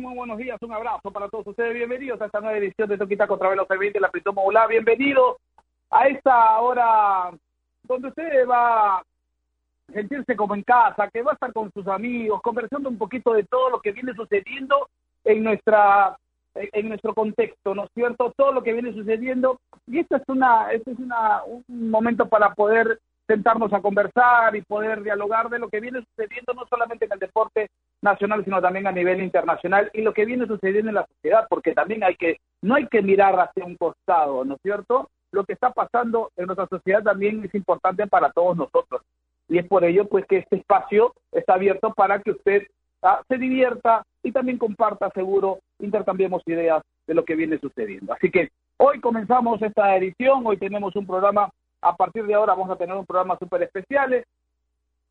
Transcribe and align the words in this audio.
Muy 0.00 0.14
buenos 0.14 0.38
días, 0.38 0.56
un 0.62 0.72
abrazo 0.72 1.10
para 1.10 1.28
todos 1.28 1.48
ustedes. 1.48 1.74
Bienvenidos 1.74 2.18
a 2.22 2.24
esta 2.24 2.40
nueva 2.40 2.56
edición 2.56 2.88
de 2.88 2.96
Toquita 2.96 3.26
contra 3.26 3.50
Velos 3.50 3.68
20, 3.68 4.00
la 4.00 4.10
Prito 4.10 4.32
Mogular. 4.32 4.66
Bienvenido 4.66 5.36
a 5.90 6.08
esta 6.08 6.58
hora 6.58 7.30
donde 7.82 8.08
usted 8.08 8.48
va 8.48 8.96
a 8.96 9.02
sentirse 9.92 10.34
como 10.36 10.54
en 10.54 10.62
casa, 10.62 11.10
que 11.12 11.20
va 11.20 11.32
a 11.32 11.34
estar 11.34 11.52
con 11.52 11.70
sus 11.72 11.86
amigos, 11.86 12.40
conversando 12.40 12.88
un 12.88 12.96
poquito 12.96 13.34
de 13.34 13.44
todo 13.44 13.68
lo 13.68 13.80
que 13.80 13.92
viene 13.92 14.14
sucediendo 14.14 14.88
en 15.22 15.44
nuestra 15.44 16.16
en 16.54 16.88
nuestro 16.88 17.12
contexto, 17.12 17.74
¿no 17.74 17.84
es 17.84 17.90
cierto? 17.92 18.32
Todo 18.34 18.52
lo 18.52 18.62
que 18.62 18.72
viene 18.72 18.94
sucediendo 18.94 19.60
y 19.86 19.98
esto 19.98 20.16
es 20.16 20.22
una 20.28 20.72
este 20.72 20.92
es 20.92 20.98
una 20.98 21.42
un 21.44 21.90
momento 21.90 22.26
para 22.26 22.54
poder 22.54 22.98
sentarnos 23.26 23.70
a 23.74 23.82
conversar 23.82 24.56
y 24.56 24.62
poder 24.62 25.02
dialogar 25.02 25.50
de 25.50 25.58
lo 25.58 25.68
que 25.68 25.80
viene 25.80 26.02
sucediendo 26.02 26.54
no 26.54 26.64
solamente 26.70 27.04
en 27.04 27.12
el 27.12 27.18
deporte 27.18 27.68
nacional, 28.02 28.44
sino 28.44 28.60
también 28.60 28.86
a 28.86 28.92
nivel 28.92 29.22
internacional 29.22 29.90
y 29.92 30.02
lo 30.02 30.12
que 30.12 30.24
viene 30.24 30.46
sucediendo 30.46 30.90
en 30.90 30.96
la 30.96 31.06
sociedad, 31.06 31.46
porque 31.48 31.74
también 31.74 32.02
hay 32.04 32.16
que, 32.16 32.38
no 32.62 32.74
hay 32.74 32.86
que 32.86 33.02
mirar 33.02 33.38
hacia 33.38 33.64
un 33.64 33.76
costado, 33.76 34.44
¿no 34.44 34.54
es 34.54 34.60
cierto? 34.62 35.10
Lo 35.32 35.44
que 35.44 35.52
está 35.52 35.70
pasando 35.70 36.30
en 36.36 36.46
nuestra 36.46 36.66
sociedad 36.66 37.02
también 37.02 37.44
es 37.44 37.54
importante 37.54 38.06
para 38.06 38.30
todos 38.32 38.56
nosotros. 38.56 39.02
Y 39.48 39.58
es 39.58 39.66
por 39.66 39.84
ello 39.84 40.06
pues 40.06 40.26
que 40.26 40.38
este 40.38 40.56
espacio 40.56 41.14
está 41.32 41.54
abierto 41.54 41.92
para 41.92 42.20
que 42.20 42.32
usted 42.32 42.66
ah, 43.02 43.22
se 43.28 43.38
divierta 43.38 44.04
y 44.22 44.32
también 44.32 44.58
comparta, 44.58 45.10
seguro, 45.10 45.58
intercambiemos 45.78 46.42
ideas 46.46 46.82
de 47.06 47.14
lo 47.14 47.24
que 47.24 47.36
viene 47.36 47.58
sucediendo. 47.58 48.12
Así 48.12 48.30
que 48.30 48.50
hoy 48.76 49.00
comenzamos 49.00 49.60
esta 49.62 49.96
edición, 49.96 50.42
hoy 50.46 50.56
tenemos 50.56 50.94
un 50.96 51.06
programa 51.06 51.50
a 51.82 51.96
partir 51.96 52.26
de 52.26 52.34
ahora 52.34 52.54
vamos 52.54 52.70
a 52.70 52.76
tener 52.76 52.94
un 52.94 53.06
programa 53.06 53.38
súper 53.38 53.62
especial 53.62 54.22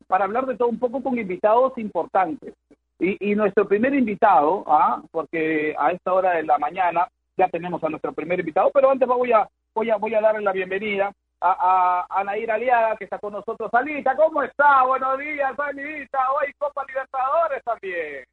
para 0.06 0.24
hablar 0.24 0.46
de 0.46 0.56
todo 0.56 0.68
un 0.68 0.78
poco 0.78 1.02
con 1.02 1.18
invitados 1.18 1.76
importantes. 1.78 2.54
Y, 3.00 3.34
nuestro 3.34 3.66
primer 3.66 3.94
invitado, 3.94 4.62
¿ah? 4.66 5.02
porque 5.10 5.74
a 5.78 5.90
esta 5.90 6.12
hora 6.12 6.32
de 6.32 6.42
la 6.42 6.58
mañana 6.58 7.08
ya 7.34 7.48
tenemos 7.48 7.82
a 7.82 7.88
nuestro 7.88 8.12
primer 8.12 8.40
invitado, 8.40 8.70
pero 8.74 8.90
antes 8.90 9.08
voy 9.08 9.32
a, 9.32 9.48
voy 9.74 9.88
a, 9.88 9.96
voy 9.96 10.14
a 10.14 10.20
darle 10.20 10.42
la 10.42 10.52
bienvenida 10.52 11.10
a, 11.40 12.06
a, 12.10 12.24
Nair 12.24 12.50
Aliaga, 12.50 12.96
que 12.96 13.04
está 13.04 13.18
con 13.18 13.32
nosotros. 13.32 13.70
Alita, 13.72 14.14
¿cómo 14.14 14.42
está? 14.42 14.84
Buenos 14.84 15.18
días, 15.18 15.58
Alita. 15.58 16.18
Hoy 16.32 16.52
Copa 16.58 16.84
Libertadores 16.86 17.64
también. 17.64 18.24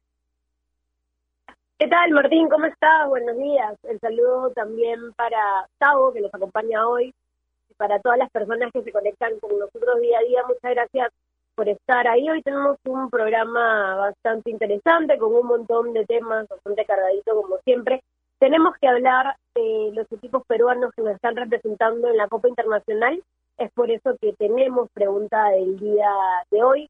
¿Qué 1.78 1.88
tal, 1.88 2.10
Martín? 2.10 2.50
¿Cómo 2.50 2.66
estás? 2.66 3.08
Buenos 3.08 3.38
días. 3.38 3.74
El 3.84 3.98
saludo 4.00 4.50
también 4.50 5.14
para 5.14 5.66
Tavo, 5.78 6.12
que 6.12 6.20
nos 6.20 6.34
acompaña 6.34 6.86
hoy 6.86 7.14
para 7.78 8.00
todas 8.00 8.18
las 8.18 8.30
personas 8.30 8.70
que 8.72 8.82
se 8.82 8.92
conectan 8.92 9.38
con 9.40 9.58
nosotros 9.58 10.00
día 10.00 10.18
a 10.18 10.22
día, 10.22 10.42
muchas 10.46 10.72
gracias 10.72 11.12
por 11.58 11.68
estar 11.68 12.06
ahí. 12.06 12.30
Hoy 12.30 12.40
tenemos 12.42 12.76
un 12.86 13.10
programa 13.10 13.96
bastante 13.96 14.48
interesante 14.48 15.18
con 15.18 15.34
un 15.34 15.44
montón 15.44 15.92
de 15.92 16.06
temas, 16.06 16.46
bastante 16.48 16.84
cargadito 16.84 17.34
como 17.34 17.56
siempre. 17.64 18.00
Tenemos 18.38 18.76
que 18.80 18.86
hablar 18.86 19.34
de 19.56 19.90
los 19.92 20.06
equipos 20.12 20.44
peruanos 20.46 20.92
que 20.94 21.02
nos 21.02 21.16
están 21.16 21.34
representando 21.34 22.06
en 22.06 22.16
la 22.16 22.28
Copa 22.28 22.48
Internacional. 22.48 23.20
Es 23.58 23.72
por 23.72 23.90
eso 23.90 24.16
que 24.20 24.34
tenemos 24.34 24.88
pregunta 24.94 25.50
del 25.50 25.76
día 25.80 26.08
de 26.52 26.62
hoy. 26.62 26.88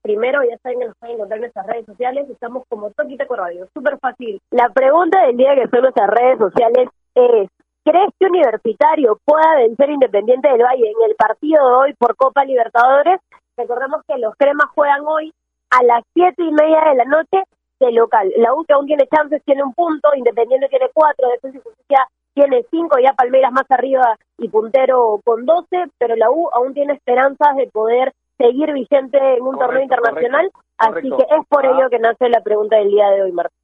Primero, 0.00 0.42
ya 0.42 0.56
saben 0.62 0.78
que 0.78 0.86
nos 0.86 0.96
pueden 0.96 1.16
encontrar 1.16 1.36
en 1.36 1.42
nuestras 1.42 1.66
redes 1.66 1.84
sociales. 1.84 2.30
Estamos 2.30 2.64
como 2.70 2.90
Toquita 2.92 3.26
Radio. 3.28 3.68
Súper 3.74 3.98
fácil. 3.98 4.40
La 4.50 4.70
pregunta 4.70 5.26
del 5.26 5.36
día 5.36 5.54
que 5.54 5.68
son 5.68 5.82
nuestras 5.82 6.08
redes 6.08 6.38
sociales 6.38 6.88
es 7.14 7.50
¿Crees 7.84 8.10
que 8.18 8.26
Universitario 8.26 9.18
pueda 9.24 9.56
vencer 9.56 9.90
Independiente 9.90 10.48
del 10.48 10.62
Valle 10.62 10.88
en 10.88 11.10
el 11.10 11.16
partido 11.16 11.68
de 11.68 11.74
hoy 11.74 11.94
por 11.94 12.14
Copa 12.14 12.44
Libertadores? 12.44 13.20
Recordemos 13.56 14.02
que 14.06 14.18
los 14.18 14.34
cremas 14.36 14.70
juegan 14.74 15.04
hoy 15.04 15.32
a 15.70 15.82
las 15.82 16.04
siete 16.14 16.44
y 16.44 16.52
media 16.52 16.80
de 16.90 16.94
la 16.94 17.04
noche 17.04 17.42
de 17.80 17.92
local. 17.92 18.32
La 18.36 18.54
U 18.54 18.64
que 18.64 18.74
aún 18.74 18.86
tiene 18.86 19.08
chances 19.08 19.42
tiene 19.44 19.64
un 19.64 19.74
punto, 19.74 20.14
Independiente 20.14 20.68
tiene 20.68 20.90
cuatro, 20.94 21.28
Defensa 21.28 21.58
y 21.58 21.60
Justicia 21.60 22.06
tiene 22.34 22.64
cinco, 22.70 22.98
ya 23.02 23.14
Palmeiras 23.14 23.52
más 23.52 23.68
arriba 23.68 24.16
y 24.38 24.48
puntero 24.48 25.20
con 25.24 25.44
doce, 25.44 25.84
pero 25.98 26.14
la 26.14 26.30
U 26.30 26.50
aún 26.52 26.74
tiene 26.74 26.94
esperanzas 26.94 27.56
de 27.56 27.66
poder 27.66 28.12
seguir 28.38 28.72
vigente 28.72 29.18
en 29.18 29.42
un 29.42 29.58
torneo 29.58 29.82
internacional, 29.82 30.50
así 30.78 31.10
que 31.10 31.22
es 31.22 31.46
por 31.48 31.66
ello 31.66 31.90
que 31.90 31.98
nace 31.98 32.28
la 32.28 32.40
pregunta 32.40 32.76
del 32.76 32.88
día 32.88 33.10
de 33.10 33.22
hoy, 33.22 33.32
Martín. 33.32 33.61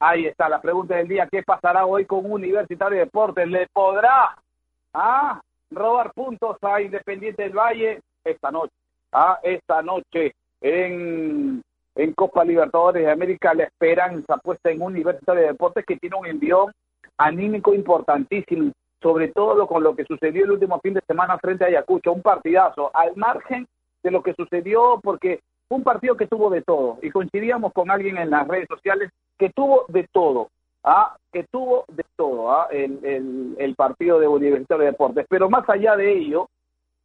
Ahí 0.00 0.26
está 0.26 0.48
la 0.48 0.60
pregunta 0.60 0.94
del 0.94 1.08
día. 1.08 1.26
¿Qué 1.30 1.42
pasará 1.42 1.84
hoy 1.84 2.04
con 2.04 2.30
Universitario 2.30 2.98
de 2.98 3.04
Deportes? 3.04 3.48
¿Le 3.48 3.66
podrá 3.72 4.36
ah, 4.94 5.40
robar 5.70 6.12
puntos 6.12 6.56
a 6.62 6.80
Independiente 6.80 7.42
del 7.42 7.52
Valle 7.52 8.00
esta 8.24 8.52
noche? 8.52 8.72
Ah, 9.12 9.40
esta 9.42 9.82
noche 9.82 10.34
en, 10.60 11.62
en 11.96 12.12
Copa 12.12 12.44
Libertadores 12.44 13.04
de 13.04 13.10
América 13.10 13.54
la 13.54 13.64
esperanza 13.64 14.36
puesta 14.36 14.70
en 14.70 14.82
Universitario 14.82 15.42
de 15.42 15.48
Deportes 15.48 15.84
que 15.84 15.96
tiene 15.96 16.16
un 16.16 16.26
envión 16.26 16.72
anímico 17.16 17.74
importantísimo, 17.74 18.70
sobre 19.02 19.28
todo 19.28 19.66
con 19.66 19.82
lo 19.82 19.96
que 19.96 20.04
sucedió 20.04 20.44
el 20.44 20.52
último 20.52 20.78
fin 20.80 20.94
de 20.94 21.02
semana 21.08 21.38
frente 21.38 21.64
a 21.64 21.68
Ayacucho, 21.68 22.12
un 22.12 22.22
partidazo, 22.22 22.92
al 22.94 23.16
margen 23.16 23.66
de 24.04 24.10
lo 24.12 24.22
que 24.22 24.34
sucedió, 24.34 25.00
porque 25.02 25.40
un 25.68 25.82
partido 25.82 26.16
que 26.16 26.26
tuvo 26.26 26.50
de 26.50 26.62
todo, 26.62 26.98
y 27.02 27.10
coincidíamos 27.10 27.72
con 27.72 27.90
alguien 27.90 28.16
en 28.18 28.30
las 28.30 28.46
redes 28.48 28.68
sociales 28.68 29.10
que 29.38 29.50
tuvo 29.50 29.84
de 29.88 30.08
todo, 30.12 30.48
¿ah? 30.82 31.16
que 31.32 31.44
tuvo 31.44 31.84
de 31.88 32.04
todo 32.16 32.50
¿ah? 32.50 32.68
el, 32.70 33.54
el, 33.58 33.74
partido 33.74 34.18
de 34.18 34.28
Universitario 34.28 34.84
de 34.84 34.90
Deportes. 34.92 35.26
Pero 35.28 35.50
más 35.50 35.68
allá 35.68 35.96
de 35.96 36.12
ello, 36.12 36.48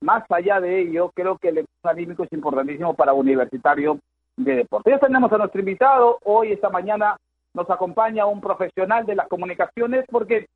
más 0.02 0.24
allá 0.30 0.60
de 0.60 0.80
ello, 0.80 1.12
creo 1.14 1.38
que 1.38 1.50
el 1.50 1.66
anímico 1.84 2.24
es 2.24 2.34
importantísimo 2.34 2.94
para 2.94 3.14
Universitario 3.14 4.00
de 4.38 4.56
Deportes. 4.56 4.94
Ya 4.94 5.00
tenemos 5.00 5.32
a 5.32 5.38
nuestro 5.38 5.60
invitado, 5.60 6.18
hoy, 6.24 6.54
esta 6.54 6.70
mañana, 6.70 7.18
nos 7.54 7.70
acompaña 7.70 8.26
un 8.26 8.42
profesional 8.42 9.06
de 9.06 9.16
las 9.16 9.28
comunicaciones, 9.28 10.06
porque 10.10 10.48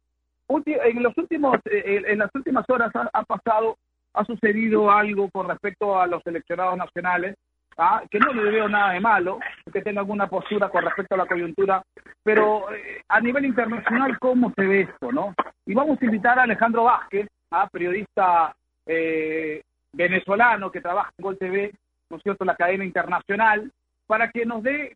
en 0.50 1.04
los 1.04 1.16
últimos, 1.18 1.58
eh, 1.66 2.02
en 2.08 2.20
las 2.20 2.34
últimas 2.34 2.68
horas 2.70 2.92
ha 2.96 3.24
pasado, 3.24 3.76
ha 4.14 4.26
sucedido 4.26 4.90
algo 4.90 5.30
con 5.30 5.48
respecto 5.48 6.00
a 6.00 6.08
los 6.08 6.24
seleccionados 6.24 6.78
nacionales, 6.78 7.36
¿ah? 7.78 8.04
que 8.10 8.20
no 8.20 8.34
le 8.34 8.52
veo 8.52 8.68
nada 8.68 8.94
de 8.94 9.00
malo, 9.00 9.40
que 9.72 9.82
tenga 9.82 10.02
alguna 10.02 10.28
postura 10.28 10.70
con 10.70 10.84
respecto 10.84 11.16
a 11.16 11.20
la 11.20 11.26
coyuntura, 11.26 11.82
pero 12.24 12.72
eh, 12.74 13.02
a 13.08 13.20
nivel 13.22 13.46
internacional, 13.46 14.18
¿cómo 14.20 14.52
se 14.56 14.66
ve 14.66 14.82
esto? 14.82 15.12
no 15.12 15.34
Y 15.66 15.74
vamos 15.74 16.02
a 16.02 16.06
invitar 16.06 16.40
a 16.40 16.44
Alejandro 16.44 16.84
Vázquez, 16.84 17.28
¿ah? 17.52 17.68
periodista 17.72 18.56
eh, 18.86 19.62
venezolano 19.94 20.72
que 20.72 20.82
trabaja 20.82 21.12
en 21.18 21.24
Gol 21.24 21.38
TV, 21.38 21.74
¿no 22.10 22.18
es 22.18 22.24
cierto?, 22.24 22.46
la 22.46 22.56
cadena 22.56 22.86
internacional, 22.86 23.72
para 24.06 24.32
que 24.32 24.46
nos 24.46 24.64
dé 24.64 24.96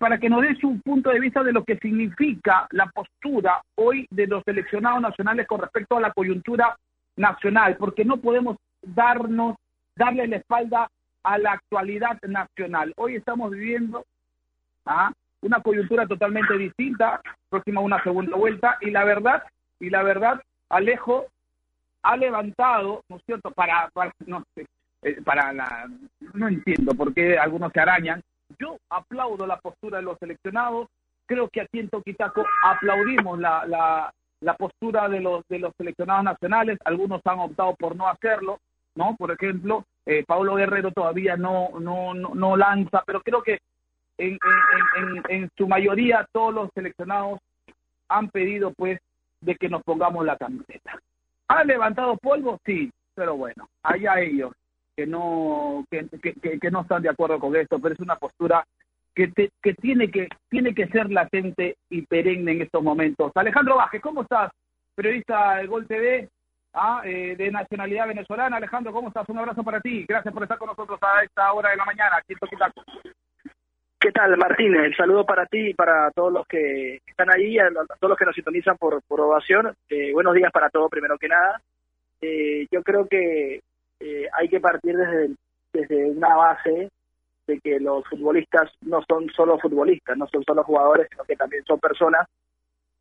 para 0.00 0.18
que 0.18 0.28
nos 0.28 0.42
dé 0.42 0.56
su 0.56 0.80
punto 0.80 1.10
de 1.10 1.20
vista 1.20 1.44
de 1.44 1.52
lo 1.52 1.62
que 1.62 1.76
significa 1.76 2.66
la 2.72 2.86
postura 2.86 3.62
hoy 3.76 4.04
de 4.10 4.26
los 4.26 4.42
seleccionados 4.44 5.00
nacionales 5.00 5.46
con 5.46 5.60
respecto 5.60 5.96
a 5.96 6.00
la 6.00 6.12
coyuntura 6.12 6.76
nacional, 7.16 7.76
porque 7.76 8.04
no 8.04 8.16
podemos 8.16 8.56
darnos 8.82 9.54
darle 9.94 10.26
la 10.26 10.36
espalda 10.36 10.88
a 11.22 11.38
la 11.38 11.52
actualidad 11.52 12.18
nacional. 12.22 12.92
Hoy 12.96 13.16
estamos 13.16 13.50
viviendo 13.50 14.04
¿ah? 14.86 15.12
una 15.42 15.60
coyuntura 15.60 16.06
totalmente 16.06 16.56
distinta, 16.56 17.20
próxima 17.48 17.80
a 17.80 17.84
una 17.84 18.02
segunda 18.02 18.36
vuelta, 18.36 18.78
y 18.80 18.90
la 18.90 19.04
verdad, 19.04 19.42
y 19.80 19.90
la 19.90 20.02
verdad, 20.02 20.40
Alejo 20.68 21.26
ha 22.02 22.16
levantado, 22.16 23.02
¿no 23.08 23.16
es 23.16 23.22
cierto?, 23.24 23.50
para, 23.50 23.88
para 23.90 24.12
no 24.26 24.42
sé, 24.54 24.66
eh, 25.02 25.20
para 25.22 25.52
la, 25.52 25.88
no 26.34 26.48
entiendo 26.48 26.94
por 26.94 27.12
qué 27.14 27.38
algunos 27.38 27.72
se 27.72 27.80
arañan. 27.80 28.22
Yo 28.58 28.76
aplaudo 28.90 29.46
la 29.46 29.58
postura 29.58 29.98
de 29.98 30.04
los 30.04 30.18
seleccionados, 30.18 30.88
creo 31.26 31.48
que 31.48 31.60
aquí 31.60 31.78
en 31.78 31.88
Toquitaco 31.88 32.44
aplaudimos 32.64 33.38
la, 33.38 33.66
la, 33.66 34.12
la 34.40 34.54
postura 34.54 35.08
de 35.08 35.20
los, 35.20 35.44
de 35.48 35.58
los 35.58 35.72
seleccionados 35.76 36.24
nacionales, 36.24 36.78
algunos 36.84 37.20
han 37.24 37.38
optado 37.38 37.74
por 37.76 37.96
no 37.96 38.08
hacerlo, 38.08 38.58
¿no? 38.94 39.16
Por 39.16 39.30
ejemplo, 39.30 39.84
eh, 40.06 40.24
Pablo 40.26 40.56
Guerrero 40.56 40.90
todavía 40.92 41.36
no, 41.36 41.70
no, 41.80 42.14
no, 42.14 42.56
lanza, 42.56 43.02
pero 43.06 43.20
creo 43.20 43.42
que 43.42 43.58
en, 44.18 44.38
en, 44.96 45.22
en, 45.28 45.50
su 45.56 45.68
mayoría 45.68 46.26
todos 46.32 46.52
los 46.52 46.70
seleccionados 46.74 47.40
han 48.08 48.28
pedido 48.28 48.72
pues 48.72 49.00
de 49.40 49.54
que 49.56 49.68
nos 49.68 49.82
pongamos 49.82 50.24
la 50.24 50.36
camiseta. 50.36 50.98
¿Han 51.48 51.66
levantado 51.66 52.16
polvo? 52.16 52.58
Sí, 52.64 52.90
pero 53.14 53.36
bueno, 53.36 53.68
allá 53.82 54.20
ellos 54.20 54.52
que 54.96 55.06
no 55.06 55.84
que, 55.90 56.06
que, 56.20 56.58
que, 56.58 56.70
no 56.70 56.82
están 56.82 57.02
de 57.02 57.08
acuerdo 57.08 57.38
con 57.38 57.56
esto, 57.56 57.78
pero 57.78 57.94
es 57.94 58.00
una 58.00 58.16
postura 58.16 58.64
que, 59.14 59.32
que 59.62 59.74
tiene 59.74 60.10
que 60.10 60.28
tiene 60.48 60.74
que 60.74 60.88
ser 60.88 61.10
latente 61.10 61.76
y 61.88 62.02
perenne 62.02 62.52
en 62.52 62.62
estos 62.62 62.82
momentos. 62.82 63.32
Alejandro 63.34 63.76
Vázquez, 63.76 64.02
¿cómo 64.02 64.22
estás? 64.22 64.50
Periodista 64.94 65.56
de 65.56 65.66
Gol 65.66 65.86
TV, 65.86 66.28
Ah, 66.74 67.02
eh, 67.04 67.36
de 67.36 67.50
nacionalidad 67.50 68.08
venezolana. 68.08 68.56
Alejandro, 68.56 68.92
¿cómo 68.92 69.08
estás? 69.08 69.28
Un 69.28 69.38
abrazo 69.38 69.62
para 69.62 69.80
ti. 69.80 70.06
Gracias 70.08 70.32
por 70.32 70.42
estar 70.42 70.56
con 70.56 70.68
nosotros 70.68 70.98
a 71.02 71.22
esta 71.22 71.52
hora 71.52 71.70
de 71.70 71.76
la 71.76 71.84
mañana 71.84 72.16
aquí. 72.16 72.34
¿Qué 74.00 74.10
tal, 74.10 74.36
Martín? 74.38 74.74
El 74.74 74.96
saludo 74.96 75.24
para 75.24 75.46
ti 75.46 75.68
y 75.68 75.74
para 75.74 76.10
todos 76.12 76.32
los 76.32 76.46
que 76.46 77.00
están 77.06 77.30
ahí, 77.30 77.58
a 77.58 77.68
todos 78.00 78.10
los 78.10 78.18
que 78.18 78.24
nos 78.24 78.34
sintonizan 78.34 78.78
por, 78.78 79.02
ovación. 79.08 79.74
Eh, 79.88 80.12
buenos 80.12 80.34
días 80.34 80.50
para 80.50 80.70
todos, 80.70 80.90
primero 80.90 81.18
que 81.18 81.28
nada. 81.28 81.60
Eh, 82.20 82.66
yo 82.70 82.82
creo 82.82 83.06
que 83.06 83.60
hay 84.32 84.48
que 84.48 84.58
partir 84.58 84.96
desde, 84.96 85.34
desde 85.72 86.10
una 86.10 86.34
base 86.34 86.90
de 87.46 87.60
que 87.60 87.78
los 87.78 88.04
futbolistas 88.08 88.72
no 88.80 89.00
son 89.08 89.28
solo 89.30 89.58
futbolistas, 89.58 90.16
no 90.16 90.26
son 90.26 90.42
solo 90.42 90.64
jugadores, 90.64 91.06
sino 91.10 91.22
que 91.24 91.36
también 91.36 91.62
son 91.64 91.78
personas 91.78 92.26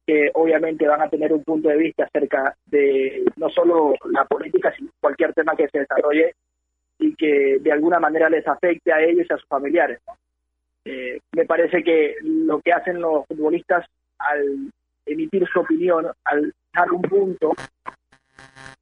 que 0.05 0.31
obviamente 0.33 0.87
van 0.87 1.01
a 1.01 1.09
tener 1.09 1.31
un 1.31 1.43
punto 1.43 1.69
de 1.69 1.77
vista 1.77 2.05
acerca 2.05 2.55
de 2.65 3.23
no 3.37 3.49
solo 3.49 3.93
la 4.11 4.25
política, 4.25 4.73
sino 4.75 4.89
cualquier 4.99 5.33
tema 5.33 5.55
que 5.55 5.67
se 5.67 5.79
desarrolle 5.79 6.33
y 6.99 7.15
que 7.15 7.57
de 7.59 7.71
alguna 7.71 7.99
manera 7.99 8.29
les 8.29 8.47
afecte 8.47 8.91
a 8.91 9.01
ellos 9.01 9.27
y 9.29 9.33
a 9.33 9.37
sus 9.37 9.47
familiares. 9.47 9.99
Eh, 10.85 11.19
me 11.33 11.45
parece 11.45 11.83
que 11.83 12.15
lo 12.23 12.59
que 12.61 12.73
hacen 12.73 12.99
los 12.99 13.25
futbolistas 13.27 13.85
al 14.17 14.71
emitir 15.05 15.47
su 15.47 15.59
opinión, 15.59 16.07
al 16.25 16.53
dar 16.73 16.91
un 16.91 17.01
punto 17.01 17.53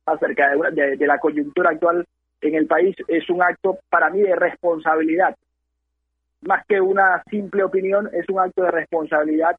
acerca 0.05 0.55
de, 0.71 0.97
de, 0.97 1.07
la 1.07 1.19
coyuntura 1.19 1.71
actual 1.71 2.05
en 2.41 2.55
el 2.55 2.67
país, 2.67 2.95
es 3.07 3.29
un 3.29 3.43
acto 3.43 3.79
para 3.89 4.09
mí 4.09 4.21
de 4.21 4.35
responsabilidad. 4.35 5.35
Más 6.41 6.65
que 6.65 6.79
una 6.79 7.21
simple 7.29 7.63
opinión, 7.63 8.09
es 8.13 8.27
un 8.29 8.39
acto 8.39 8.63
de 8.63 8.71
responsabilidad 8.71 9.57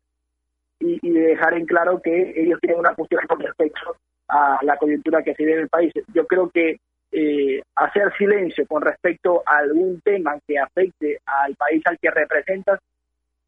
y, 0.81 0.99
y 1.03 1.11
de 1.11 1.21
dejar 1.21 1.55
en 1.55 1.67
claro 1.67 2.01
que 2.03 2.33
ellos 2.37 2.59
tienen 2.61 2.81
una 2.81 2.95
postura 2.95 3.27
con 3.27 3.41
respecto 3.41 3.97
a 4.29 4.59
la 4.63 4.77
coyuntura 4.77 5.23
que 5.23 5.35
se 5.35 5.45
vive 5.45 5.57
en 5.57 5.63
el 5.63 5.69
país. 5.69 5.93
Yo 6.15 6.27
creo 6.27 6.51
que 6.51 6.79
eh, 7.13 7.63
hacer 7.77 8.13
silencio 8.17 8.67
con 8.67 8.83
respecto 8.83 9.43
a 9.47 9.59
algún 9.59 10.01
tema 10.01 10.39
que 10.47 10.59
afecte 10.59 11.19
al 11.27 11.55
país 11.57 11.83
al 11.87 11.99
que 11.99 12.11
representas, 12.11 12.81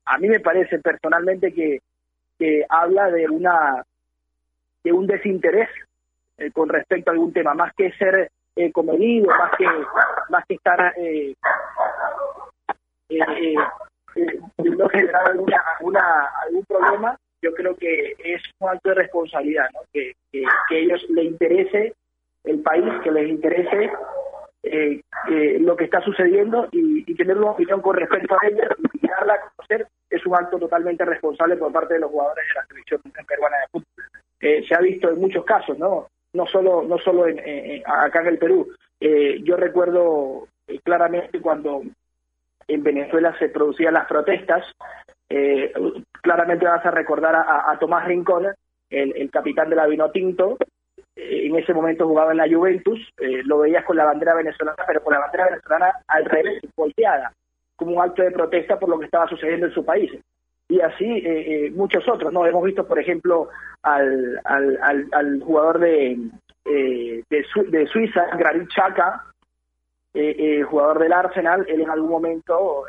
a 0.04 0.18
mí 0.18 0.28
me 0.28 0.40
parece 0.40 0.78
personalmente 0.80 1.52
que, 1.52 1.80
que 2.38 2.64
habla 2.68 3.10
de 3.10 3.28
una 3.28 3.84
de 4.82 4.92
un 4.92 5.06
desinterés 5.06 5.68
eh, 6.38 6.50
con 6.50 6.68
respecto 6.68 7.10
a 7.10 7.14
algún 7.14 7.32
tema, 7.32 7.54
más 7.54 7.72
que 7.74 7.92
ser 7.92 8.30
eh, 8.56 8.72
comedido, 8.72 9.28
más 9.28 9.56
que 9.56 9.66
más 10.28 10.44
que 10.46 10.54
estar 10.54 10.92
eh, 10.98 11.34
eh, 13.08 13.54
no 14.16 14.88
generar 14.88 15.30
algún 15.30 16.64
problema, 16.66 17.16
yo 17.42 17.52
creo 17.54 17.76
que 17.76 18.14
es 18.18 18.42
un 18.60 18.68
acto 18.68 18.90
de 18.90 18.96
responsabilidad, 18.96 19.68
¿no? 19.74 19.80
que, 19.92 20.12
que, 20.32 20.44
ellos 20.70 21.04
les 21.10 21.24
interese 21.26 21.94
el 22.44 22.60
país, 22.60 22.84
que 23.02 23.10
les 23.10 23.28
interese 23.28 23.90
eh, 24.64 25.00
eh, 25.28 25.58
lo 25.60 25.76
que 25.76 25.84
está 25.84 26.00
sucediendo 26.00 26.68
y, 26.70 27.10
y, 27.10 27.14
tener 27.16 27.36
una 27.36 27.50
opinión 27.50 27.80
con 27.80 27.96
respecto 27.96 28.34
a 28.34 28.46
ella 28.46 28.68
y 28.92 29.08
darla 29.08 29.34
a 29.34 29.50
conocer 29.56 29.88
es 30.08 30.24
un 30.26 30.36
acto 30.36 30.58
totalmente 30.58 31.04
responsable 31.04 31.56
por 31.56 31.72
parte 31.72 31.94
de 31.94 32.00
los 32.00 32.10
jugadores 32.10 32.44
de 32.46 32.54
la 32.54 32.66
selección 32.66 33.00
peruana 33.26 33.56
de 33.56 33.66
fútbol. 33.72 33.86
Eh, 34.40 34.64
se 34.68 34.74
ha 34.74 34.80
visto 34.80 35.08
en 35.08 35.20
muchos 35.20 35.44
casos, 35.44 35.78
no 35.78 36.08
no 36.34 36.46
solo 36.46 36.82
no 36.82 36.98
solo 36.98 37.28
en, 37.28 37.38
eh, 37.38 37.82
acá 37.86 38.20
en 38.20 38.28
el 38.28 38.38
Perú. 38.38 38.68
Eh, 39.00 39.40
yo 39.42 39.56
recuerdo 39.56 40.48
claramente 40.84 41.40
cuando 41.40 41.82
en 42.74 42.82
Venezuela 42.82 43.36
se 43.38 43.48
producían 43.48 43.94
las 43.94 44.06
protestas, 44.06 44.64
claramente 46.20 46.66
vas 46.66 46.84
a 46.84 46.90
recordar 46.90 47.34
a, 47.34 47.76
Tomás 47.78 48.06
Rincón, 48.06 48.48
el, 48.90 49.30
capitán 49.30 49.70
de 49.70 49.76
la 49.76 49.86
Vinotinto, 49.86 50.58
en 51.16 51.56
ese 51.56 51.74
momento 51.74 52.06
jugaba 52.06 52.32
en 52.32 52.38
la 52.38 52.48
Juventus, 52.48 52.98
eh, 53.18 53.42
lo 53.44 53.58
veías 53.58 53.84
con 53.84 53.96
la 53.96 54.04
bandera 54.04 54.34
venezolana, 54.34 54.84
pero 54.86 55.02
con 55.02 55.12
la 55.12 55.20
bandera 55.20 55.46
venezolana 55.46 55.92
al 56.06 56.24
revés, 56.24 56.62
volteada, 56.76 57.32
como 57.76 57.96
un 57.96 58.02
acto 58.02 58.22
de 58.22 58.30
protesta 58.30 58.78
por 58.78 58.88
lo 58.88 58.98
que 58.98 59.06
estaba 59.06 59.28
sucediendo 59.28 59.66
en 59.66 59.74
su 59.74 59.84
país. 59.84 60.10
Y 60.68 60.80
así 60.80 61.04
eh, 61.04 61.66
eh, 61.66 61.70
muchos 61.72 62.08
otros, 62.08 62.32
¿no? 62.32 62.46
Hemos 62.46 62.64
visto, 62.64 62.86
por 62.86 62.98
ejemplo, 62.98 63.50
al, 63.82 64.40
jugador 65.44 65.78
de, 65.80 66.12
eh, 66.64 67.22
de, 67.28 67.46
de, 67.68 67.86
Suiza, 67.88 68.24
Granit 68.36 68.70
Xhaka, 70.14 70.64
jugador 70.70 70.98
del 70.98 71.12
Arsenal, 71.12 71.64
él 71.68 71.80
en 71.80 71.90
algún 71.90 72.10
momento 72.10 72.84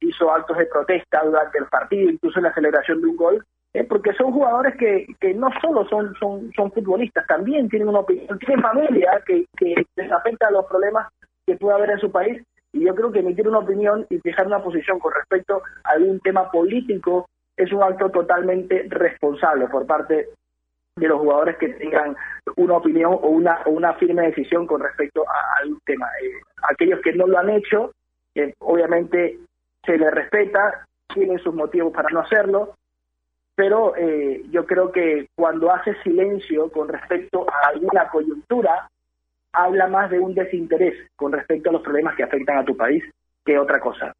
hizo 0.00 0.30
actos 0.30 0.58
de 0.58 0.66
protesta 0.66 1.22
durante 1.24 1.58
el 1.58 1.66
partido, 1.66 2.10
incluso 2.10 2.38
en 2.38 2.44
la 2.44 2.54
celebración 2.54 3.00
de 3.00 3.08
un 3.08 3.16
gol, 3.16 3.44
eh, 3.74 3.84
porque 3.84 4.12
son 4.14 4.32
jugadores 4.32 4.74
que, 4.76 5.06
que 5.20 5.34
no 5.34 5.48
solo 5.60 5.86
son, 5.88 6.14
son, 6.18 6.50
son 6.54 6.72
futbolistas, 6.72 7.26
también 7.26 7.68
tienen 7.68 7.88
una 7.88 8.00
opinión, 8.00 8.38
tienen 8.38 8.62
familia 8.62 9.22
que, 9.26 9.46
que 9.56 9.74
les 9.96 10.12
afecta 10.12 10.48
a 10.48 10.50
los 10.50 10.66
problemas 10.66 11.08
que 11.46 11.56
puede 11.56 11.76
haber 11.76 11.90
en 11.90 11.98
su 11.98 12.10
país, 12.10 12.42
y 12.72 12.84
yo 12.84 12.94
creo 12.94 13.12
que 13.12 13.20
emitir 13.20 13.48
una 13.48 13.58
opinión 13.58 14.06
y 14.10 14.18
fijar 14.18 14.46
una 14.46 14.62
posición 14.62 14.98
con 14.98 15.12
respecto 15.12 15.62
a 15.84 15.90
algún 15.90 16.20
tema 16.20 16.50
político 16.50 17.26
es 17.56 17.72
un 17.72 17.82
acto 17.82 18.10
totalmente 18.10 18.86
responsable 18.88 19.66
por 19.68 19.86
parte 19.86 20.28
de 20.96 21.08
los 21.08 21.20
jugadores 21.20 21.56
que 21.58 21.68
tengan 21.68 22.16
una 22.56 22.78
opinión 22.78 23.12
o 23.12 23.28
una, 23.28 23.60
una 23.66 23.92
firme 23.94 24.22
decisión 24.28 24.66
con 24.66 24.80
respecto 24.80 25.24
a 25.28 25.60
algún 25.60 25.78
tema. 25.84 26.06
Eh, 26.22 26.40
aquellos 26.70 27.00
que 27.02 27.12
no 27.12 27.26
lo 27.26 27.38
han 27.38 27.50
hecho, 27.50 27.92
eh, 28.34 28.54
obviamente 28.60 29.38
se 29.84 29.98
les 29.98 30.10
respeta, 30.10 30.86
tienen 31.12 31.38
sus 31.38 31.54
motivos 31.54 31.92
para 31.92 32.08
no 32.08 32.20
hacerlo, 32.20 32.74
pero 33.54 33.94
eh, 33.96 34.42
yo 34.50 34.64
creo 34.64 34.90
que 34.90 35.28
cuando 35.34 35.70
hace 35.70 35.94
silencio 36.02 36.70
con 36.70 36.88
respecto 36.88 37.46
a 37.48 37.68
alguna 37.68 38.08
coyuntura, 38.08 38.88
habla 39.52 39.88
más 39.88 40.10
de 40.10 40.18
un 40.18 40.34
desinterés 40.34 40.94
con 41.14 41.32
respecto 41.32 41.70
a 41.70 41.72
los 41.74 41.82
problemas 41.82 42.16
que 42.16 42.22
afectan 42.22 42.58
a 42.58 42.64
tu 42.64 42.76
país 42.76 43.04
que 43.44 43.58
otra 43.58 43.80
cosa. 43.80 44.12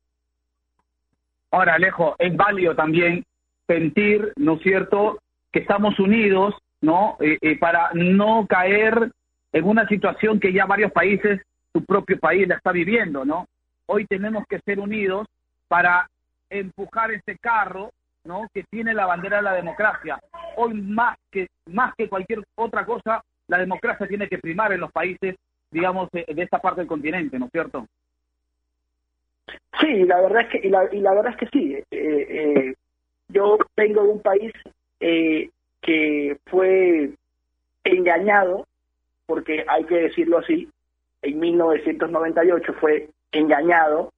Ahora, 1.51 1.75
Alejo, 1.75 2.17
es 2.19 2.37
válido 2.37 2.75
también 2.75 3.25
sentir, 3.67 4.33
¿no 4.37 4.55
es 4.55 4.63
cierto?, 4.63 5.19
que 5.53 5.61
estamos 5.61 5.99
unidos, 5.99 6.55
¿no?, 6.81 7.17
eh, 7.21 7.39
eh, 7.41 7.59
para 7.59 7.91
no 7.95 8.47
caer 8.47 9.11
en 9.53 9.65
una 9.65 9.87
situación 9.89 10.41
que 10.41 10.53
ya 10.53 10.67
varios 10.67 10.93
países, 10.93 11.41
tu 11.73 11.85
propio 11.85 12.19
país 12.19 12.47
la 12.49 12.57
está 12.57 12.73
viviendo, 12.73 13.25
¿no? 13.25 13.47
Hoy 13.87 14.07
tenemos 14.07 14.45
que 14.49 14.61
ser 14.61 14.81
unidos 14.81 15.27
para 15.69 16.09
empujar 16.51 17.11
este 17.13 17.37
carro 17.39 17.91
¿no? 18.25 18.47
que 18.53 18.65
tiene 18.65 18.93
la 18.93 19.07
bandera 19.07 19.39
de 19.39 19.43
la 19.45 19.55
democracia. 19.55 20.19
Hoy 20.57 20.75
más 20.75 21.17
que 21.31 21.49
más 21.67 21.95
que 21.95 22.09
cualquier 22.09 22.43
otra 22.57 22.85
cosa, 22.85 23.23
la 23.49 23.59
democracia 23.59 24.07
tiene 24.07 24.29
que 24.29 24.39
primar 24.39 24.73
en 24.73 24.81
los 24.81 24.93
países, 24.93 25.37
digamos, 25.71 26.11
de, 26.11 26.25
de 26.29 26.43
esta 26.43 26.59
parte 26.59 26.81
del 26.81 26.89
continente, 26.89 27.39
¿no 27.39 27.47
es 27.47 27.53
cierto? 27.53 27.87
Sí, 29.81 30.05
la 30.05 30.21
verdad 30.21 30.43
es 30.43 30.49
que 30.49 30.67
y 30.67 30.71
la, 30.71 30.89
y 30.93 31.01
la 31.01 31.15
verdad 31.15 31.33
es 31.33 31.39
que 31.39 31.59
sí. 31.59 31.75
Eh, 31.75 31.85
eh, 31.91 32.75
yo 33.29 33.59
vengo 33.77 34.03
de 34.03 34.09
un 34.09 34.23
país 34.23 34.53
eh, 35.01 35.51
que 35.87 36.37
fue 36.47 37.13
engañado, 37.85 38.67
porque 39.25 39.65
hay 39.69 39.85
que 39.85 39.95
decirlo 39.95 40.39
así, 40.39 40.69
en 41.23 41.39
1998 41.39 42.75
fue 42.75 43.09
engañado 43.33 44.13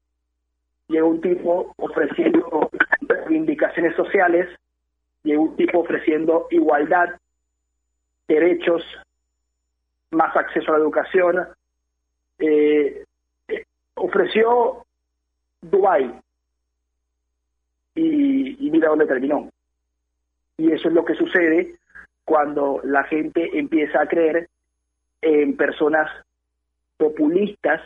llegó 0.88 1.08
un 1.08 1.20
tipo 1.20 1.74
ofreciendo 1.76 2.70
reivindicaciones 3.02 3.94
sociales, 3.94 4.48
llegó 5.22 5.42
un 5.42 5.56
tipo 5.56 5.80
ofreciendo 5.80 6.46
igualdad, 6.50 7.10
derechos, 8.26 8.82
más 10.10 10.34
acceso 10.34 10.72
a 10.72 10.78
la 10.78 10.84
educación, 10.84 11.48
eh, 12.38 13.04
ofreció 13.94 14.84
Dubái 15.60 16.18
y 17.94 18.70
mira 18.70 18.88
dónde 18.88 19.06
terminó. 19.06 19.50
Y 20.58 20.72
eso 20.72 20.88
es 20.88 20.94
lo 20.94 21.04
que 21.04 21.14
sucede 21.14 21.76
cuando 22.24 22.80
la 22.84 23.04
gente 23.04 23.58
empieza 23.58 24.02
a 24.02 24.06
creer 24.06 24.48
en 25.22 25.56
personas 25.56 26.10
populistas 26.98 27.80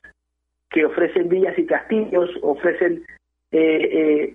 que 0.71 0.85
ofrecen 0.85 1.29
villas 1.29 1.57
y 1.59 1.67
castillos, 1.67 2.31
ofrecen 2.43 3.05
eh, 3.53 3.89
eh, 3.93 4.35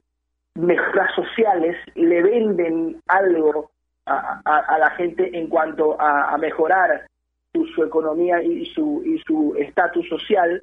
mejoras 0.53 1.13
sociales, 1.15 1.75
le 1.95 2.21
venden 2.21 3.01
algo 3.07 3.71
a, 4.05 4.77
la 4.79 4.91
gente 4.91 5.37
en 5.37 5.47
cuanto 5.47 5.99
a, 5.99 6.37
mejorar 6.37 7.07
su, 7.53 7.65
su, 7.67 7.83
economía 7.83 8.41
y 8.41 8.65
su 8.67 9.03
y 9.05 9.19
su 9.27 9.55
estatus 9.57 10.07
social. 10.07 10.61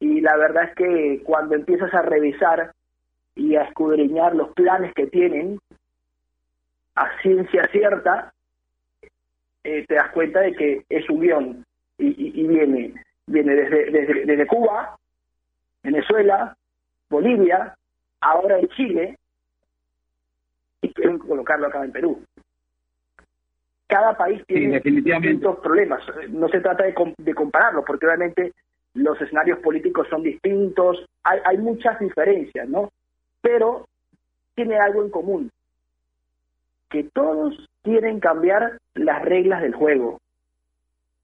Y 0.00 0.20
la 0.20 0.36
verdad 0.36 0.64
es 0.64 0.74
que 0.74 1.22
cuando 1.24 1.54
empiezas 1.54 1.94
a 1.94 2.02
revisar 2.02 2.72
y 3.34 3.54
a 3.54 3.62
escudriñar 3.62 4.34
los 4.34 4.52
planes 4.52 4.92
que 4.92 5.06
tienen 5.06 5.58
a 6.94 7.20
ciencia 7.22 7.66
cierta 7.68 8.32
eh, 9.64 9.86
te 9.86 9.94
das 9.94 10.10
cuenta 10.10 10.40
de 10.40 10.52
que 10.52 10.84
es 10.88 11.08
un 11.08 11.20
guion 11.20 11.64
y, 11.98 12.06
y, 12.06 12.40
y 12.40 12.46
viene 12.46 12.94
viene 13.26 13.54
desde, 13.54 13.90
desde, 13.90 14.24
desde 14.26 14.46
Cuba 14.46 14.98
Venezuela, 15.82 16.56
Bolivia, 17.10 17.74
ahora 18.20 18.58
en 18.58 18.68
Chile, 18.68 19.18
y 20.80 20.92
quieren 20.92 21.18
colocarlo 21.18 21.66
acá 21.66 21.84
en 21.84 21.92
Perú. 21.92 22.22
Cada 23.86 24.16
país 24.16 24.42
tiene 24.46 24.80
sí, 24.80 24.90
distintos 24.90 25.58
problemas. 25.58 26.02
No 26.30 26.48
se 26.48 26.60
trata 26.60 26.84
de, 26.84 26.94
de, 27.18 27.34
compararlo, 27.34 27.84
porque 27.84 28.06
obviamente 28.06 28.52
los 28.94 29.20
escenarios 29.20 29.58
políticos 29.58 30.06
son 30.08 30.22
distintos, 30.22 31.04
hay, 31.24 31.40
hay 31.44 31.58
muchas 31.58 31.98
diferencias, 31.98 32.68
¿no? 32.68 32.90
Pero 33.40 33.86
tiene 34.54 34.76
algo 34.78 35.02
en 35.02 35.10
común, 35.10 35.50
que 36.92 37.04
todos 37.04 37.54
quieren 37.82 38.20
cambiar 38.20 38.78
las 38.94 39.22
reglas 39.22 39.62
del 39.62 39.74
juego 39.74 40.20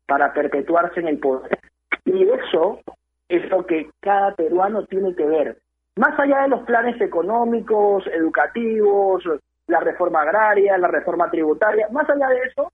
para 0.06 0.32
perpetuarse 0.32 1.00
en 1.00 1.08
el 1.08 1.18
poder. 1.18 1.58
Y 2.06 2.22
eso 2.22 2.80
es 3.28 3.48
lo 3.50 3.66
que 3.66 3.90
cada 4.00 4.34
peruano 4.34 4.86
tiene 4.86 5.14
que 5.14 5.26
ver. 5.26 5.58
Más 5.96 6.18
allá 6.18 6.42
de 6.42 6.48
los 6.48 6.62
planes 6.62 6.98
económicos, 7.02 8.06
educativos, 8.06 9.24
la 9.66 9.80
reforma 9.80 10.22
agraria, 10.22 10.78
la 10.78 10.88
reforma 10.88 11.30
tributaria, 11.30 11.86
más 11.90 12.08
allá 12.08 12.28
de 12.28 12.38
eso, 12.48 12.72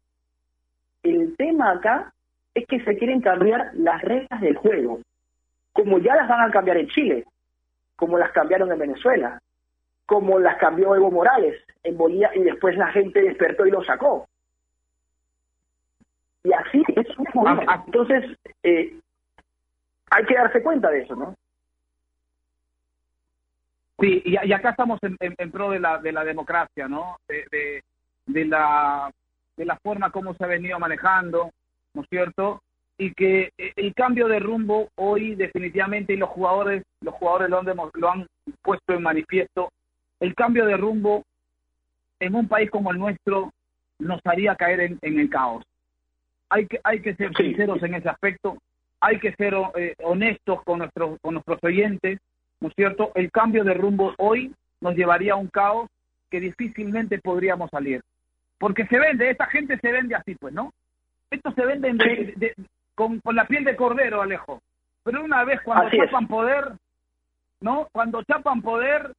el 1.03 1.37
tema 1.37 1.73
acá 1.73 2.13
es 2.55 2.65
que 2.69 2.79
se 2.85 2.97
quieren 2.97 3.21
cambiar 3.21 3.73
las 3.75 4.01
reglas 4.03 4.41
del 4.41 4.57
juego, 4.57 5.01
como 5.73 5.99
ya 5.99 6.15
las 6.15 6.29
van 6.29 6.49
a 6.49 6.53
cambiar 6.53 6.77
en 6.77 6.89
Chile, 6.89 7.25
como 7.97 8.19
las 8.19 8.31
cambiaron 8.31 8.71
en 8.71 8.79
Venezuela, 8.79 9.41
como 10.07 10.39
las 10.39 10.57
cambió 10.59 10.95
Evo 10.95 11.11
Morales 11.11 11.63
en 11.83 11.97
Bolivia 11.97 12.31
y 12.35 12.43
después 12.43 12.77
la 12.77 12.89
gente 12.89 13.23
despertó 13.23 13.67
y 13.67 13.71
lo 13.71 13.83
sacó. 13.85 14.27
Y 16.43 16.53
así 16.53 16.83
es. 16.95 17.07
Ah. 17.47 17.83
Entonces, 17.87 18.39
eh, 18.63 18.99
hay 20.11 20.25
que 20.27 20.35
darse 20.35 20.63
cuenta 20.63 20.91
de 20.91 21.03
eso, 21.03 21.17
¿no? 21.17 21.35
Sí, 23.99 24.23
y, 24.25 24.53
acá 24.53 24.71
estamos 24.71 24.99
en, 25.03 25.51
pro 25.51 25.71
de 25.71 25.81
la, 25.81 25.99
de 25.99 26.13
la 26.13 26.25
democracia, 26.25 26.89
¿no? 26.89 27.17
De, 27.29 27.83
de, 28.27 28.45
la, 28.45 29.11
de 29.57 29.65
la 29.65 29.77
forma 29.77 30.11
como 30.11 30.35
se 30.35 30.45
ha 30.45 30.49
venido 30.49 30.79
manejando, 30.79 31.51
¿no 31.95 32.03
es 32.03 32.09
cierto? 32.09 32.61
Y 32.99 33.15
que 33.15 33.53
eh, 33.57 33.73
el 33.77 33.95
cambio 33.95 34.29
de 34.29 34.41
rumbo 34.41 34.89
hoy 34.97 35.37
definitivamente, 35.37 36.13
y 36.13 36.17
los 36.17 36.29
jugadores, 36.29 36.83
los 37.01 37.15
jugadores 37.15 37.49
lo 37.49 37.59
han, 37.59 37.91
lo 37.95 38.11
han 38.11 38.27
puesto 38.63 38.95
en 38.95 39.03
manifiesto, 39.03 39.71
el 40.21 40.35
cambio 40.35 40.67
de 40.67 40.77
rumbo 40.77 41.25
en 42.21 42.35
un 42.35 42.49
país 42.49 42.71
como 42.71 42.91
el 42.91 42.99
nuestro 42.99 43.53
nos 43.99 44.21
haría 44.25 44.57
caer 44.57 44.81
en, 44.81 44.99
el 45.03 45.29
caos. 45.31 45.65
Hay 46.49 46.67
que, 46.67 46.81
hay 46.85 47.01
que 47.01 47.15
ser 47.15 47.35
sinceros 47.37 47.83
en 47.83 47.95
ese 47.95 48.09
aspecto, 48.09 48.59
hay 49.01 49.19
que 49.19 49.33
ser 49.33 49.55
eh, 49.77 49.95
honestos 50.03 50.63
con 50.65 50.79
nuestros, 50.79 51.19
con 51.21 51.35
nuestros 51.35 51.59
oyentes, 51.63 52.19
¿no 52.61 52.69
es 52.69 52.75
cierto? 52.75 53.13
El 53.15 53.31
cambio 53.31 53.65
de 53.65 53.75
rumbo 53.75 54.15
hoy 54.19 54.55
nos 54.81 54.95
llevaría 54.95 55.35
a 55.35 55.37
un 55.37 55.49
caos 55.49 55.89
que 56.31 56.41
difícilmente 56.41 57.19
podríamos 57.19 57.71
salir. 57.71 58.03
Porque 58.59 58.87
se 58.87 58.99
vende, 58.99 59.31
esta 59.31 59.47
gente 59.47 59.79
se 59.79 59.93
vende 59.93 60.15
así, 60.15 60.35
pues, 60.37 60.55
¿no? 60.55 60.73
Esto 61.31 61.53
se 61.53 61.65
vende 61.65 62.55
con, 62.95 63.21
la 63.25 63.47
piel 63.47 63.65
de 63.65 63.77
cordero, 63.77 64.23
Alejo. 64.23 64.61
Pero 65.03 65.23
una 65.23 65.45
vez 65.45 65.61
cuando 65.63 65.91
chapan 65.91 66.27
poder, 66.27 66.73
¿no? 67.61 67.89
Cuando 67.93 68.23
chapan 68.23 68.63
poder, 68.63 69.13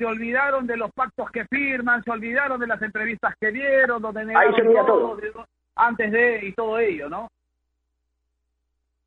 se 0.00 0.06
olvidaron 0.06 0.66
de 0.66 0.78
los 0.78 0.90
pactos 0.92 1.30
que 1.30 1.44
firman, 1.44 2.02
se 2.02 2.10
olvidaron 2.10 2.58
de 2.58 2.66
las 2.66 2.80
entrevistas 2.80 3.34
que 3.38 3.52
dieron, 3.52 4.00
donde 4.00 4.24
negaron 4.24 4.86
todo, 4.86 5.20
antes 5.76 6.10
de 6.10 6.40
y 6.46 6.52
todo 6.54 6.78
ello, 6.78 7.10
¿no? 7.10 7.28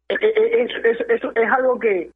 Eh, 0.07 0.17
eh, 0.21 0.33
eh, 0.35 0.67
es, 0.83 1.21
es, 1.35 1.51
algo 1.51 1.79
que, 1.79 2.11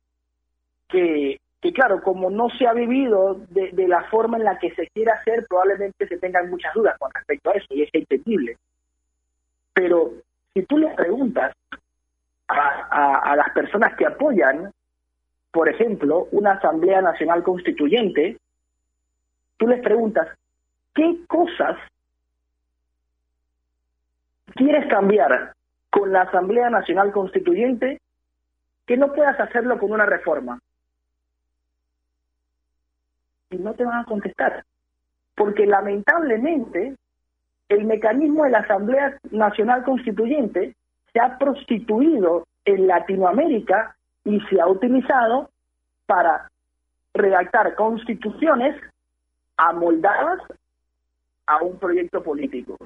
que, 0.88 1.40
que, 1.60 1.74
claro, 1.74 2.04
como 2.04 2.30
no 2.30 2.52
se 2.52 2.68
ha 2.68 2.74
vivido 2.74 3.42
de, 3.50 3.72
de, 3.72 3.88
la 3.88 4.04
forma 4.12 4.38
en 4.38 4.44
la 4.44 4.60
que 4.60 4.70
se 4.76 4.86
quiere 4.94 5.10
hacer, 5.10 5.48
probablemente 5.50 6.08
se 6.08 6.20
tengan 6.20 6.48
muchas 6.48 6.72
dudas 6.76 6.96
con 7.00 7.12
respecto 7.12 7.50
a 7.50 7.54
eso, 7.54 7.66
y 7.72 7.82
es 7.82 7.90
entendible. 7.94 8.58
Pero 9.74 10.12
si 10.54 10.62
tú 10.68 10.78
le 10.78 10.90
preguntas 10.90 11.56
a, 12.48 13.32
a 13.32 13.36
las 13.36 13.50
personas 13.54 13.96
que 13.96 14.06
apoyan, 14.06 14.72
por 15.52 15.68
ejemplo, 15.68 16.28
una 16.30 16.52
Asamblea 16.52 17.02
Nacional 17.02 17.42
Constituyente, 17.42 18.38
tú 19.58 19.68
les 19.68 19.82
preguntas, 19.82 20.28
¿qué 20.94 21.26
cosas 21.28 21.78
quieres 24.56 24.88
cambiar 24.90 25.54
con 25.90 26.12
la 26.12 26.24
Asamblea 26.24 26.70
Nacional 26.70 27.12
Constituyente 27.12 28.00
que 28.86 28.98
no 28.98 29.14
puedas 29.14 29.40
hacerlo 29.40 29.80
con 29.80 29.92
una 29.92 30.06
reforma? 30.06 30.60
Y 33.50 33.58
no 33.58 33.74
te 33.74 33.86
van 33.86 34.00
a 34.00 34.06
contestar, 34.06 34.64
porque 35.36 35.66
lamentablemente 35.66 36.96
el 37.70 37.86
mecanismo 37.86 38.44
de 38.44 38.52
la 38.52 38.60
Asamblea 38.60 39.18
Nacional 39.32 39.84
Constituyente 39.84 40.76
se 41.12 41.20
ha 41.20 41.38
prostituido 41.38 42.46
en 42.66 42.88
Latinoamérica 42.88 43.96
y 44.24 44.40
se 44.42 44.60
ha 44.60 44.68
utilizado 44.68 45.50
para 46.06 46.50
redactar 47.14 47.76
constituciones 47.76 48.76
amoldadas 49.58 50.40
a 51.48 51.64
un 51.64 51.80
proyecto 51.80 52.24
político, 52.24 52.78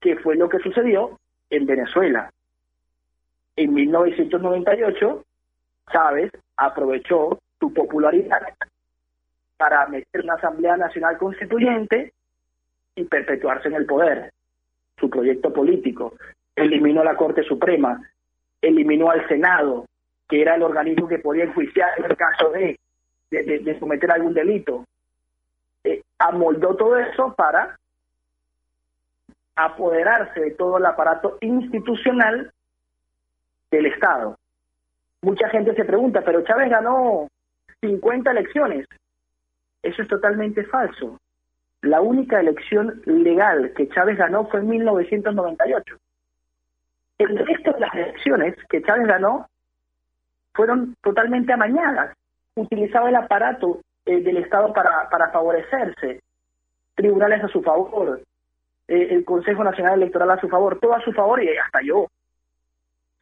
que 0.00 0.16
fue 0.16 0.36
lo 0.36 0.48
que 0.48 0.58
sucedió 0.58 1.18
en 1.50 1.66
Venezuela. 1.66 2.30
En 3.56 3.74
1998, 3.74 5.24
Chávez 5.92 6.32
aprovechó 6.56 7.38
su 7.60 7.72
popularidad 7.72 8.40
para 9.56 9.86
meter 9.86 10.22
una 10.24 10.34
Asamblea 10.34 10.76
Nacional 10.76 11.18
Constituyente 11.18 12.12
y 12.94 13.04
perpetuarse 13.04 13.68
en 13.68 13.74
el 13.74 13.86
poder. 13.86 14.32
Su 14.98 15.10
proyecto 15.10 15.52
político 15.52 16.14
eliminó 16.56 17.04
la 17.04 17.16
Corte 17.16 17.42
Suprema, 17.42 18.00
eliminó 18.60 19.10
al 19.10 19.26
Senado, 19.28 19.86
que 20.28 20.40
era 20.40 20.54
el 20.54 20.62
organismo 20.62 21.06
que 21.06 21.18
podía 21.18 21.44
enjuiciar 21.44 21.90
en 21.98 22.04
el 22.06 22.16
caso 22.16 22.50
de, 22.50 22.78
de, 23.30 23.58
de 23.58 23.78
cometer 23.78 24.10
algún 24.10 24.34
delito, 24.34 24.84
eh, 25.84 26.02
amoldó 26.18 26.76
todo 26.76 26.96
eso 26.96 27.34
para 27.34 27.78
apoderarse 29.56 30.40
de 30.40 30.50
todo 30.52 30.78
el 30.78 30.86
aparato 30.86 31.38
institucional 31.40 32.52
del 33.70 33.86
Estado. 33.86 34.36
Mucha 35.22 35.48
gente 35.48 35.74
se 35.74 35.84
pregunta, 35.84 36.22
pero 36.24 36.42
Chávez 36.42 36.70
ganó 36.70 37.28
50 37.80 38.30
elecciones. 38.30 38.86
Eso 39.82 40.02
es 40.02 40.08
totalmente 40.08 40.64
falso. 40.64 41.18
La 41.82 42.00
única 42.00 42.40
elección 42.40 43.02
legal 43.06 43.72
que 43.76 43.88
Chávez 43.88 44.16
ganó 44.16 44.46
fue 44.46 44.60
en 44.60 44.68
1998. 44.68 45.96
El 47.18 47.38
resto 47.38 47.72
de 47.72 47.80
las 47.80 47.94
elecciones 47.94 48.56
que 48.68 48.82
Chávez 48.82 49.06
ganó 49.06 49.48
fueron 50.54 50.96
totalmente 51.02 51.52
amañadas. 51.52 52.16
Utilizaba 52.54 53.08
el 53.08 53.16
aparato 53.16 53.80
eh, 54.04 54.20
del 54.20 54.38
Estado 54.38 54.72
para, 54.72 55.08
para 55.08 55.30
favorecerse, 55.30 56.20
tribunales 56.94 57.44
a 57.44 57.48
su 57.48 57.62
favor, 57.62 58.20
eh, 58.88 59.08
el 59.10 59.24
Consejo 59.24 59.62
Nacional 59.62 59.94
Electoral 59.94 60.30
a 60.32 60.40
su 60.40 60.48
favor, 60.48 60.78
todo 60.80 60.94
a 60.94 61.04
su 61.04 61.12
favor 61.12 61.42
y 61.42 61.56
hasta 61.56 61.80
yo. 61.82 62.08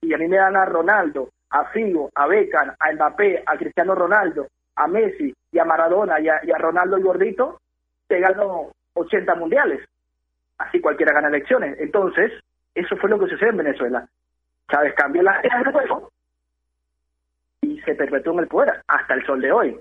Y 0.00 0.14
a 0.14 0.18
mí 0.18 0.26
me 0.26 0.38
dan 0.38 0.56
a 0.56 0.64
Ronaldo, 0.64 1.28
a 1.50 1.66
Figo, 1.66 2.08
a 2.14 2.26
Beckham, 2.26 2.74
a 2.78 2.92
Mbappé, 2.92 3.42
a 3.44 3.56
Cristiano 3.58 3.94
Ronaldo, 3.94 4.46
a 4.76 4.86
Messi 4.86 5.34
y 5.52 5.58
a 5.58 5.64
Maradona 5.64 6.18
y 6.18 6.28
a, 6.28 6.58
Ronaldo 6.58 6.96
el 6.96 7.02
gordito, 7.02 7.60
te 8.08 8.18
ganó 8.18 8.72
80 8.94 9.34
mundiales. 9.34 9.86
Así 10.56 10.80
cualquiera 10.80 11.12
gana 11.12 11.28
elecciones. 11.28 11.78
Entonces, 11.78 12.32
eso 12.74 12.96
fue 12.96 13.10
lo 13.10 13.18
que 13.18 13.28
sucedió 13.28 13.50
en 13.50 13.58
Venezuela. 13.58 14.08
Chávez 14.70 14.94
cambió 14.94 15.22
la 15.22 15.42
reglas 15.42 15.74
del 15.74 17.70
y 17.72 17.80
se 17.82 17.94
perpetuó 17.94 18.32
en 18.32 18.38
el 18.40 18.48
poder 18.48 18.82
hasta 18.86 19.14
el 19.14 19.26
sol 19.26 19.40
de 19.42 19.52
hoy 19.52 19.80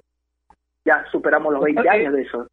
ya 0.90 1.06
superamos 1.12 1.54
los 1.54 1.64
20 1.64 1.88
años 1.88 2.14
de 2.14 2.22
eso. 2.24 2.48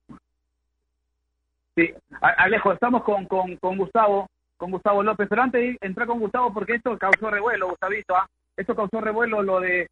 Sí, 1.75 1.93
Alejo, 2.21 2.73
estamos 2.73 3.03
con, 3.03 3.25
con, 3.27 3.57
con 3.57 3.77
Gustavo, 3.77 4.29
con 4.57 4.71
Gustavo 4.71 5.03
López, 5.03 5.27
pero 5.29 5.43
antes 5.43 5.61
de 5.61 5.79
entrar 5.87 6.07
con 6.07 6.21
Gustavo, 6.21 6.53
porque 6.53 6.75
esto 6.75 6.97
causó 6.99 7.31
revuelo, 7.31 7.69
Gustavito, 7.69 8.17
¿ah? 8.17 8.27
esto 8.57 8.75
causó 8.75 9.01
revuelo 9.01 9.43
lo 9.43 9.61
de, 9.61 9.89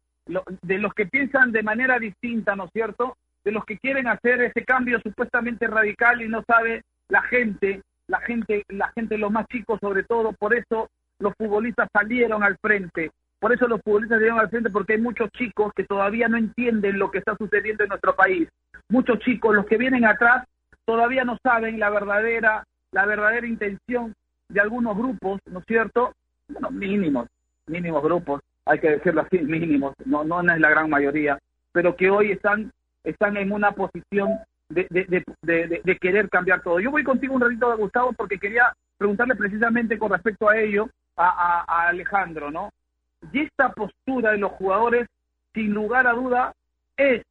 de 0.61 0.77
los 0.77 0.93
que 0.93 1.05
piensan 1.05 1.51
de 1.51 1.63
manera 1.63 1.99
distinta, 1.99 2.55
¿no 2.55 2.65
es 2.65 2.71
cierto? 2.71 3.17
De 3.43 3.51
los 3.51 3.65
que 3.65 3.77
quieren 3.77 4.07
hacer 4.07 4.41
ese 4.41 4.63
cambio 4.63 4.99
supuestamente 5.01 5.67
radical 5.67 6.21
y 6.21 6.27
no 6.27 6.43
sabe 6.47 6.83
la 7.09 7.21
gente, 7.23 7.81
la 8.07 8.19
gente, 8.19 8.63
la 8.69 8.91
gente, 8.95 9.17
los 9.17 9.31
más 9.31 9.47
chicos 9.47 9.79
sobre 9.79 10.03
todo, 10.03 10.33
por 10.33 10.55
eso 10.55 10.89
los 11.19 11.33
futbolistas 11.37 11.89
salieron 11.93 12.43
al 12.43 12.57
frente. 12.57 13.11
Por 13.45 13.53
eso 13.53 13.67
los 13.67 13.79
futbolistas 13.83 14.19
llegan 14.19 14.39
al 14.39 14.49
frente 14.49 14.71
porque 14.71 14.93
hay 14.93 14.99
muchos 14.99 15.29
chicos 15.29 15.71
que 15.75 15.83
todavía 15.83 16.27
no 16.27 16.35
entienden 16.35 16.97
lo 16.97 17.11
que 17.11 17.19
está 17.19 17.35
sucediendo 17.37 17.83
en 17.83 17.89
nuestro 17.89 18.15
país. 18.15 18.49
Muchos 18.89 19.19
chicos, 19.19 19.53
los 19.53 19.67
que 19.67 19.77
vienen 19.77 20.03
atrás, 20.03 20.47
todavía 20.83 21.23
no 21.23 21.37
saben 21.43 21.79
la 21.79 21.91
verdadera, 21.91 22.63
la 22.91 23.05
verdadera 23.05 23.45
intención 23.45 24.15
de 24.49 24.61
algunos 24.61 24.97
grupos, 24.97 25.39
¿no 25.45 25.59
es 25.59 25.65
cierto? 25.67 26.13
Bueno, 26.47 26.71
mínimos, 26.71 27.27
mínimos 27.67 28.01
grupos, 28.01 28.41
hay 28.65 28.79
que 28.79 28.89
decirlo 28.89 29.21
así, 29.21 29.37
mínimos, 29.37 29.93
no, 30.05 30.23
no 30.23 30.41
es 30.41 30.59
la 30.59 30.69
gran 30.71 30.89
mayoría, 30.89 31.37
pero 31.71 31.95
que 31.95 32.09
hoy 32.09 32.31
están, 32.31 32.71
están 33.03 33.37
en 33.37 33.51
una 33.51 33.73
posición 33.73 34.39
de, 34.69 34.87
de, 34.89 35.81
de, 35.83 35.97
querer 35.97 36.29
cambiar 36.29 36.63
todo. 36.63 36.79
Yo 36.79 36.89
voy 36.89 37.03
contigo 37.03 37.35
un 37.35 37.41
ratito, 37.41 37.77
Gustavo, 37.77 38.11
porque 38.13 38.39
quería 38.39 38.73
preguntarle 38.97 39.35
precisamente 39.35 39.99
con 39.99 40.09
respecto 40.09 40.49
a 40.49 40.57
ello 40.57 40.89
a, 41.15 41.63
a 41.67 41.89
Alejandro, 41.89 42.49
¿no? 42.49 42.71
Y 43.31 43.41
esta 43.41 43.69
postura 43.69 44.31
de 44.31 44.37
los 44.37 44.51
jugadores, 44.53 45.07
sin 45.53 45.73
lugar 45.73 46.07
a 46.07 46.13
duda, 46.13 46.53
es 46.97 47.23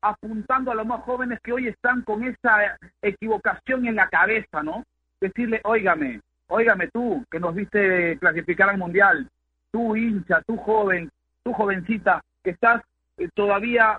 apuntando 0.00 0.70
a 0.70 0.74
los 0.74 0.86
más 0.86 1.02
jóvenes 1.02 1.40
que 1.42 1.52
hoy 1.52 1.68
están 1.68 2.02
con 2.02 2.22
esa 2.24 2.78
equivocación 3.02 3.86
en 3.86 3.96
la 3.96 4.08
cabeza, 4.08 4.62
¿no? 4.62 4.84
Decirle, 5.20 5.60
óigame, 5.64 6.20
óigame 6.48 6.88
tú, 6.88 7.24
que 7.30 7.40
nos 7.40 7.54
viste 7.54 8.16
clasificar 8.18 8.70
al 8.70 8.78
Mundial, 8.78 9.28
tú 9.72 9.96
hincha, 9.96 10.40
tú 10.46 10.56
joven, 10.56 11.10
tú 11.42 11.52
jovencita, 11.52 12.20
que 12.44 12.50
estás 12.50 12.82
eh, 13.16 13.28
todavía 13.34 13.98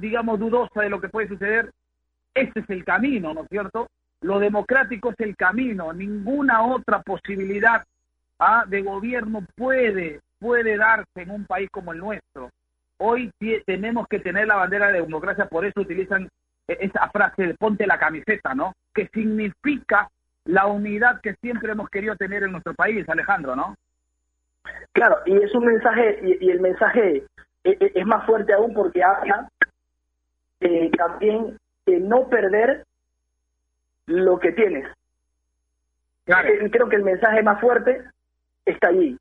digamos, 0.00 0.38
dudosa 0.38 0.82
de 0.82 0.90
lo 0.90 1.00
que 1.00 1.08
puede 1.08 1.28
suceder, 1.28 1.70
ese 2.34 2.60
es 2.60 2.70
el 2.70 2.84
camino, 2.84 3.34
¿no 3.34 3.42
es 3.42 3.48
cierto? 3.48 3.88
Lo 4.20 4.38
democrático 4.38 5.10
es 5.10 5.20
el 5.20 5.36
camino, 5.36 5.92
ninguna 5.92 6.62
otra 6.62 7.02
posibilidad 7.02 7.84
¿ah? 8.38 8.64
de 8.66 8.82
gobierno 8.82 9.44
puede, 9.56 10.20
puede 10.38 10.76
darse 10.76 11.22
en 11.22 11.30
un 11.30 11.44
país 11.46 11.68
como 11.70 11.92
el 11.92 11.98
nuestro. 11.98 12.50
Hoy 12.98 13.30
tenemos 13.66 14.08
que 14.08 14.18
tener 14.18 14.46
la 14.46 14.56
bandera 14.56 14.88
de 14.88 15.00
democracia, 15.00 15.46
por 15.46 15.64
eso 15.64 15.80
utilizan 15.80 16.28
e-, 16.66 16.78
esa 16.80 17.08
frase 17.10 17.46
de 17.46 17.54
ponte 17.54 17.86
la 17.86 17.98
camiseta, 17.98 18.54
¿no? 18.54 18.72
Que 18.94 19.08
significa 19.08 20.08
la 20.44 20.66
unidad 20.66 21.20
que 21.20 21.34
siempre 21.34 21.72
hemos 21.72 21.88
querido 21.90 22.16
tener 22.16 22.42
en 22.42 22.52
nuestro 22.52 22.74
país, 22.74 23.08
Alejandro, 23.08 23.54
¿no? 23.54 23.74
Claro, 24.92 25.18
y 25.26 25.36
es 25.36 25.54
un 25.54 25.66
mensaje, 25.66 26.20
y, 26.40 26.50
el 26.50 26.60
mensaje 26.60 27.24
e-, 27.64 27.76
e-, 27.80 27.92
es, 27.94 28.06
más 28.06 28.26
fuerte 28.26 28.52
aún 28.52 28.74
porque 28.74 29.02
habla 29.02 29.48
eh, 30.60 30.90
también 30.96 31.56
de 31.86 32.00
no 32.00 32.28
perder 32.28 32.84
lo 34.06 34.38
que 34.38 34.52
tienes. 34.52 34.88
Claro. 36.24 36.48
Eh, 36.48 36.70
creo 36.70 36.88
que 36.88 36.96
el 36.96 37.04
mensaje 37.04 37.42
más 37.42 37.60
fuerte 37.60 38.02
está 38.64 38.88
allí. 38.88 39.16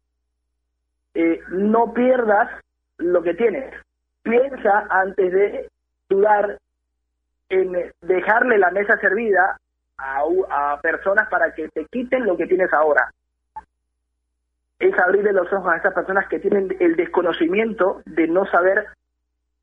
Eh, 1.19 1.41
no 1.49 1.95
pierdas 1.95 2.47
lo 2.99 3.23
que 3.23 3.33
tienes. 3.33 3.73
Piensa 4.21 4.85
antes 4.87 5.33
de 5.33 5.67
dudar 6.07 6.59
en 7.49 7.91
dejarle 8.01 8.59
la 8.59 8.69
mesa 8.69 8.99
servida 8.99 9.57
a, 9.97 10.23
a 10.47 10.79
personas 10.79 11.27
para 11.27 11.55
que 11.55 11.69
te 11.69 11.85
quiten 11.85 12.23
lo 12.23 12.37
que 12.37 12.45
tienes 12.45 12.71
ahora. 12.71 13.11
Es 14.77 14.95
abrirle 14.99 15.33
los 15.33 15.51
ojos 15.51 15.73
a 15.73 15.77
esas 15.77 15.95
personas 15.95 16.27
que 16.27 16.37
tienen 16.37 16.77
el 16.79 16.95
desconocimiento 16.95 18.03
de 18.05 18.27
no 18.27 18.45
saber 18.45 18.85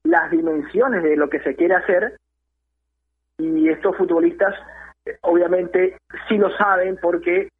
las 0.02 0.32
dimensiones 0.32 1.04
de 1.04 1.16
lo 1.16 1.30
que 1.30 1.38
se 1.38 1.54
quiere 1.54 1.76
hacer 1.76 2.18
y 3.38 3.68
estos 3.68 3.96
futbolistas 3.96 4.56
obviamente 5.20 5.98
sí 6.26 6.36
lo 6.36 6.50
saben 6.56 6.98
porque 7.00 7.50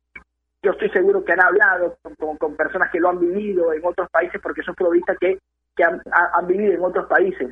yo 0.64 0.70
estoy 0.72 0.88
seguro 0.90 1.24
que 1.24 1.33
han 1.33 1.42
hablado 1.42 1.98
con, 2.18 2.57
personas 2.57 2.90
que 2.90 2.98
lo 2.98 3.11
han 3.11 3.20
vivido 3.20 3.72
en 3.72 3.85
otros 3.85 4.09
países 4.11 4.40
porque 4.40 4.62
son 4.62 4.74
futbolistas 4.74 5.16
que, 5.18 5.38
han, 5.85 6.00
vivido 6.46 6.72
en 6.72 6.83
otros 6.83 7.07
países. 7.07 7.50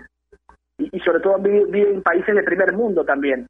Y, 0.78 0.98
sobre 1.00 1.20
todo 1.20 1.38
viven 1.38 1.94
en 1.94 2.02
países 2.02 2.34
de 2.34 2.42
primer 2.42 2.72
mundo 2.72 3.04
también. 3.04 3.46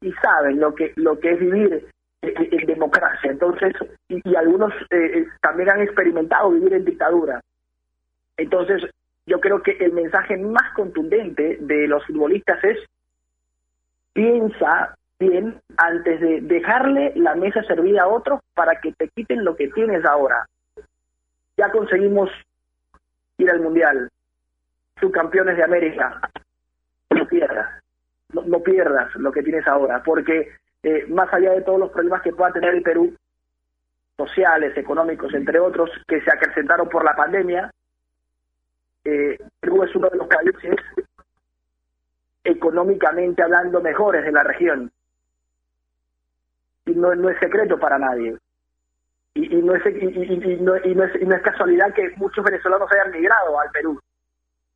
Y 0.00 0.12
saben 0.12 0.60
lo 0.60 0.74
que 0.74 0.92
lo 0.96 1.18
que 1.18 1.32
es 1.32 1.40
vivir 1.40 1.88
en, 2.22 2.66
democracia. 2.66 3.30
Entonces 3.30 3.74
y, 4.08 4.36
algunos 4.36 4.72
eh, 4.90 5.18
eh, 5.18 5.26
también 5.40 5.70
han 5.70 5.82
experimentado 5.82 6.50
vivir 6.50 6.74
en 6.74 6.84
dictadura. 6.84 7.40
Entonces 8.36 8.88
yo 9.26 9.40
creo 9.40 9.62
que 9.62 9.72
el 9.72 9.92
mensaje 9.92 10.36
más 10.36 10.72
contundente 10.74 11.58
de 11.60 11.88
los 11.88 12.06
futbolistas 12.06 12.62
es 12.62 12.78
piensa 14.12 14.94
bien 15.20 15.60
antes 15.76 16.18
de 16.20 16.40
dejarle 16.40 17.12
la 17.14 17.34
mesa 17.34 17.62
servida 17.64 18.02
a 18.02 18.08
otros 18.08 18.40
para 18.54 18.80
que 18.80 18.92
te 18.92 19.08
quiten 19.08 19.44
lo 19.44 19.54
que 19.54 19.68
tienes 19.68 20.04
ahora. 20.04 20.48
Ya 21.56 21.70
conseguimos 21.70 22.30
ir 23.36 23.50
al 23.50 23.60
Mundial, 23.60 24.08
subcampeones 24.98 25.56
de 25.56 25.62
América. 25.64 26.20
No 27.10 27.26
pierdas, 27.26 27.82
no, 28.32 28.60
pierdas 28.60 29.14
lo 29.16 29.30
que 29.30 29.42
tienes 29.42 29.66
ahora, 29.66 30.02
porque 30.02 30.52
eh, 30.82 31.06
más 31.08 31.32
allá 31.34 31.52
de 31.52 31.62
todos 31.62 31.78
los 31.78 31.90
problemas 31.90 32.22
que 32.22 32.32
pueda 32.32 32.52
tener 32.52 32.74
el 32.74 32.82
Perú, 32.82 33.14
sociales, 34.16 34.76
económicos, 34.76 35.34
entre 35.34 35.60
otros, 35.60 35.90
que 36.08 36.20
se 36.22 36.30
acrecentaron 36.30 36.88
por 36.88 37.04
la 37.04 37.14
pandemia, 37.14 37.70
eh, 39.04 39.38
Perú 39.60 39.82
es 39.82 39.94
uno 39.94 40.08
de 40.08 40.16
los 40.16 40.28
países 40.28 40.76
económicamente 42.44 43.42
hablando 43.42 43.82
mejores 43.82 44.24
de 44.24 44.32
la 44.32 44.42
región 44.42 44.90
no, 46.94 47.14
no 47.14 47.28
es 47.30 47.38
secreto 47.38 47.78
para 47.78 47.98
nadie. 47.98 48.36
Y, 49.34 49.56
y, 49.56 49.62
no 49.62 49.74
es, 49.74 49.86
y, 49.86 49.98
y, 49.98 50.56
no 50.60 50.74
es, 50.74 51.22
no 51.22 51.34
es 51.34 51.42
casualidad 51.42 51.94
que 51.94 52.10
muchos 52.16 52.44
venezolanos 52.44 52.90
hayan 52.92 53.12
migrado 53.12 53.60
al 53.60 53.70
Perú. 53.70 54.00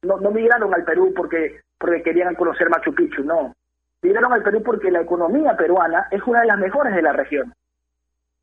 No, 0.03 0.19
no 0.19 0.31
migraron 0.31 0.73
al 0.75 0.85
Perú 0.85 1.13
porque, 1.17 1.61
porque 1.79 2.03
querían 2.03 2.35
conocer 2.35 2.69
Machu 2.69 2.95
Picchu, 2.95 3.25
no. 3.25 3.55
Migraron 4.03 4.33
al 4.33 4.43
Perú 4.43 4.63
porque 4.63 4.91
la 4.91 5.01
economía 5.01 5.57
peruana 5.57 6.09
es 6.11 6.23
una 6.25 6.43
de 6.43 6.47
las 6.47 6.59
mejores 6.59 6.95
de 6.95 7.03
la 7.03 7.13
región, 7.13 7.55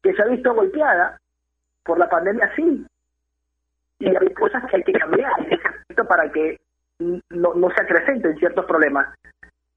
que 0.01 0.13
se 0.13 0.21
ha 0.21 0.25
visto 0.25 0.53
golpeada 0.53 1.19
por 1.83 1.99
la 1.99 2.09
pandemia, 2.09 2.51
sí. 2.55 2.85
Y 3.99 4.07
hay 4.07 4.33
cosas 4.33 4.65
que 4.69 4.77
hay 4.77 4.83
que 4.83 4.93
cambiar 4.93 5.31
para 6.07 6.31
que 6.31 6.59
no, 6.99 7.53
no 7.53 7.69
se 7.69 7.81
acrecenten 7.81 8.37
ciertos 8.37 8.65
problemas. 8.65 9.07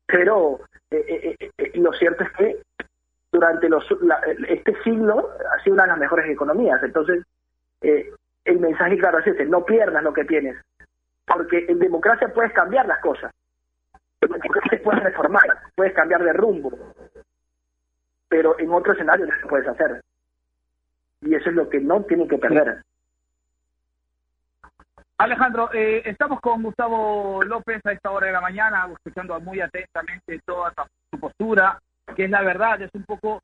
Pero 0.06 0.60
eh, 0.90 1.36
eh, 1.40 1.50
eh, 1.58 1.72
lo 1.74 1.92
cierto 1.92 2.24
es 2.24 2.30
que 2.32 2.62
durante 3.34 3.68
los, 3.68 3.84
este 4.46 4.80
siglo 4.84 5.28
ha 5.52 5.60
sido 5.64 5.74
una 5.74 5.82
de 5.82 5.88
las 5.88 5.98
mejores 5.98 6.30
economías. 6.30 6.80
Entonces, 6.84 7.24
eh, 7.80 8.08
el 8.44 8.60
mensaje 8.60 8.96
claro 8.96 9.18
es 9.18 9.26
ese, 9.26 9.44
no 9.46 9.64
pierdas 9.64 10.04
lo 10.04 10.12
que 10.12 10.24
tienes, 10.24 10.56
porque 11.26 11.66
en 11.68 11.80
democracia 11.80 12.32
puedes 12.32 12.52
cambiar 12.52 12.86
las 12.86 13.00
cosas, 13.00 13.32
en 14.20 14.80
puedes 14.82 15.02
reformar, 15.02 15.42
puedes 15.74 15.92
cambiar 15.94 16.22
de 16.22 16.32
rumbo, 16.32 16.70
pero 18.28 18.56
en 18.60 18.70
otro 18.70 18.92
escenario 18.92 19.26
no 19.26 19.34
lo 19.34 19.48
puedes 19.48 19.66
hacer. 19.66 20.00
Y 21.22 21.34
eso 21.34 21.50
es 21.50 21.56
lo 21.56 21.68
que 21.68 21.80
no 21.80 22.04
tiene 22.04 22.28
que 22.28 22.38
perder. 22.38 22.82
Alejandro, 25.18 25.70
eh, 25.72 26.02
estamos 26.04 26.40
con 26.40 26.62
Gustavo 26.62 27.42
López 27.42 27.80
a 27.84 27.92
esta 27.92 28.12
hora 28.12 28.28
de 28.28 28.32
la 28.32 28.40
mañana, 28.40 28.88
escuchando 28.92 29.40
muy 29.40 29.60
atentamente 29.60 30.40
toda 30.44 30.72
su 31.10 31.18
postura, 31.18 31.80
que 32.14 32.24
es 32.24 32.30
la 32.30 32.42
verdad, 32.42 32.80
es 32.82 32.90
un 32.94 33.04
poco 33.04 33.40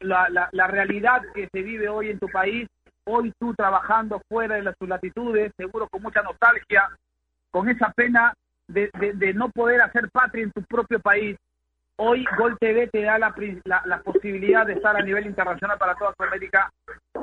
la, 0.00 0.48
la, 0.52 0.66
realidad 0.66 1.22
que 1.34 1.48
se 1.52 1.62
vive 1.62 1.88
hoy 1.88 2.10
en 2.10 2.18
tu 2.18 2.28
país, 2.28 2.68
hoy 3.04 3.32
tú 3.38 3.54
trabajando 3.54 4.20
fuera 4.28 4.56
de 4.56 4.62
las, 4.62 4.74
sus 4.78 4.88
latitudes, 4.88 5.52
seguro 5.56 5.88
con 5.88 6.02
mucha 6.02 6.22
nostalgia, 6.22 6.88
con 7.50 7.68
esa 7.68 7.92
pena 7.92 8.34
de, 8.66 8.90
de, 8.92 9.34
no 9.34 9.48
poder 9.50 9.80
hacer 9.82 10.08
patria 10.10 10.44
en 10.44 10.52
tu 10.52 10.62
propio 10.62 11.00
país. 11.00 11.36
Hoy 11.96 12.24
Gol 12.38 12.56
TV 12.58 12.88
te 12.88 13.02
da 13.02 13.18
la, 13.18 13.34
la, 13.84 14.02
posibilidad 14.02 14.66
de 14.66 14.72
estar 14.72 14.96
a 14.96 15.02
nivel 15.02 15.26
internacional 15.26 15.76
para 15.78 15.94
toda 15.94 16.14
Sudamérica 16.16 16.70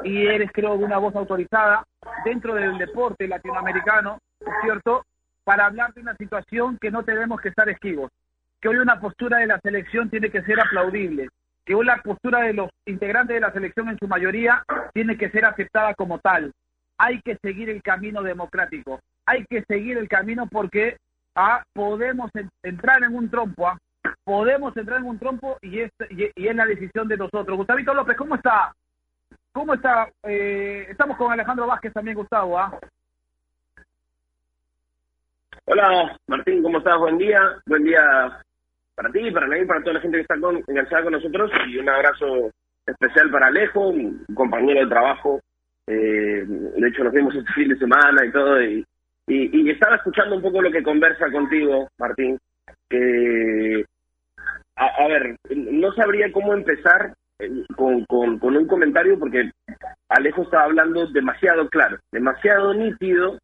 y 0.03 0.27
eres, 0.27 0.51
creo, 0.53 0.75
una 0.75 0.99
voz 0.99 1.15
autorizada 1.15 1.83
dentro 2.23 2.53
del 2.53 2.77
deporte 2.77 3.27
latinoamericano, 3.27 4.19
¿cierto? 4.61 5.03
Para 5.43 5.65
hablar 5.65 5.93
de 5.93 6.01
una 6.01 6.15
situación 6.15 6.77
que 6.79 6.91
no 6.91 7.03
tenemos 7.03 7.41
que 7.41 7.49
estar 7.49 7.67
esquivos 7.69 8.11
que 8.61 8.67
hoy 8.67 8.77
una 8.77 8.99
postura 8.99 9.39
de 9.39 9.47
la 9.47 9.59
selección 9.59 10.09
tiene 10.09 10.29
que 10.29 10.41
ser 10.43 10.59
aplaudible, 10.59 11.29
que 11.65 11.75
hoy 11.75 11.85
la 11.85 11.97
postura 11.97 12.41
de 12.41 12.53
los 12.53 12.69
integrantes 12.85 13.35
de 13.35 13.41
la 13.41 13.51
selección 13.51 13.89
en 13.89 13.97
su 13.99 14.07
mayoría 14.07 14.63
tiene 14.93 15.17
que 15.17 15.29
ser 15.29 15.45
aceptada 15.45 15.93
como 15.93 16.19
tal. 16.19 16.51
Hay 16.97 17.21
que 17.21 17.37
seguir 17.37 17.69
el 17.69 17.83
camino 17.83 18.23
democrático, 18.23 18.99
hay 19.25 19.45
que 19.45 19.63
seguir 19.67 19.97
el 19.97 20.07
camino 20.07 20.47
porque 20.47 20.97
ah, 21.35 21.63
podemos 21.73 22.31
entrar 22.63 23.03
en 23.03 23.15
un 23.15 23.29
trompo, 23.29 23.67
ah, 23.67 23.77
podemos 24.23 24.75
entrar 24.75 24.99
en 24.99 25.05
un 25.05 25.19
trompo 25.19 25.57
y 25.61 25.81
es, 25.81 25.91
y, 26.09 26.47
es 26.47 26.55
la 26.55 26.65
decisión 26.65 27.07
de 27.07 27.17
nosotros. 27.17 27.57
Gustavito 27.57 27.93
López, 27.93 28.17
¿cómo 28.17 28.35
está? 28.35 28.73
¿Cómo 29.51 29.73
está? 29.73 30.09
Eh, 30.23 30.87
estamos 30.89 31.17
con 31.17 31.31
Alejandro 31.31 31.67
Vázquez 31.67 31.93
también, 31.93 32.17
Gustavo. 32.17 32.57
¿ah? 32.57 32.79
Hola, 35.65 36.17
Martín, 36.27 36.63
¿cómo 36.63 36.77
estás? 36.77 36.97
Buen 36.97 37.17
día. 37.17 37.39
Buen 37.65 37.83
día 37.83 38.41
para 38.97 39.11
ti, 39.11 39.29
para 39.29 39.45
mí, 39.45 39.63
para 39.65 39.81
toda 39.81 39.93
la 39.93 39.99
gente 40.01 40.17
que 40.17 40.21
está 40.23 40.39
con, 40.39 40.63
enganchada 40.67 41.03
con 41.03 41.13
nosotros 41.13 41.51
y 41.67 41.77
un 41.77 41.87
abrazo 41.87 42.49
especial 42.83 43.29
para 43.29 43.47
Alejo, 43.47 43.89
un 43.89 44.25
compañero 44.33 44.79
de 44.79 44.87
trabajo. 44.87 45.39
Eh, 45.85 46.43
de 46.47 46.87
hecho, 46.87 47.03
nos 47.03 47.13
vimos 47.13 47.35
este 47.35 47.53
fin 47.53 47.69
de 47.69 47.77
semana 47.77 48.25
y 48.25 48.31
todo. 48.31 48.59
Y, 48.59 48.83
y, 49.27 49.69
estaba 49.69 49.97
escuchando 49.97 50.35
un 50.35 50.41
poco 50.41 50.63
lo 50.63 50.71
que 50.71 50.81
conversa 50.81 51.31
contigo, 51.31 51.87
Martín. 51.99 52.39
Que, 52.89 53.85
a, 54.75 55.07
ver, 55.07 55.35
no 55.55 55.91
sabría 55.93 56.31
cómo 56.31 56.55
empezar 56.55 57.13
eh, 57.37 57.51
con, 57.75 58.03
con, 58.05 58.39
con 58.39 58.57
un 58.57 58.65
comentario 58.65 59.19
porque 59.19 59.51
Alejo 60.09 60.41
estaba 60.41 60.63
hablando 60.63 61.05
demasiado 61.05 61.69
claro, 61.69 61.99
demasiado 62.11 62.73
nítido, 62.73 63.37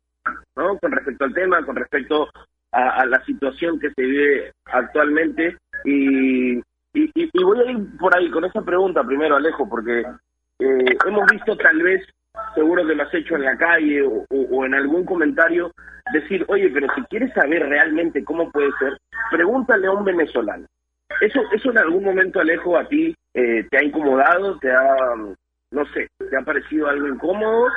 ¿no? 0.56 0.80
Con 0.80 0.92
respecto 0.92 1.26
al 1.26 1.34
tema, 1.36 1.64
con 1.64 1.76
respecto 1.76 2.28
a, 2.74 3.06
la 3.06 3.24
situación 3.26 3.80
que 3.80 3.92
se 3.92 4.02
vive 4.02 4.52
actualmente 4.66 5.58
y, 5.86 6.58
y, 6.94 7.44
voy 7.44 7.60
a 7.60 7.72
ir 7.72 7.98
por 7.98 8.18
ahí 8.18 8.30
con 8.32 8.46
esa 8.46 8.62
pregunta 8.62 9.04
primero, 9.04 9.36
Alejo, 9.36 9.68
porque 9.70 10.02
eh, 10.60 10.98
hemos 11.08 11.30
visto 11.32 11.56
tal 11.58 11.82
vez, 11.82 12.06
seguro 12.56 12.86
que 12.86 12.96
lo 12.96 13.04
has 13.04 13.14
hecho 13.14 13.36
en 13.36 13.44
la 13.44 13.58
calle 13.58 14.04
o, 14.04 14.66
en 14.66 14.74
algún 14.74 15.06
comentario, 15.06 15.72
decir, 16.14 16.46
oye, 16.48 16.70
pero 16.70 16.88
si 16.96 17.02
quieres 17.04 17.34
saber 17.34 17.68
realmente 17.68 18.24
cómo 18.24 18.52
puede 18.52 18.72
ser, 18.80 18.98
pregúntale 19.32 19.88
a 19.88 19.92
un 19.92 20.04
venezolano. 20.04 20.66
¿Eso, 21.22 21.42
eso 21.52 21.72
en 21.72 21.78
algún 21.78 22.04
momento, 22.04 22.40
Alejo, 22.40 22.78
a 22.78 22.88
ti 22.88 23.16
eh, 23.34 23.68
te 23.70 23.78
ha 23.78 23.84
incomodado, 23.84 24.58
te 24.60 24.72
ha, 24.72 24.96
no 25.72 25.86
sé, 25.94 26.08
te 26.18 26.38
ha 26.38 26.42
parecido 26.42 26.88
algo 26.88 27.08
incómodo? 27.08 27.68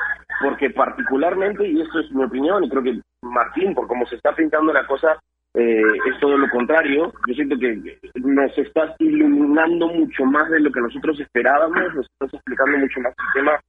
Porque 0.42 0.70
particularmente, 0.70 1.66
y 1.66 1.80
esto 1.80 2.00
es 2.00 2.10
mi 2.12 2.24
opinión, 2.24 2.64
y 2.64 2.70
creo 2.70 2.82
que 2.82 3.00
Martín, 3.30 3.74
por 3.74 3.86
cómo 3.86 4.06
se 4.06 4.16
está 4.16 4.34
pintando 4.34 4.72
la 4.72 4.86
cosa, 4.86 5.18
eh, 5.54 5.82
es 6.06 6.20
todo 6.20 6.36
lo 6.36 6.48
contrario. 6.50 7.12
Yo 7.26 7.34
siento 7.34 7.58
que 7.58 7.98
nos 8.14 8.58
estás 8.58 8.94
iluminando 8.98 9.88
mucho 9.88 10.24
más 10.24 10.50
de 10.50 10.60
lo 10.60 10.70
que 10.70 10.80
nosotros 10.80 11.18
esperábamos, 11.20 11.94
nos 11.94 12.06
estás 12.06 12.34
explicando 12.34 12.78
mucho 12.78 13.00
más 13.00 13.14
el 13.18 13.42
tema 13.42 13.60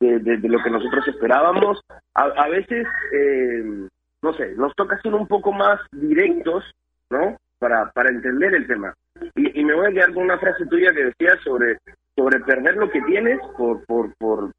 de, 0.00 0.48
lo 0.48 0.62
que 0.62 0.70
nosotros 0.70 1.08
esperábamos. 1.08 1.80
A, 2.14 2.48
veces, 2.48 2.86
eh, 3.12 3.88
no 4.22 4.32
sé, 4.34 4.54
nos 4.56 4.74
toca 4.74 5.00
ser 5.00 5.14
un 5.14 5.26
poco 5.26 5.52
más 5.52 5.80
directos, 5.92 6.70
¿no? 7.10 7.36
Para, 7.58 7.90
para 7.92 8.10
entender 8.10 8.54
el 8.54 8.66
tema. 8.66 8.94
Y, 9.34 9.64
me 9.64 9.74
voy 9.74 9.86
a 9.86 9.92
quedar 9.92 10.12
con 10.12 10.24
una 10.24 10.38
frase 10.38 10.66
tuya 10.66 10.92
que 10.92 11.04
decía 11.04 11.36
sobre 11.42 11.78
sobre 12.16 12.40
perder 12.40 12.76
lo 12.76 12.90
que 12.90 13.02
tienes 13.02 13.40
por, 13.56 13.84
por, 13.86 14.14
por, 14.18 14.52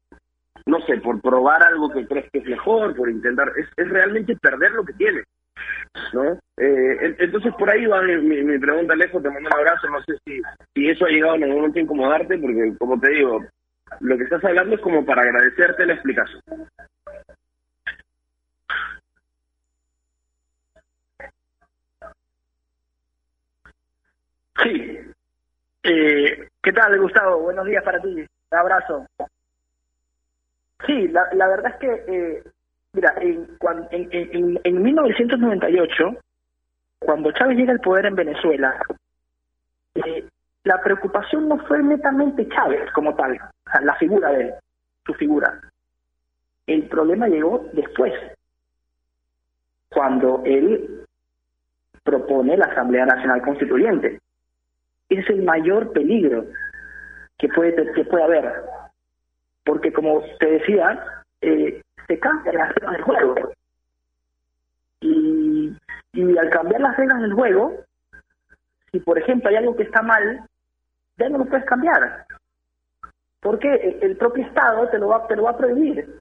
no 0.66 0.80
sé, 0.80 0.98
por 0.98 1.20
probar 1.20 1.62
algo 1.62 1.90
que 1.90 2.06
crees 2.06 2.30
que 2.30 2.38
es 2.38 2.44
mejor, 2.44 2.94
por 2.96 3.08
intentar, 3.08 3.52
es, 3.56 3.66
es 3.76 3.88
realmente 3.88 4.36
perder 4.36 4.72
lo 4.72 4.84
que 4.84 4.92
tienes, 4.94 5.24
¿no? 6.12 6.32
Eh, 6.58 7.16
entonces 7.18 7.54
por 7.54 7.70
ahí 7.70 7.86
va 7.86 8.02
mi, 8.02 8.16
mi, 8.16 8.58
pregunta, 8.58 8.96
lejos 8.96 9.22
te 9.22 9.30
mando 9.30 9.48
un 9.48 9.54
abrazo, 9.54 9.88
no 9.88 10.02
sé 10.02 10.14
si, 10.24 10.42
si 10.74 10.90
eso 10.90 11.06
ha 11.06 11.08
llegado 11.08 11.36
en 11.36 11.44
algún 11.44 11.58
momento 11.58 11.78
a 11.78 11.82
incomodarte, 11.82 12.38
porque 12.38 12.74
como 12.78 13.00
te 13.00 13.10
digo, 13.10 13.44
lo 14.00 14.18
que 14.18 14.24
estás 14.24 14.44
hablando 14.44 14.74
es 14.74 14.80
como 14.80 15.04
para 15.06 15.22
agradecerte 15.22 15.86
la 15.86 15.94
explicación. 15.94 16.42
Sí. 24.62 24.98
Eh, 25.84 26.48
¿Qué 26.60 26.72
tal, 26.72 26.98
Gustavo? 27.00 27.42
Buenos 27.42 27.66
días 27.66 27.84
para 27.84 28.00
ti. 28.00 28.08
Un 28.08 28.58
abrazo. 28.58 29.06
Sí, 30.86 31.08
la, 31.08 31.28
la 31.34 31.48
verdad 31.48 31.72
es 31.72 31.78
que, 31.78 32.04
eh, 32.06 32.42
mira, 32.92 33.14
en, 33.20 33.48
en, 33.90 34.08
en, 34.12 34.60
en 34.62 34.82
1998, 34.82 36.16
cuando 37.00 37.32
Chávez 37.32 37.56
llega 37.56 37.72
al 37.72 37.80
poder 37.80 38.06
en 38.06 38.14
Venezuela, 38.14 38.78
eh, 39.94 40.24
la 40.64 40.80
preocupación 40.82 41.48
no 41.48 41.58
fue 41.66 41.82
netamente 41.82 42.48
Chávez 42.48 42.90
como 42.92 43.14
tal, 43.14 43.38
la 43.82 43.94
figura 43.96 44.30
de 44.30 44.42
él, 44.42 44.54
su 45.04 45.14
figura. 45.14 45.60
El 46.66 46.88
problema 46.88 47.28
llegó 47.28 47.68
después, 47.72 48.12
cuando 49.88 50.42
él 50.44 51.04
propone 52.02 52.56
la 52.56 52.66
Asamblea 52.66 53.06
Nacional 53.06 53.42
Constituyente 53.42 54.20
es 55.08 55.28
el 55.30 55.42
mayor 55.42 55.92
peligro 55.92 56.46
que 57.38 57.48
puede, 57.48 57.92
que 57.92 58.04
puede 58.04 58.24
haber. 58.24 58.62
Porque 59.66 59.92
como 59.92 60.22
te 60.38 60.46
decía, 60.46 61.24
eh, 61.42 61.82
se 62.06 62.18
cambian 62.20 62.54
las 62.54 62.72
reglas 62.74 62.92
del 62.92 63.02
juego. 63.02 63.52
Y, 65.00 65.76
al 66.38 66.50
cambiar 66.50 66.80
las 66.80 66.96
reglas 66.96 67.20
del 67.20 67.32
juego, 67.34 67.84
si 68.90 69.00
por 69.00 69.18
ejemplo 69.18 69.50
hay 69.50 69.56
algo 69.56 69.76
que 69.76 69.82
está 69.82 70.00
mal, 70.02 70.46
ya 71.18 71.28
no 71.28 71.38
lo 71.38 71.44
puedes 71.46 71.66
cambiar. 71.66 72.26
Porque 73.40 73.98
el 74.00 74.16
propio 74.16 74.46
Estado 74.46 74.88
te 74.88 74.98
lo 74.98 75.08
va, 75.08 75.26
te 75.26 75.36
lo 75.36 75.42
va 75.42 75.50
a 75.50 75.58
prohibir. 75.58 76.20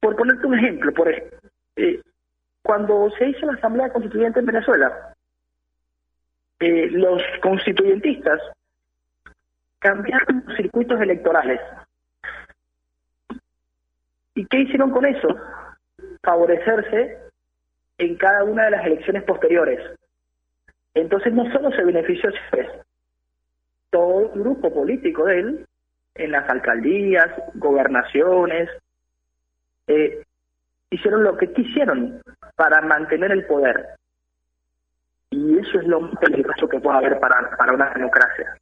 Por 0.00 0.16
ponerte 0.16 0.46
un 0.46 0.54
ejemplo, 0.54 0.92
por 0.92 1.08
ejemplo, 1.08 1.38
eh, 1.76 2.00
cuando 2.62 3.10
se 3.18 3.28
hizo 3.28 3.46
la 3.46 3.54
Asamblea 3.54 3.92
Constituyente 3.92 4.40
en 4.40 4.46
Venezuela, 4.46 5.14
eh, 6.60 6.88
los 6.90 7.22
constituyentistas 7.42 8.40
cambiaron 9.78 10.44
los 10.46 10.56
circuitos 10.56 11.00
electorales. 11.00 11.60
¿Y 14.38 14.46
qué 14.46 14.60
hicieron 14.60 14.92
con 14.92 15.04
eso? 15.04 15.36
Favorecerse 16.22 17.18
en 17.98 18.16
cada 18.16 18.44
una 18.44 18.66
de 18.66 18.70
las 18.70 18.86
elecciones 18.86 19.24
posteriores. 19.24 19.80
Entonces 20.94 21.32
no 21.32 21.50
solo 21.50 21.72
se 21.72 21.82
benefició 21.82 22.30
Chávez, 22.30 22.68
todo 23.90 24.32
el 24.32 24.40
grupo 24.40 24.72
político 24.72 25.24
de 25.24 25.40
él, 25.40 25.66
en 26.14 26.30
las 26.30 26.48
alcaldías, 26.48 27.26
gobernaciones, 27.54 28.70
eh, 29.88 30.22
hicieron 30.90 31.24
lo 31.24 31.36
que 31.36 31.52
quisieron 31.52 32.22
para 32.54 32.80
mantener 32.82 33.32
el 33.32 33.44
poder. 33.44 33.88
Y 35.30 35.58
eso 35.58 35.80
es 35.80 35.86
lo 35.88 35.98
más 36.02 36.16
peligroso 36.20 36.68
que 36.68 36.78
puede 36.78 36.98
haber 36.98 37.18
para, 37.18 37.56
para 37.56 37.72
una 37.72 37.92
democracia. 37.92 38.56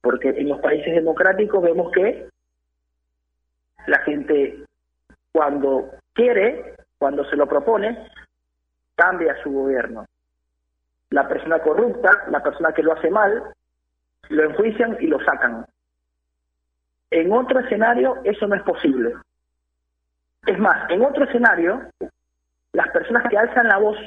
Porque 0.00 0.30
en 0.30 0.48
los 0.48 0.60
países 0.60 0.94
democráticos 0.94 1.62
vemos 1.62 1.92
que 1.92 2.31
la 3.86 3.98
gente 4.00 4.64
cuando 5.32 5.90
quiere, 6.12 6.76
cuando 6.98 7.24
se 7.24 7.36
lo 7.36 7.46
propone, 7.46 8.08
cambia 8.94 9.40
su 9.42 9.50
gobierno. 9.50 10.06
La 11.10 11.28
persona 11.28 11.58
corrupta, 11.58 12.24
la 12.28 12.42
persona 12.42 12.72
que 12.72 12.82
lo 12.82 12.92
hace 12.92 13.10
mal, 13.10 13.52
lo 14.28 14.44
enjuician 14.44 14.96
y 15.00 15.06
lo 15.06 15.18
sacan. 15.24 15.66
En 17.10 17.32
otro 17.32 17.60
escenario 17.60 18.20
eso 18.24 18.46
no 18.46 18.54
es 18.54 18.62
posible. 18.62 19.14
Es 20.46 20.58
más, 20.58 20.90
en 20.90 21.04
otro 21.04 21.24
escenario, 21.24 21.90
las 22.72 22.88
personas 22.88 23.28
que 23.28 23.36
alzan 23.36 23.68
la 23.68 23.78
voz 23.78 23.98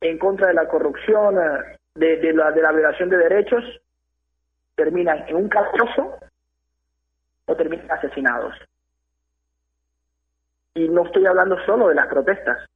en 0.00 0.18
contra 0.18 0.48
de 0.48 0.54
la 0.54 0.66
corrupción, 0.68 1.36
eh, 1.38 1.76
de, 1.94 2.32
la, 2.32 2.50
de 2.50 2.62
la 2.62 2.72
violación 2.72 3.08
de 3.08 3.18
derechos, 3.18 3.64
terminan 4.74 5.24
en 5.28 5.36
un 5.36 5.48
calabozo 5.48 6.18
o 7.46 7.56
terminan 7.56 7.90
asesinados. 7.90 8.54
Y 10.76 10.88
no 10.90 11.06
estoy 11.06 11.24
hablando 11.24 11.58
solo 11.64 11.88
de 11.88 11.94
las 11.94 12.06
protestas, 12.06 12.66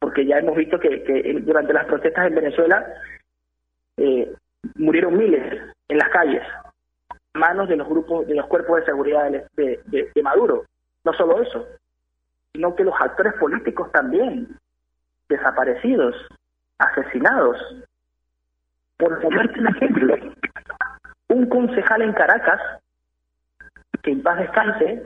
porque 0.00 0.26
ya 0.26 0.38
hemos 0.38 0.56
visto 0.56 0.80
que, 0.80 1.40
durante 1.44 1.72
las 1.72 1.86
protestas 1.86 2.26
en 2.26 2.34
Venezuela 2.34 2.84
eh, 3.96 4.34
murieron 4.74 5.16
miles 5.16 5.62
en 5.88 5.98
las 5.98 6.08
calles, 6.10 6.42
manos 7.34 7.68
de 7.68 7.76
los 7.76 7.88
grupos, 7.88 8.26
de 8.26 8.34
los 8.34 8.46
cuerpos 8.46 8.80
de 8.80 8.86
seguridad 8.86 9.30
de, 9.30 9.80
de 9.86 10.22
Maduro. 10.24 10.64
No 11.04 11.12
solo 11.12 11.40
eso, 11.40 11.64
sino 12.52 12.74
que 12.74 12.82
los 12.82 12.94
actores 13.00 13.34
políticos 13.34 13.92
también 13.92 14.48
desaparecidos, 15.28 16.16
asesinados. 16.78 17.58
Por 18.96 19.20
ponerte 19.20 19.60
un 19.60 19.68
ejemplo, 19.68 20.16
un 21.28 21.48
concejal 21.48 22.02
en 22.02 22.12
Caracas, 22.12 22.60
que 24.02 24.10
en 24.10 24.22
paz 24.24 24.38
descanse, 24.38 25.04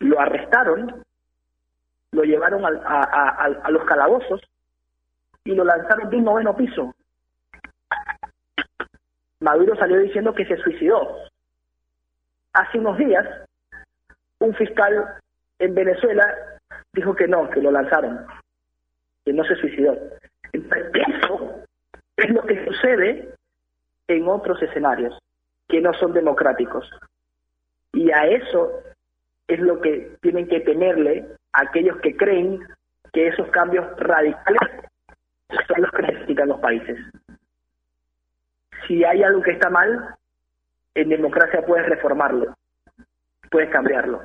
lo 0.00 0.20
arrestaron, 0.20 1.02
lo 2.12 2.22
llevaron 2.22 2.64
a, 2.64 2.68
a, 2.84 3.44
a 3.62 3.70
los 3.70 3.84
calabozos 3.84 4.40
y 5.44 5.54
lo 5.54 5.64
lanzaron 5.64 6.10
de 6.10 6.16
un 6.16 6.24
noveno 6.24 6.56
piso. 6.56 6.94
Maduro 9.40 9.76
salió 9.76 9.98
diciendo 9.98 10.34
que 10.34 10.46
se 10.46 10.56
suicidó. 10.56 11.18
Hace 12.52 12.78
unos 12.78 12.96
días, 12.96 13.26
un 14.38 14.54
fiscal 14.54 15.18
en 15.58 15.74
Venezuela 15.74 16.26
dijo 16.92 17.14
que 17.14 17.28
no, 17.28 17.48
que 17.50 17.60
lo 17.60 17.70
lanzaron 17.70 18.26
que 19.26 19.32
no 19.32 19.44
se 19.44 19.56
suicidó. 19.56 19.92
eso 20.52 21.64
es 22.16 22.30
lo 22.30 22.42
que 22.46 22.64
sucede 22.64 23.34
en 24.06 24.28
otros 24.28 24.62
escenarios 24.62 25.18
que 25.68 25.80
no 25.80 25.92
son 25.94 26.12
democráticos. 26.12 26.88
Y 27.92 28.12
a 28.12 28.26
eso 28.28 28.82
es 29.48 29.60
lo 29.60 29.80
que 29.80 30.16
tienen 30.20 30.48
que 30.48 30.60
tenerle 30.60 31.26
aquellos 31.52 31.98
que 32.00 32.16
creen 32.16 32.60
que 33.12 33.28
esos 33.28 33.48
cambios 33.50 33.86
radicales 33.98 34.86
son 35.68 35.82
los 35.82 35.90
que 35.92 36.02
necesitan 36.02 36.48
los 36.48 36.60
países. 36.60 36.98
Si 38.86 39.04
hay 39.04 39.22
algo 39.22 39.42
que 39.42 39.52
está 39.52 39.70
mal, 39.70 40.14
en 40.94 41.08
democracia 41.08 41.64
puedes 41.64 41.86
reformarlo, 41.86 42.54
puedes 43.50 43.70
cambiarlo. 43.70 44.22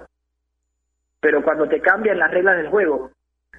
Pero 1.19 1.43
cuando 1.43 1.67
te 1.67 1.81
cambian 1.81 2.19
las 2.19 2.31
reglas 2.31 2.57
del 2.57 2.69
juego 2.69 3.11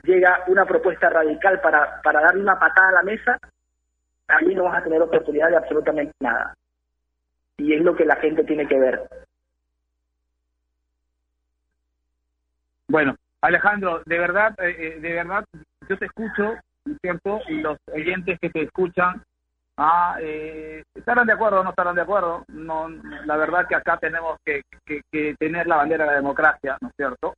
llega 0.03 0.44
una 0.48 0.66
propuesta 0.66 1.09
radical 1.11 1.61
para, 1.61 2.01
para 2.03 2.20
darle 2.20 2.42
una 2.42 2.59
patada 2.59 2.88
a 2.88 2.92
la 2.92 3.03
mesa, 3.03 3.38
ahí 4.29 4.55
no 4.55 4.64
vas 4.64 4.79
a 4.79 4.85
tener 4.85 5.01
oportunidad 5.01 5.48
de 5.48 5.57
absolutamente 5.57 6.14
nada. 6.20 6.55
Y 7.57 7.75
es 7.75 7.83
lo 7.83 7.94
que 7.94 8.05
la 8.05 8.16
gente 8.16 8.42
tiene 8.44 8.66
que 8.66 8.79
ver. 8.79 9.09
Bueno, 12.92 13.16
Alejandro, 13.40 14.02
de 14.05 14.18
verdad, 14.18 14.55
eh, 14.61 14.76
eh, 14.78 15.00
de 15.00 15.14
verdad, 15.14 15.46
yo 15.88 15.96
te 15.96 16.05
escucho, 16.05 16.59
¿cierto? 17.00 17.40
Y 17.48 17.62
los 17.62 17.78
oyentes 17.90 18.38
que 18.38 18.50
te 18.50 18.64
escuchan, 18.64 19.22
ah, 19.78 20.18
eh, 20.20 20.83
estarán 20.94 21.26
de 21.26 21.33
acuerdo 21.33 21.61
o 21.61 21.64
no 21.64 21.70
estarán 21.70 21.94
de 21.94 22.02
acuerdo. 22.02 22.44
No, 22.48 22.90
la 23.24 23.38
verdad 23.38 23.66
que 23.66 23.76
acá 23.76 23.96
tenemos 23.96 24.37
que, 24.44 24.61
que, 24.85 25.35
tener 25.38 25.66
la 25.66 25.76
bandera 25.76 26.05
de 26.05 26.11
la 26.11 26.16
democracia, 26.16 26.76
¿no 26.83 26.88
es 26.88 26.94
cierto? 26.94 27.35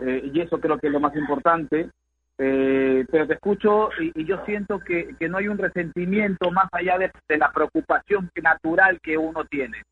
y 0.00 0.40
eso 0.40 0.58
creo 0.58 0.78
que 0.78 0.86
es 0.86 0.92
lo 0.92 1.00
más 1.00 1.14
importante. 1.14 1.90
Eh, 2.38 3.04
pero 3.10 3.26
te 3.26 3.34
escucho 3.34 3.90
y, 4.00 4.24
yo 4.24 4.42
siento 4.46 4.80
que, 4.80 5.14
que, 5.20 5.28
no 5.28 5.36
hay 5.36 5.48
un 5.48 5.58
resentimiento 5.58 6.50
más 6.50 6.68
allá 6.72 6.96
de, 6.98 7.12
la 7.36 7.52
preocupación 7.52 8.30
natural 8.42 8.98
que 9.02 9.18
uno 9.18 9.44
tiene. 9.44 9.82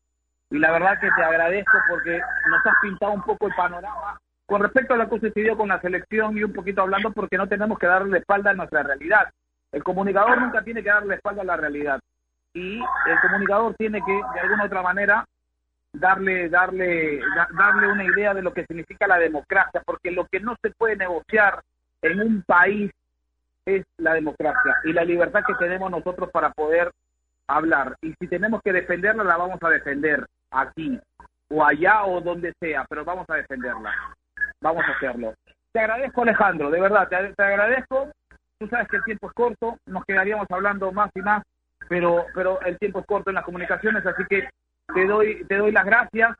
Y 0.49 0.57
la 0.57 0.71
verdad 0.71 0.99
que 0.99 1.09
te 1.15 1.23
agradezco 1.23 1.77
porque 1.87 2.19
nos 2.49 2.65
has 2.65 2.73
pintado 2.81 3.11
un 3.13 3.21
poco 3.21 3.45
el 3.45 3.53
panorama 3.53 4.19
con 4.45 4.61
respecto 4.61 4.93
a 4.93 4.97
lo 4.97 5.09
que 5.09 5.19
sucedió 5.19 5.57
con 5.57 5.69
la 5.69 5.81
selección 5.81 6.37
y 6.37 6.43
un 6.43 6.53
poquito 6.53 6.81
hablando 6.81 7.11
porque 7.11 7.37
no 7.37 7.47
tenemos 7.47 7.79
que 7.79 7.87
darle 7.87 8.19
espalda 8.19 8.51
a 8.51 8.55
nuestra 8.55 8.83
realidad. 8.83 9.29
El 9.71 9.83
comunicador 9.83 10.39
nunca 10.41 10.61
tiene 10.61 10.83
que 10.83 10.89
darle 10.89 11.15
espalda 11.15 11.41
a 11.41 11.45
la 11.45 11.57
realidad 11.57 11.99
y 12.53 12.79
el 12.79 13.19
comunicador 13.21 13.73
tiene 13.75 13.99
que 14.05 14.11
de 14.11 14.39
alguna 14.39 14.65
otra 14.65 14.81
manera 14.81 15.25
darle 15.93 16.49
darle 16.49 17.19
darle 17.51 17.87
una 17.87 18.03
idea 18.03 18.33
de 18.33 18.41
lo 18.41 18.53
que 18.53 18.65
significa 18.65 19.07
la 19.07 19.17
democracia, 19.17 19.81
porque 19.85 20.11
lo 20.11 20.27
que 20.27 20.39
no 20.39 20.55
se 20.61 20.71
puede 20.71 20.95
negociar 20.95 21.61
en 22.01 22.21
un 22.21 22.43
país 22.43 22.91
es 23.65 23.85
la 23.97 24.13
democracia 24.13 24.75
y 24.83 24.93
la 24.93 25.05
libertad 25.05 25.43
que 25.45 25.55
tenemos 25.55 25.89
nosotros 25.89 26.29
para 26.31 26.51
poder 26.51 26.91
hablar. 27.47 27.95
Y 28.01 28.13
si 28.19 28.27
tenemos 28.27 28.61
que 28.61 28.73
defenderla, 28.73 29.23
la 29.23 29.37
vamos 29.37 29.59
a 29.61 29.69
defender 29.69 30.25
aquí 30.51 30.99
o 31.49 31.63
allá 31.63 32.05
o 32.05 32.21
donde 32.21 32.53
sea, 32.59 32.85
pero 32.89 33.05
vamos 33.05 33.29
a 33.29 33.35
defenderla. 33.35 33.93
Vamos 34.63 34.85
a 34.87 34.91
hacerlo. 34.93 35.33
Te 35.73 35.79
agradezco, 35.81 36.21
Alejandro, 36.21 36.71
de 36.71 36.79
verdad, 36.79 37.09
te, 37.09 37.43
agradezco. 37.43 38.09
Tú 38.59 38.67
sabes 38.69 38.87
que 38.87 38.95
el 38.95 39.03
tiempo 39.03 39.27
es 39.27 39.33
corto, 39.33 39.77
nos 39.85 40.05
quedaríamos 40.05 40.47
hablando 40.49 40.89
más 40.93 41.11
y 41.15 41.21
más, 41.21 41.43
pero, 41.89 42.25
pero 42.33 42.61
el 42.61 42.77
tiempo 42.79 43.01
es 43.01 43.05
corto 43.05 43.29
en 43.29 43.35
las 43.35 43.43
comunicaciones, 43.43 44.05
así 44.05 44.23
que 44.29 44.47
te 44.93 45.05
doy 45.05 45.43
te 45.45 45.57
doy 45.57 45.71
las 45.71 45.85
gracias 45.85 46.37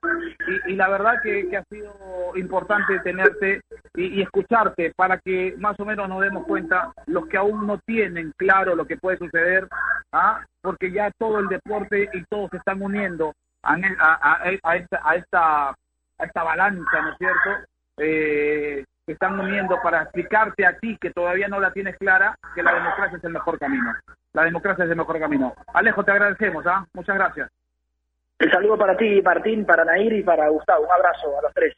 y, 0.67 0.75
la 0.75 0.89
verdad 0.89 1.21
que, 1.21 1.49
ha 1.55 1.63
sido 1.63 1.93
importante 2.35 2.99
tenerte 2.99 3.61
y, 3.95 4.21
escucharte 4.21 4.93
para 4.95 5.17
que 5.17 5.55
más 5.57 5.79
o 5.79 5.85
menos 5.85 6.07
nos 6.07 6.21
demos 6.21 6.45
cuenta 6.45 6.93
los 7.07 7.27
que 7.27 7.37
aún 7.37 7.65
no 7.65 7.79
tienen 7.85 8.33
claro 8.35 8.75
lo 8.75 8.85
que 8.85 8.97
puede 8.97 9.17
suceder 9.17 9.67
¿ah? 10.11 10.43
porque 10.61 10.91
ya 10.91 11.09
todo 11.17 11.39
el 11.39 11.47
deporte 11.47 12.09
y 12.13 12.23
todos 12.25 12.49
se 12.51 12.57
están 12.57 12.81
uniendo 12.81 13.33
a, 13.63 13.77
esta, 14.45 15.01
a 15.03 15.15
esta 15.15 15.69
a 15.69 16.25
esta 16.25 16.43
balanza 16.43 17.01
no 17.01 17.11
es 17.11 17.17
cierto 17.17 17.72
eh, 17.97 18.85
se 19.05 19.11
están 19.11 19.39
uniendo 19.39 19.79
para 19.81 20.03
explicarte 20.03 20.65
a 20.65 20.77
ti 20.77 20.97
que 20.99 21.11
todavía 21.11 21.47
no 21.47 21.59
la 21.59 21.71
tienes 21.71 21.97
clara 21.97 22.35
que 22.55 22.63
la 22.63 22.73
democracia 22.73 23.17
es 23.17 23.23
el 23.23 23.33
mejor 23.33 23.59
camino 23.59 23.93
la 24.33 24.43
democracia 24.43 24.85
es 24.85 24.91
el 24.91 24.97
mejor 24.97 25.19
camino 25.19 25.53
Alejo 25.73 26.03
te 26.03 26.11
agradecemos 26.11 26.65
¿ah? 26.67 26.85
muchas 26.93 27.15
gracias 27.15 27.49
el 28.43 28.51
saludo 28.51 28.77
para 28.77 28.97
ti, 28.97 29.21
Martín, 29.21 29.65
para 29.65 29.85
Nair 29.85 30.11
y 30.11 30.21
para 30.21 30.49
Gustavo. 30.49 30.85
Un 30.85 30.91
abrazo 30.91 31.39
a 31.39 31.43
los 31.43 31.53
tres. 31.53 31.73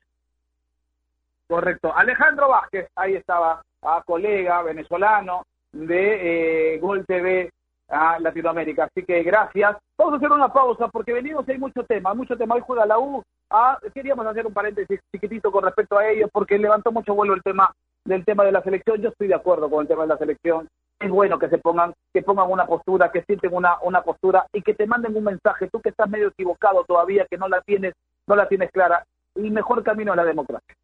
Correcto. 1.47 1.95
Alejandro 1.95 2.49
Vázquez, 2.49 2.87
ahí 2.95 3.15
estaba, 3.15 3.61
a 3.83 4.01
colega 4.03 4.63
venezolano 4.63 5.43
de 5.71 6.73
eh, 6.73 6.79
Gol 6.79 7.05
TV 7.05 7.51
a 7.89 8.19
Latinoamérica. 8.19 8.85
Así 8.85 9.03
que 9.03 9.23
gracias. 9.23 9.77
Vamos 9.97 10.13
a 10.13 10.17
hacer 10.17 10.31
una 10.31 10.51
pausa 10.51 10.87
porque 10.87 11.13
venimos 11.13 11.47
y 11.47 11.51
hay 11.51 11.57
mucho 11.57 11.83
tema, 11.83 12.13
mucho 12.13 12.37
tema. 12.37 12.55
Hoy 12.55 12.63
juega 12.65 12.85
la 12.85 12.99
U. 12.99 13.23
Ah, 13.49 13.77
queríamos 13.93 14.25
hacer 14.25 14.45
un 14.45 14.53
paréntesis 14.53 14.99
chiquitito 15.11 15.51
con 15.51 15.63
respecto 15.63 15.97
a 15.97 16.07
ellos 16.07 16.29
porque 16.33 16.57
levantó 16.57 16.91
mucho 16.91 17.13
vuelo 17.13 17.33
el 17.33 17.43
tema 17.43 17.71
del 18.03 18.25
tema 18.25 18.43
de 18.43 18.51
la 18.51 18.63
selección. 18.63 19.01
Yo 19.01 19.09
estoy 19.09 19.27
de 19.27 19.35
acuerdo 19.35 19.69
con 19.69 19.81
el 19.81 19.87
tema 19.87 20.03
de 20.03 20.09
la 20.09 20.17
selección 20.17 20.67
es 20.99 21.09
bueno 21.09 21.37
que 21.37 21.49
se 21.49 21.57
pongan, 21.57 21.93
que 22.13 22.21
pongan 22.21 22.49
una 22.49 22.65
postura, 22.65 23.11
que 23.11 23.23
sienten 23.23 23.53
una, 23.53 23.77
una 23.81 24.01
postura 24.01 24.45
y 24.53 24.61
que 24.61 24.73
te 24.73 24.87
manden 24.87 25.15
un 25.15 25.23
mensaje, 25.23 25.69
tú 25.69 25.81
que 25.81 25.89
estás 25.89 26.09
medio 26.09 26.29
equivocado 26.29 26.83
todavía, 26.85 27.25
que 27.29 27.37
no 27.37 27.47
la 27.47 27.61
tienes, 27.61 27.93
no 28.27 28.35
la 28.35 28.47
tienes 28.47 28.71
clara, 28.71 29.05
el 29.35 29.51
mejor 29.51 29.83
camino 29.83 30.13
a 30.13 30.15
la 30.15 30.23
democracia. 30.23 30.75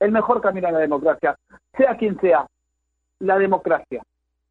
El 0.00 0.12
mejor 0.12 0.40
camino 0.40 0.68
a 0.68 0.72
la 0.72 0.80
democracia, 0.80 1.36
sea 1.76 1.96
quien 1.96 2.20
sea, 2.20 2.46
la 3.20 3.38
democracia. 3.38 4.02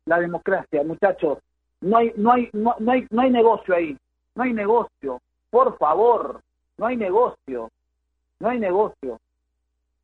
La 0.05 0.19
democracia, 0.19 0.83
muchachos, 0.83 1.37
no 1.83 1.97
hay, 1.97 2.13
no 2.15 2.31
hay, 2.31 2.49
no, 2.53 2.75
no 2.79 2.91
hay, 2.91 3.05
no 3.09 3.21
hay 3.21 3.29
negocio 3.29 3.75
ahí, 3.75 3.97
no 4.35 4.43
hay 4.43 4.53
negocio, 4.53 5.21
por 5.49 5.77
favor, 5.77 6.41
no 6.77 6.85
hay 6.85 6.97
negocio, 6.97 7.69
no 8.39 8.49
hay 8.49 8.59
negocio. 8.59 9.19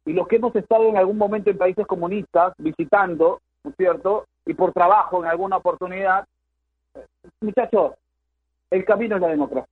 Y 0.05 0.13
los 0.13 0.27
que 0.27 0.37
hemos 0.37 0.55
estado 0.55 0.87
en 0.87 0.97
algún 0.97 1.17
momento 1.17 1.49
en 1.49 1.57
países 1.57 1.85
comunistas 1.87 2.53
visitando, 2.57 3.39
¿no 3.63 3.71
es 3.71 3.75
cierto? 3.75 4.25
y 4.49 4.53
por 4.55 4.73
trabajo 4.73 5.23
en 5.23 5.29
alguna 5.29 5.57
oportunidad, 5.57 6.25
muchachos, 7.39 7.93
el 8.71 8.83
camino 8.83 9.15
es 9.15 9.21
la 9.21 9.27
democracia. 9.27 9.69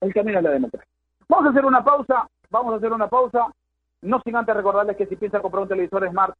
El 0.00 0.12
camino 0.12 0.38
es 0.38 0.44
la 0.44 0.50
democracia. 0.50 0.88
Vamos 1.28 1.46
a 1.46 1.50
hacer 1.50 1.64
una 1.64 1.84
pausa, 1.84 2.26
vamos 2.50 2.72
a 2.74 2.76
hacer 2.78 2.92
una 2.92 3.06
pausa, 3.06 3.46
no 4.02 4.20
sin 4.24 4.34
antes 4.34 4.56
recordarles 4.56 4.96
que 4.96 5.06
si 5.06 5.14
piensa 5.14 5.40
comprar 5.40 5.62
un 5.62 5.68
televisor 5.68 6.08
Smart, 6.08 6.34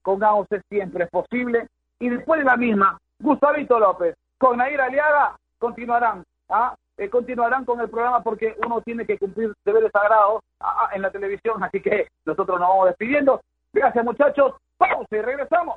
con 0.00 0.24
AOC 0.24 0.48
siempre 0.70 1.04
es 1.04 1.10
posible. 1.10 1.68
Y 1.98 2.08
después 2.08 2.40
de 2.40 2.46
la 2.46 2.56
misma, 2.56 2.98
Gustavito 3.20 3.78
López, 3.78 4.14
con 4.38 4.58
Nair 4.58 4.80
Aliaga, 4.80 5.36
continuarán, 5.58 6.22
¿ah? 6.48 6.74
Eh, 6.96 7.08
continuarán 7.08 7.64
con 7.64 7.80
el 7.80 7.88
programa 7.88 8.22
porque 8.22 8.56
uno 8.66 8.80
tiene 8.80 9.06
que 9.06 9.18
cumplir 9.18 9.52
deberes 9.64 9.92
sagrados 9.92 10.42
¿ah? 10.60 10.90
en 10.92 11.02
la 11.02 11.10
televisión, 11.12 11.62
así 11.62 11.80
que 11.80 12.08
nosotros 12.24 12.58
nos 12.58 12.68
vamos 12.68 12.86
despidiendo. 12.86 13.40
Gracias 13.72 14.04
muchachos, 14.04 14.54
pausa 14.76 15.16
y 15.16 15.20
regresamos. 15.20 15.76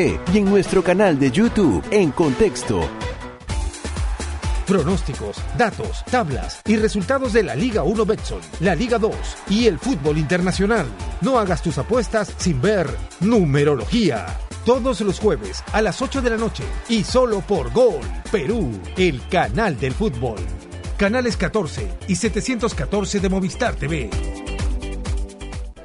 y 0.00 0.38
en 0.38 0.46
nuestro 0.46 0.82
canal 0.82 1.18
de 1.18 1.30
YouTube 1.30 1.84
en 1.90 2.10
Contexto. 2.12 2.80
Pronósticos, 4.66 5.36
datos, 5.58 6.04
tablas 6.10 6.62
y 6.64 6.76
resultados 6.76 7.34
de 7.34 7.42
la 7.42 7.54
Liga 7.54 7.82
1 7.82 8.06
Betson, 8.06 8.40
la 8.60 8.74
Liga 8.74 8.98
2 8.98 9.12
y 9.50 9.66
el 9.66 9.78
fútbol 9.78 10.16
internacional. 10.16 10.86
No 11.20 11.38
hagas 11.38 11.60
tus 11.60 11.76
apuestas 11.76 12.32
sin 12.38 12.62
ver 12.62 12.88
numerología. 13.20 14.38
Todos 14.64 15.02
los 15.02 15.18
jueves 15.18 15.62
a 15.72 15.82
las 15.82 16.00
8 16.00 16.22
de 16.22 16.30
la 16.30 16.36
noche 16.38 16.64
y 16.88 17.04
solo 17.04 17.40
por 17.40 17.70
Gol 17.72 18.00
Perú, 18.32 18.70
el 18.96 19.20
canal 19.28 19.78
del 19.78 19.92
fútbol. 19.92 20.38
Canales 20.96 21.36
14 21.36 21.88
y 22.08 22.16
714 22.16 23.20
de 23.20 23.28
Movistar 23.28 23.74
TV. 23.74 24.08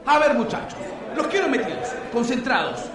A 0.05 0.19
ver 0.19 0.35
muchachos, 0.35 0.79
los 1.17 1.27
quiero 1.27 1.49
metidos, 1.49 1.89
concentrados 2.13 2.94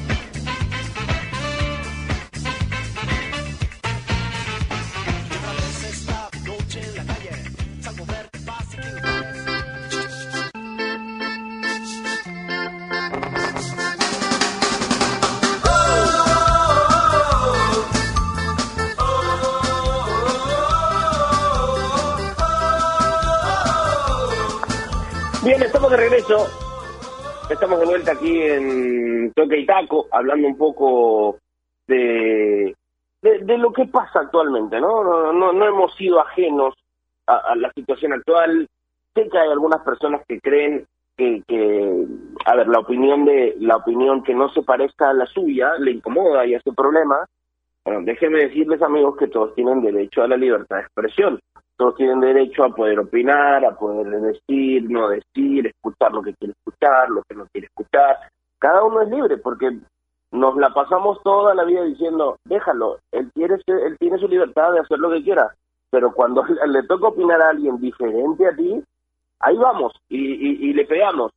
De 25.43 25.97
regreso. 25.97 26.47
Estamos 27.49 27.79
de 27.79 27.85
vuelta 27.85 28.11
aquí 28.11 28.41
en 28.43 29.33
Toque 29.33 29.59
y 29.59 29.65
Taco, 29.65 30.07
hablando 30.11 30.47
un 30.47 30.57
poco 30.57 31.39
de, 31.87 32.75
de, 33.21 33.57
lo 33.57 33.73
que 33.73 33.85
pasa 33.85 34.19
actualmente, 34.19 34.79
¿no? 34.79 35.33
No, 35.33 35.51
no, 35.51 35.65
hemos 35.65 35.93
sido 35.95 36.21
ajenos 36.21 36.75
a, 37.27 37.55
la 37.55 37.71
situación 37.73 38.13
actual. 38.13 38.67
Sé 39.15 39.27
que 39.29 39.37
hay 39.37 39.49
algunas 39.49 39.81
personas 39.81 40.21
que 40.27 40.39
creen 40.39 40.85
que, 41.17 41.43
que 41.47 42.05
a 42.45 42.55
ver, 42.55 42.67
la 42.67 42.79
opinión 42.79 43.25
de 43.25 43.55
la 43.59 43.77
opinión 43.77 44.23
que 44.23 44.33
no 44.33 44.49
se 44.49 44.61
parezca 44.61 45.09
a 45.09 45.13
la 45.13 45.25
suya 45.25 45.73
le 45.79 45.91
incomoda 45.91 46.45
y 46.45 46.55
hace 46.55 46.71
problema. 46.71 47.25
Bueno, 47.83 48.01
déjenme 48.03 48.45
decirles, 48.45 48.81
amigos, 48.81 49.17
que 49.17 49.27
todos 49.27 49.55
tienen 49.55 49.81
derecho 49.81 50.21
a 50.21 50.27
la 50.27 50.37
libertad 50.37 50.77
de 50.77 50.83
expresión. 50.83 51.39
Todos 51.81 51.95
tienen 51.95 52.19
derecho 52.19 52.63
a 52.63 52.69
poder 52.69 52.99
opinar, 52.99 53.65
a 53.65 53.75
poder 53.75 54.07
decir, 54.21 54.87
no 54.87 55.09
decir, 55.09 55.65
escuchar 55.65 56.11
lo 56.11 56.21
que 56.21 56.35
quiere 56.35 56.53
escuchar, 56.53 57.09
lo 57.09 57.23
que 57.27 57.33
no 57.33 57.47
quiere 57.51 57.65
escuchar. 57.65 58.17
Cada 58.59 58.83
uno 58.83 59.01
es 59.01 59.09
libre, 59.09 59.37
porque 59.37 59.79
nos 60.29 60.55
la 60.57 60.71
pasamos 60.75 61.19
toda 61.23 61.55
la 61.55 61.63
vida 61.63 61.81
diciendo, 61.85 62.37
déjalo, 62.45 62.99
él, 63.11 63.31
quiere 63.33 63.55
él 63.65 63.97
tiene 63.99 64.19
su 64.19 64.27
libertad 64.27 64.73
de 64.73 64.81
hacer 64.81 64.99
lo 64.99 65.09
que 65.09 65.23
quiera, 65.23 65.55
pero 65.89 66.13
cuando 66.13 66.45
le 66.67 66.83
toca 66.83 67.07
opinar 67.07 67.41
a 67.41 67.49
alguien 67.49 67.79
diferente 67.79 68.45
a 68.45 68.55
ti, 68.55 68.83
ahí 69.39 69.57
vamos 69.57 69.91
y, 70.07 70.73
le 70.73 70.85
pegamos, 70.85 71.31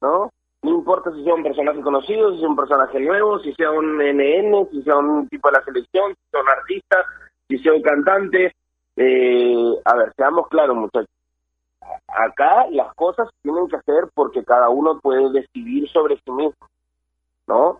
¿no? 0.00 0.30
No 0.62 0.70
importa 0.70 1.10
si 1.10 1.24
sea 1.24 1.34
un 1.34 1.42
personaje 1.42 1.80
conocido, 1.80 2.34
si 2.34 2.38
sea 2.38 2.48
un 2.48 2.54
personaje 2.54 3.00
nuevo, 3.00 3.40
si 3.40 3.52
sea 3.54 3.72
un 3.72 3.98
NN, 3.98 4.64
si 4.70 4.80
sea 4.82 4.96
un 4.96 5.26
tipo 5.26 5.48
de 5.48 5.58
la 5.58 5.64
selección, 5.64 6.12
si 6.12 6.30
sea 6.30 6.40
un 6.40 6.48
artista, 6.50 7.04
si 7.48 7.58
sea 7.58 7.72
un 7.72 7.82
cantante. 7.82 8.52
Eh, 9.00 9.74
a 9.84 9.94
ver, 9.94 10.12
seamos 10.16 10.48
claros, 10.48 10.76
muchachos. 10.76 11.08
Acá 12.08 12.66
las 12.70 12.92
cosas 12.94 13.28
tienen 13.42 13.68
que 13.68 13.76
hacer 13.76 14.08
porque 14.12 14.44
cada 14.44 14.68
uno 14.70 14.98
puede 15.00 15.30
decidir 15.30 15.88
sobre 15.88 16.16
sí 16.16 16.30
mismo, 16.32 16.66
¿no? 17.46 17.78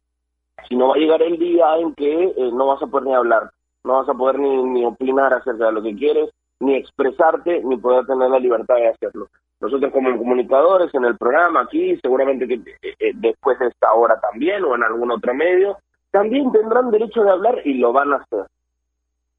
Si 0.69 0.77
no 0.77 0.89
va 0.89 0.95
a 0.95 0.99
llegar 0.99 1.21
el 1.23 1.37
día 1.37 1.77
en 1.79 1.93
que 1.95 2.25
eh, 2.25 2.51
no 2.53 2.69
vas 2.69 2.83
a 2.83 2.87
poder 2.87 3.07
ni 3.07 3.15
hablar, 3.15 3.51
no 3.83 3.95
vas 3.95 4.09
a 4.09 4.15
poder 4.15 4.39
ni, 4.39 4.63
ni 4.63 4.85
opinar 4.85 5.35
acerca 5.35 5.67
de 5.67 5.73
lo 5.73 5.83
que 5.83 5.97
quieres, 5.97 6.31
ni 6.61 6.77
expresarte, 6.77 7.63
ni 7.65 7.77
poder 7.77 8.07
tener 8.07 8.31
la 8.31 8.39
libertad 8.39 8.77
de 8.77 8.89
hacerlo. 8.89 9.29
Nosotros 9.61 9.93
como 9.93 10.17
comunicadores 10.17 10.95
en 10.95 11.05
el 11.05 11.17
programa 11.17 11.63
aquí, 11.63 11.97
seguramente 12.01 12.47
que 12.47 12.55
eh, 12.55 12.95
eh, 13.01 13.13
después 13.15 13.59
de 13.59 13.67
esta 13.67 13.93
hora 13.93 14.21
también 14.21 14.63
o 14.63 14.77
en 14.77 14.85
algún 14.85 15.11
otro 15.11 15.35
medio, 15.35 15.79
también 16.13 16.53
tendrán 16.53 16.93
derecho 16.93 17.25
de 17.25 17.31
hablar 17.31 17.61
y 17.65 17.75
lo 17.75 17.93
van 17.93 18.13
a 18.13 18.17
hacer. 18.17 18.47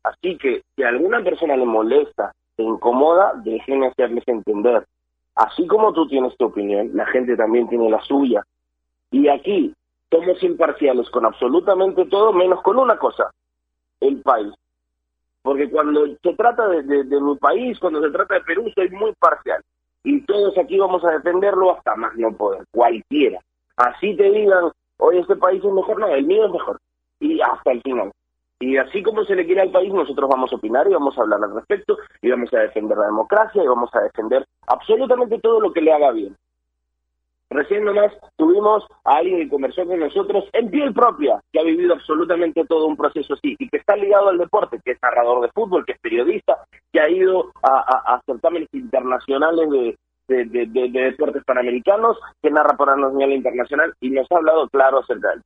Así 0.04 0.38
que 0.38 0.64
si 0.76 0.84
alguna 0.84 1.24
persona 1.24 1.56
le 1.56 1.66
molesta, 1.66 2.34
se 2.56 2.64
incomoda, 2.64 3.34
déjenme 3.44 3.88
hacerles 3.88 4.28
entender. 4.28 4.86
Así 5.36 5.66
como 5.68 5.94
tú 5.94 6.08
tienes 6.08 6.36
tu 6.38 6.46
opinión, 6.46 6.92
la 6.94 7.06
gente 7.08 7.36
también 7.36 7.68
tiene 7.70 7.90
la 7.90 8.02
suya. 8.02 8.44
Y 9.12 9.28
aquí 9.28 9.74
somos 10.12 10.42
imparciales 10.44 11.10
con 11.10 11.26
absolutamente 11.26 12.06
todo, 12.06 12.34
menos 12.34 12.62
con 12.62 12.78
una 12.78 12.98
cosa, 12.98 13.32
el 14.00 14.22
país. 14.22 14.54
Porque 15.42 15.70
cuando 15.70 16.06
se 16.22 16.34
trata 16.34 16.68
de, 16.68 16.84
de 16.84 17.22
mi 17.22 17.36
país, 17.38 17.80
cuando 17.80 18.02
se 18.02 18.12
trata 18.12 18.36
de 18.36 18.42
Perú, 18.42 18.70
soy 18.76 18.90
muy 18.90 19.14
parcial 19.14 19.64
y 20.04 20.22
todos 20.22 20.58
aquí 20.58 20.78
vamos 20.78 21.04
a 21.04 21.12
defenderlo 21.12 21.76
hasta 21.76 21.96
más 21.96 22.16
no 22.16 22.32
poder, 22.32 22.64
cualquiera. 22.72 23.40
Así 23.76 24.16
te 24.16 24.30
digan, 24.32 24.72
hoy 24.98 25.18
este 25.18 25.36
país 25.36 25.64
es 25.64 25.72
mejor, 25.72 26.00
no, 26.00 26.08
el 26.08 26.26
mío 26.26 26.46
es 26.46 26.52
mejor. 26.52 26.80
Y 27.20 27.40
hasta 27.42 27.72
el 27.72 27.82
final. 27.82 28.12
Y 28.62 28.76
así 28.76 29.02
como 29.02 29.24
se 29.24 29.36
le 29.36 29.46
quiere 29.46 29.62
al 29.62 29.72
país, 29.72 29.94
nosotros 29.94 30.30
vamos 30.30 30.52
a 30.52 30.58
opinar 30.58 30.86
y 30.88 30.94
vamos 30.94 31.18
a 31.18 31.22
hablar 31.22 31.42
al 31.44 31.56
respecto 31.56 31.98
y 32.22 32.30
vamos 32.30 32.54
a 32.54 32.60
defender 32.60 32.98
la 32.98 33.06
democracia 33.06 33.64
y 33.64 33.68
vamos 33.68 33.90
a 33.94 34.02
defender 34.02 34.46
absolutamente 34.68 35.40
todo 35.40 35.62
lo 35.62 35.72
que 35.72 35.82
le 35.82 35.94
haga 35.94 36.12
bien. 36.12 36.36
Recién 37.52 37.84
nomás 37.84 38.12
tuvimos 38.36 38.86
a 39.06 39.18
alguien 39.18 39.40
que 39.40 39.50
conversó 39.50 39.84
con 39.86 40.00
nosotros 40.00 40.44
en 40.54 40.70
piel 40.70 40.94
propia, 40.94 41.42
que 41.52 41.60
ha 41.60 41.64
vivido 41.64 41.94
absolutamente 41.94 42.64
todo 42.66 42.86
un 42.86 42.96
proceso 42.96 43.34
así 43.34 43.56
y 43.58 43.70
que 43.70 43.78
está 43.78 43.96
ligado 43.96 44.30
al 44.30 44.38
deporte, 44.38 44.80
que 44.86 44.92
es 44.92 45.00
narrador 45.02 45.42
de 45.42 45.52
fútbol, 45.52 45.84
que 45.84 45.94
es 45.94 46.00
periodista, 46.00 46.64
que 46.92 47.00
ha 47.00 47.10
ido 47.10 47.52
a, 47.64 48.22
certámenes 48.26 48.70
internacionales 48.74 49.68
de, 50.28 50.46
de, 50.46 50.90
deportes 50.92 51.44
panamericanos, 51.44 52.20
que 52.40 52.52
narra 52.52 52.78
por 52.78 52.90
la 52.90 52.98
nacional 52.98 53.32
internacional 53.32 53.94
y 54.00 54.12
nos 54.12 54.32
ha 54.32 54.38
hablado 54.38 54.68
claro 54.70 55.00
acerca 55.00 55.30
de 55.30 55.36
él. 55.36 55.42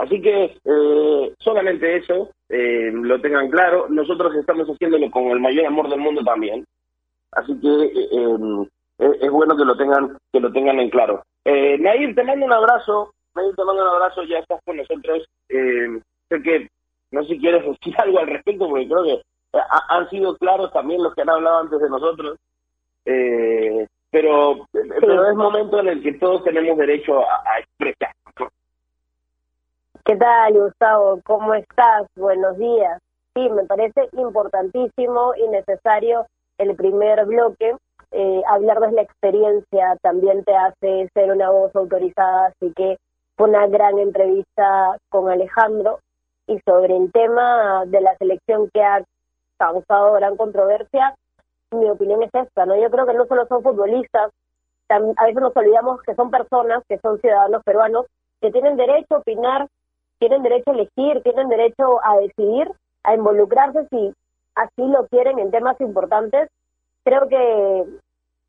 Así 0.00 0.20
que 0.22 0.56
eh, 0.64 1.34
solamente 1.40 1.96
eso, 1.96 2.30
eh, 2.48 2.90
lo 2.90 3.20
tengan 3.20 3.50
claro. 3.50 3.86
Nosotros 3.90 4.34
estamos 4.34 4.66
haciéndolo 4.66 5.10
con 5.10 5.24
el 5.24 5.40
mayor 5.40 5.66
amor 5.66 5.90
del 5.90 6.00
mundo 6.00 6.22
también. 6.24 6.64
Así 7.32 7.52
que 7.60 7.68
eh, 7.68 9.16
es, 9.20 9.30
bueno 9.30 9.54
que 9.58 9.64
lo 9.64 9.76
tengan 9.76 10.16
que 10.32 10.40
lo 10.40 10.50
tengan 10.52 10.80
en 10.80 10.88
claro. 10.88 11.22
Eh, 11.44 11.76
Nair, 11.78 12.14
te 12.14 12.24
mando 12.24 12.46
un 12.46 12.52
abrazo. 12.52 13.12
Nair, 13.34 13.54
te 13.54 13.62
mando 13.62 13.82
un 13.82 13.88
abrazo. 13.88 14.22
Ya 14.24 14.38
estás 14.38 14.60
con 14.64 14.78
nosotros. 14.78 15.26
Eh, 15.50 16.00
sé 16.30 16.42
que 16.42 16.68
no 17.10 17.22
sé 17.24 17.34
si 17.34 17.38
quieres 17.38 17.62
decir 17.66 17.94
algo 17.98 18.20
al 18.20 18.28
respecto, 18.28 18.68
porque 18.70 18.88
creo 18.88 19.04
que 19.04 19.22
han 19.90 20.08
sido 20.08 20.34
claros 20.38 20.72
también 20.72 21.02
los 21.02 21.14
que 21.14 21.22
han 21.22 21.30
hablado 21.30 21.58
antes 21.58 21.78
de 21.78 21.90
nosotros. 21.90 22.38
Eh, 23.04 23.86
pero, 24.10 24.66
pero 24.72 25.30
es 25.30 25.36
momento 25.36 25.78
en 25.80 25.88
el 25.88 26.02
que 26.02 26.14
todos 26.14 26.42
tenemos 26.42 26.78
derecho 26.78 27.20
a, 27.20 27.42
a 27.44 27.58
expresar. 27.58 28.14
¿Qué 30.10 30.16
tal, 30.16 30.54
Gustavo? 30.54 31.20
¿Cómo 31.24 31.54
estás? 31.54 32.08
Buenos 32.16 32.58
días. 32.58 33.00
Sí, 33.32 33.48
me 33.48 33.62
parece 33.62 34.08
importantísimo 34.14 35.36
y 35.36 35.46
necesario 35.46 36.26
el 36.58 36.74
primer 36.74 37.24
bloque 37.26 37.76
eh, 38.10 38.42
hablar 38.48 38.80
de 38.80 38.90
la 38.90 39.02
experiencia 39.02 39.96
también 40.02 40.42
te 40.42 40.52
hace 40.56 41.08
ser 41.14 41.30
una 41.30 41.50
voz 41.50 41.76
autorizada, 41.76 42.46
así 42.46 42.72
que 42.74 42.98
fue 43.36 43.50
una 43.50 43.68
gran 43.68 44.00
entrevista 44.00 44.96
con 45.10 45.30
Alejandro 45.30 46.00
y 46.48 46.58
sobre 46.66 46.96
el 46.96 47.12
tema 47.12 47.84
de 47.86 48.00
la 48.00 48.16
selección 48.16 48.68
que 48.74 48.82
ha 48.82 49.04
causado 49.58 50.14
gran 50.14 50.36
controversia, 50.36 51.14
mi 51.70 51.88
opinión 51.88 52.24
es 52.24 52.34
esta, 52.34 52.66
¿no? 52.66 52.74
Yo 52.74 52.90
creo 52.90 53.06
que 53.06 53.14
no 53.14 53.26
solo 53.26 53.46
son 53.46 53.62
futbolistas, 53.62 54.32
a 54.88 54.98
veces 54.98 55.40
nos 55.40 55.56
olvidamos 55.56 56.02
que 56.02 56.16
son 56.16 56.32
personas, 56.32 56.82
que 56.88 56.98
son 56.98 57.20
ciudadanos 57.20 57.62
peruanos, 57.62 58.06
que 58.40 58.50
tienen 58.50 58.76
derecho 58.76 59.14
a 59.14 59.18
opinar, 59.18 59.68
tienen 60.20 60.44
derecho 60.44 60.70
a 60.70 60.74
elegir, 60.74 61.22
tienen 61.24 61.48
derecho 61.48 61.98
a 62.04 62.16
decidir, 62.18 62.70
a 63.02 63.14
involucrarse 63.14 63.88
si 63.90 64.12
así 64.54 64.86
lo 64.86 65.08
quieren 65.08 65.40
en 65.40 65.50
temas 65.50 65.80
importantes 65.80 66.48
creo 67.04 67.28
que 67.28 67.86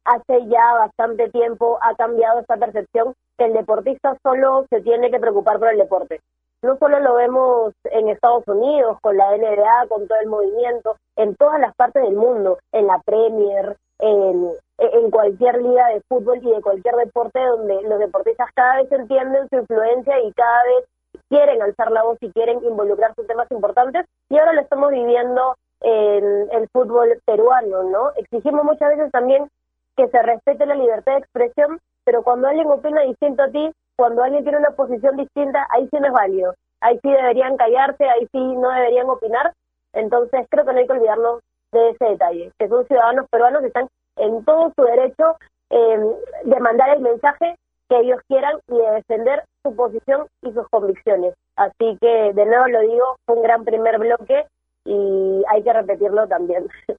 hace 0.06 0.48
ya 0.48 0.74
bastante 0.74 1.30
tiempo 1.30 1.80
ha 1.82 1.96
cambiado 1.96 2.40
esta 2.40 2.58
percepción 2.58 3.14
que 3.38 3.46
el 3.46 3.54
deportista 3.54 4.18
solo 4.24 4.66
se 4.70 4.82
tiene 4.82 5.12
que 5.12 5.20
preocupar 5.20 5.60
por 5.60 5.70
el 5.70 5.78
deporte. 5.78 6.20
No 6.64 6.78
solo 6.78 7.00
lo 7.00 7.16
vemos 7.16 7.74
en 7.86 8.10
Estados 8.10 8.48
Unidos, 8.48 8.98
con 9.02 9.18
la 9.18 9.36
NBA, 9.36 9.88
con 9.88 10.08
todo 10.08 10.20
el 10.22 10.30
movimiento, 10.30 10.96
en 11.16 11.36
todas 11.36 11.60
las 11.60 11.74
partes 11.76 12.04
del 12.04 12.16
mundo, 12.16 12.60
en 12.72 12.86
la 12.86 13.00
Premier, 13.00 13.78
en, 13.98 14.52
en 14.78 15.12
cualquier 15.12 15.60
liga 15.60 15.88
de 15.88 16.02
fútbol 16.08 16.38
y 16.44 16.52
de 16.52 16.62
cualquier 16.62 16.96
deporte 16.96 17.40
donde 17.40 17.82
los 17.84 17.98
deportistas 17.98 18.50
cada 18.54 18.78
vez 18.78 18.92
entienden 18.92 19.50
su 19.50 19.58
influencia 19.58 20.20
y 20.20 20.32
cada 20.34 20.64
vez 20.66 20.86
quieren 21.32 21.62
alzar 21.62 21.90
la 21.92 22.04
voz 22.04 22.18
y 22.20 22.30
quieren 22.32 22.62
involucrarse 22.64 23.22
en 23.22 23.28
temas 23.28 23.50
importantes. 23.52 24.06
Y 24.30 24.38
ahora 24.38 24.52
lo 24.52 24.62
estamos 24.62 24.92
viviendo 24.92 25.56
en 25.80 26.50
el 26.52 26.68
fútbol 26.74 27.20
peruano, 27.26 27.84
¿no? 27.84 28.12
Exigimos 28.18 28.66
muchas 28.66 28.90
veces 28.90 29.10
también 29.12 29.48
que 29.96 30.10
se 30.10 30.22
respete 30.22 30.66
la 30.66 30.76
libertad 30.76 31.14
de 31.14 31.20
expresión, 31.20 31.80
pero 32.04 32.22
cuando 32.24 32.50
alguien 32.50 32.68
opina 32.68 33.02
distinto 33.04 33.44
a 33.44 33.48
ti, 33.48 33.72
cuando 33.96 34.24
alguien 34.24 34.44
tiene 34.44 34.60
una 34.60 34.72
posición 34.72 35.16
distinta, 35.16 35.66
ahí 35.72 35.88
sí 35.90 35.98
no 36.00 36.08
es 36.08 36.14
válido. 36.14 36.54
Ahí 36.82 37.00
sí 37.02 37.10
deberían 37.10 37.56
callarse, 37.56 38.04
ahí 38.10 38.28
sí 38.32 38.40
no 38.40 38.70
deberían 38.70 39.10
opinar. 39.10 39.54
Entonces 39.94 40.46
creo 40.50 40.66
que 40.66 40.74
no 40.74 40.80
hay 40.80 40.88
que 40.88 40.94
olvidarnos 40.94 41.40
de 41.72 41.92
ese 41.92 42.06
detalle, 42.06 42.52
que 42.60 42.68
son 42.68 42.86
ciudadanos 42.88 43.26
peruanos 43.30 43.62
que 43.62 43.68
están 43.68 43.88
en 44.18 44.44
todo 44.44 44.74
su 44.76 44.84
derecho 44.84 45.38
eh, 45.70 46.00
de 46.44 46.60
mandar 46.60 46.90
el 46.90 47.02
mensaje 47.02 47.56
que 47.88 48.00
ellos 48.00 48.20
quieran 48.28 48.58
y 48.68 48.76
de 48.76 48.92
defender 48.92 49.44
su 49.64 49.76
posición 49.76 50.28
y 50.42 50.52
sus 50.52 50.68
convicciones. 50.70 51.34
Así 51.56 51.98
que, 52.00 52.34
de 52.34 52.46
nuevo 52.46 52.68
lo 52.68 52.82
digo, 52.82 53.16
fue 53.26 53.36
un 53.36 53.44
gran 53.44 53.64
primer 53.64 54.00
bloque 54.00 54.46
y 54.86 55.44
hay 55.50 55.64
que 55.64 55.74
repetirlo 55.74 56.28
también. 56.28 56.68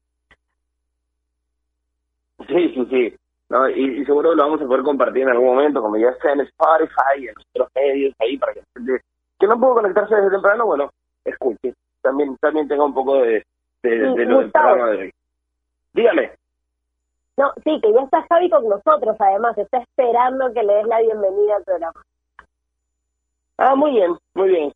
Sí, 2.49 2.75
sí, 2.75 2.87
sí. 2.91 3.17
No, 3.49 3.69
y, 3.69 4.05
seguro 4.05 4.35
lo 4.35 4.43
vamos 4.43 4.61
a 4.61 4.67
poder 4.67 4.83
compartir 4.83 5.23
en 5.23 5.29
algún 5.29 5.55
momento, 5.55 5.81
como 5.81 5.97
ya 5.97 6.09
está 6.09 6.33
en 6.33 6.41
Spotify, 6.41 7.21
y 7.21 7.29
en 7.29 7.35
otros 7.55 7.69
medios, 7.77 8.13
ahí, 8.19 8.37
para 8.37 8.53
que 8.53 8.63
que 9.43 9.49
no 9.49 9.59
puedo 9.59 9.75
conectarse 9.75 10.15
desde 10.15 10.31
temprano, 10.31 10.67
bueno, 10.67 10.91
escuche. 11.25 11.75
También 12.01 12.37
también 12.39 12.69
tenga 12.69 12.85
un 12.85 12.95
poco 12.95 13.17
de, 13.23 13.45
de, 13.83 13.97
lo 14.25 14.39
del 14.39 14.53
programa 14.53 14.91
de 14.91 14.99
hoy. 14.99 15.13
Dígame. 15.93 16.33
No, 17.37 17.53
sí, 17.65 17.81
que 17.81 17.93
ya 17.93 18.03
está 18.03 18.25
Javi 18.29 18.49
con 18.49 18.69
nosotros, 18.69 19.17
además, 19.19 19.59
está 19.59 19.79
esperando 19.79 20.53
que 20.53 20.63
le 20.63 20.75
des 20.75 20.87
la 20.87 21.01
bienvenida 21.01 21.57
al 21.57 21.65
programa. 21.65 22.03
Ah, 23.59 23.75
muy 23.75 23.93
bien, 23.93 24.17
muy 24.35 24.49
bien 24.49 24.73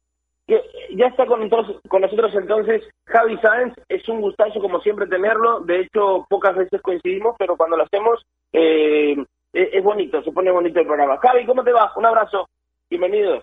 ya 0.95 1.07
está 1.07 1.27
con 1.27 1.41
nosotros 1.41 2.33
entonces 2.35 2.83
Javi 3.07 3.37
Sáenz, 3.39 3.75
es 3.89 4.09
un 4.09 4.21
gustazo 4.21 4.61
como 4.61 4.81
siempre 4.81 5.07
tenerlo, 5.07 5.61
de 5.61 5.81
hecho 5.81 6.25
pocas 6.29 6.55
veces 6.57 6.81
coincidimos, 6.83 7.35
pero 7.39 7.57
cuando 7.57 7.77
lo 7.77 7.83
hacemos 7.83 8.23
eh, 8.53 9.17
es, 9.53 9.83
bonito, 9.83 10.23
se 10.23 10.33
pone 10.33 10.51
bonito 10.51 10.81
el 10.81 10.87
programa. 10.87 11.19
Javi, 11.19 11.47
¿cómo 11.47 11.65
te 11.65 11.73
va? 11.73 11.93
Un 11.97 12.07
abrazo, 12.07 12.47
bienvenido. 12.91 13.41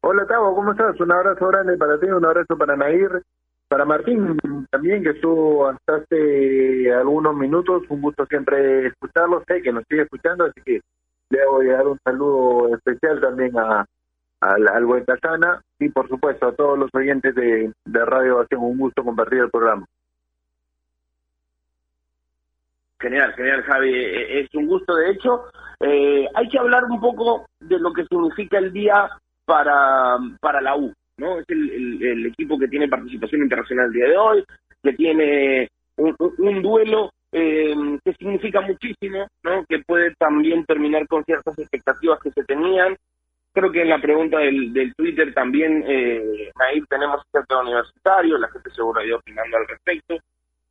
Hola 0.00 0.26
Tavo, 0.26 0.54
¿cómo 0.54 0.72
estás? 0.72 0.98
Un 1.00 1.12
abrazo 1.12 1.46
grande 1.48 1.76
para 1.76 1.98
ti, 1.98 2.06
un 2.06 2.24
abrazo 2.24 2.56
para 2.58 2.76
Nair, 2.76 3.22
para 3.68 3.84
Martín, 3.84 4.36
también, 4.70 5.02
que 5.02 5.10
estuvo 5.10 5.68
hasta 5.68 5.96
hace 5.96 6.92
algunos 6.92 7.34
minutos. 7.34 7.82
Un 7.88 8.02
gusto 8.02 8.26
siempre 8.26 8.88
escucharlo. 8.88 9.42
Sé 9.46 9.62
que 9.62 9.72
nos 9.72 9.84
sigue 9.88 10.02
escuchando, 10.02 10.44
así 10.44 10.60
que 10.62 10.80
le 11.30 11.70
a 11.70 11.76
dar 11.76 11.86
un 11.86 11.98
saludo 12.04 12.74
especial 12.74 13.20
también 13.20 13.56
a, 13.58 13.84
al, 14.40 14.68
al 14.68 14.84
Buen 14.84 15.04
y, 15.78 15.88
por 15.88 16.08
supuesto, 16.08 16.48
a 16.48 16.54
todos 16.54 16.78
los 16.78 16.90
oyentes 16.94 17.34
de, 17.34 17.72
de 17.84 18.04
Radio 18.04 18.40
Acción. 18.40 18.62
Un 18.62 18.78
gusto 18.78 19.02
compartir 19.02 19.40
el 19.40 19.50
programa. 19.50 19.86
Genial, 23.00 23.32
genial, 23.34 23.62
Javi. 23.62 23.92
E, 23.92 24.38
e, 24.38 24.40
es 24.40 24.54
un 24.54 24.66
gusto. 24.66 24.94
De 24.94 25.10
hecho, 25.10 25.44
eh, 25.80 26.26
hay 26.34 26.48
que 26.48 26.58
hablar 26.58 26.84
un 26.84 27.00
poco 27.00 27.46
de 27.60 27.78
lo 27.78 27.92
que 27.92 28.04
significa 28.06 28.58
el 28.58 28.72
día 28.72 29.10
para, 29.44 30.16
para 30.40 30.60
la 30.60 30.76
U. 30.76 30.92
¿no? 31.16 31.38
Es 31.38 31.44
el, 31.48 32.02
el, 32.02 32.26
equipo 32.26 32.58
que 32.58 32.68
tiene 32.68 32.88
participación 32.88 33.42
internacional 33.42 33.86
el 33.86 33.92
día 33.92 34.08
de 34.08 34.16
hoy, 34.16 34.44
que 34.82 34.92
tiene 34.94 35.68
un 35.96 36.62
duelo 36.62 37.10
eh, 37.36 37.74
que 38.04 38.12
significa 38.14 38.60
muchísimo, 38.60 39.26
¿no? 39.42 39.64
Que 39.68 39.80
puede 39.80 40.14
también 40.14 40.64
terminar 40.64 41.08
con 41.08 41.24
ciertas 41.24 41.58
expectativas 41.58 42.20
que 42.20 42.30
se 42.30 42.44
tenían. 42.44 42.96
Creo 43.52 43.72
que 43.72 43.82
en 43.82 43.88
la 43.88 44.00
pregunta 44.00 44.38
del, 44.38 44.94
Twitter 44.96 45.34
también, 45.34 45.84
eh, 45.84 46.52
ahí 46.54 46.80
tenemos 46.88 47.22
cierto 47.32 47.60
universitario, 47.60 48.38
la 48.38 48.48
gente 48.50 48.70
seguro 48.70 49.00
ha 49.00 49.04
ido 49.04 49.16
opinando 49.16 49.56
al 49.56 49.66
respecto. 49.66 50.16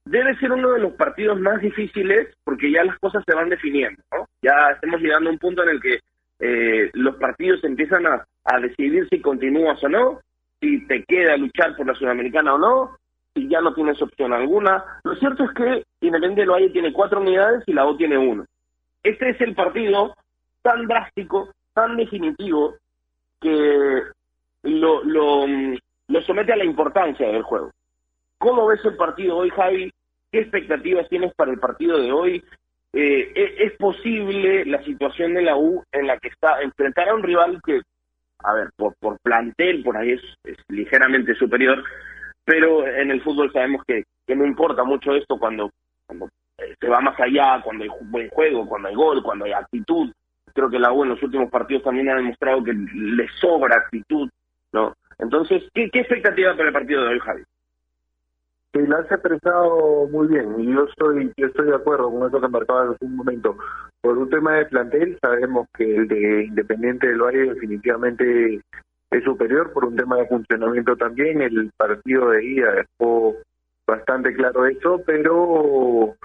Debe 0.06 0.38
ser 0.38 0.54
uno 0.54 0.72
de 0.72 0.80
los 0.80 0.94
partidos 0.94 1.38
más 1.38 1.60
difíciles 1.60 2.34
porque 2.46 2.72
ya 2.72 2.86
las 2.86 2.98
cosas 3.00 3.24
se 3.26 3.36
van 3.36 3.50
definiendo, 3.50 4.02
¿no? 4.14 4.26
Ya 4.42 4.72
estamos 4.74 5.02
llegando 5.02 5.30
a 5.30 5.34
un 5.34 5.40
punto 5.40 5.64
en 5.64 5.70
el 5.70 5.82
que 5.82 6.00
eh, 6.40 6.92
los 6.94 7.18
partidos 7.18 7.62
empiezan 7.66 8.08
a, 8.08 8.26
a 8.46 8.60
decidir 8.62 9.06
si 9.10 9.20
continúas 9.20 9.84
o 9.84 9.90
no, 9.90 10.22
si 10.62 10.88
te 10.88 11.04
queda 11.04 11.36
luchar 11.36 11.76
por 11.76 11.88
la 11.88 11.96
Sudamericana 11.96 12.54
o 12.54 12.58
no, 12.58 12.98
si 13.34 13.48
ya 13.48 13.62
no 13.62 13.74
tienes 13.74 14.02
opción 14.02 14.34
alguna. 14.34 14.84
Lo 15.04 15.16
cierto 15.16 15.44
es 15.44 15.52
que 15.52 15.84
Independiente 16.02 16.46
Valle 16.46 16.70
tiene 16.70 16.94
cuatro 16.94 17.22
unidades 17.22 17.64
y 17.66 17.74
la 17.74 17.86
O 17.86 17.96
tiene 17.96 18.18
uno. 18.18 18.46
Este 19.02 19.30
es 19.30 19.42
el 19.42 19.56
partido 19.56 20.16
tan 20.62 20.88
drástico, 20.88 21.50
tan 21.74 21.98
definitivo, 21.98 22.76
que 23.42 24.02
lo, 24.64 25.04
lo, 25.04 25.46
lo 26.08 26.22
somete 26.22 26.54
a 26.54 26.58
la 26.58 26.66
importancia 26.66 27.28
del 27.28 27.44
juego. 27.44 27.72
¿Cómo 28.38 28.68
ves 28.68 28.84
el 28.86 28.96
partido 28.96 29.38
hoy, 29.38 29.50
Javi? 29.50 29.92
¿Qué 30.32 30.40
expectativas 30.40 31.10
tienes 31.10 31.34
para 31.34 31.52
el 31.52 31.60
partido 31.60 32.00
de 32.00 32.12
hoy? 32.12 32.44
Eh, 32.94 33.56
¿Es 33.58 33.74
posible 33.74 34.66
la 34.66 34.84
situación 34.84 35.34
de 35.34 35.42
la 35.42 35.58
U 35.58 35.84
en 35.92 36.08
la 36.08 36.18
que 36.20 36.28
está 36.28 36.62
enfrentar 36.62 37.10
a 37.10 37.16
un 37.16 37.24
rival 37.24 37.60
que 37.66 37.82
a 38.44 38.54
ver, 38.54 38.70
por, 38.76 38.94
por 39.00 39.18
plantel, 39.20 39.84
por 39.84 39.98
ahí 39.98 40.12
es, 40.12 40.22
ligeramente 40.68 41.34
superior, 41.36 41.84
pero 42.46 42.88
en 42.88 43.12
el 43.12 43.22
fútbol 43.22 43.52
sabemos 43.52 43.84
que, 43.86 44.04
que 44.26 44.36
no 44.36 44.46
importa 44.46 44.84
mucho 44.84 45.14
esto 45.16 45.38
cuando, 45.38 45.72
cuando 46.06 46.28
eh, 46.58 46.76
se 46.80 46.88
va 46.88 47.00
más 47.02 47.20
allá, 47.20 47.62
cuando 47.64 47.84
hay 47.84 47.90
buen 48.02 48.30
juego, 48.30 48.68
cuando 48.68 48.90
hay 48.90 48.96
gol, 48.96 49.24
cuando 49.24 49.46
hay 49.46 49.54
actitud. 49.54 50.12
Creo 50.54 50.70
que 50.70 50.80
la 50.80 50.92
U 50.92 51.04
en 51.04 51.10
los 51.10 51.24
últimos 51.24 51.50
partidos 51.50 51.84
también 51.84 52.10
ha 52.10 52.16
demostrado 52.16 52.64
que 52.64 52.74
le 52.74 53.28
sobra 53.40 53.76
actitud, 53.76 54.30
¿no? 54.72 54.94
Entonces, 55.18 55.64
¿qué, 55.74 55.90
qué 55.90 56.02
expectativa 56.02 56.56
para 56.56 56.68
el 56.68 56.74
partido 56.74 57.04
de 57.04 57.10
hoy, 57.10 57.20
Javi? 57.20 57.44
Sí, 58.74 58.80
lo 58.88 58.98
has 58.98 59.12
expresado 59.12 60.08
muy 60.08 60.28
bien 60.28 60.60
y 60.60 60.74
yo 60.74 60.86
estoy, 60.86 61.32
yo 61.38 61.46
estoy 61.46 61.68
de 61.68 61.76
acuerdo 61.76 62.12
con 62.12 62.28
eso 62.28 62.42
que 62.42 62.48
marcabas 62.48 62.96
hace 62.96 63.06
un 63.06 63.16
momento. 63.16 63.56
Por 64.02 64.18
un 64.18 64.30
tema 64.30 64.56
de 64.56 64.66
plantel, 64.66 65.18
sabemos 65.22 65.68
que 65.78 65.96
el 65.96 66.08
de 66.08 66.46
Independiente 66.46 67.08
del 67.08 67.22
Valle 67.22 67.54
definitivamente 67.54 68.62
es 69.14 69.24
superior, 69.24 69.72
por 69.72 69.86
un 69.86 69.96
tema 69.96 70.18
de 70.18 70.28
funcionamiento 70.28 70.96
también. 70.96 71.42
El 71.42 71.72
partido 71.78 72.30
de 72.30 72.44
ida 72.44 72.72
dejó 72.72 73.36
bastante 73.86 74.34
claro 74.34 74.66
eso, 74.66 75.02
pero 75.06 76.16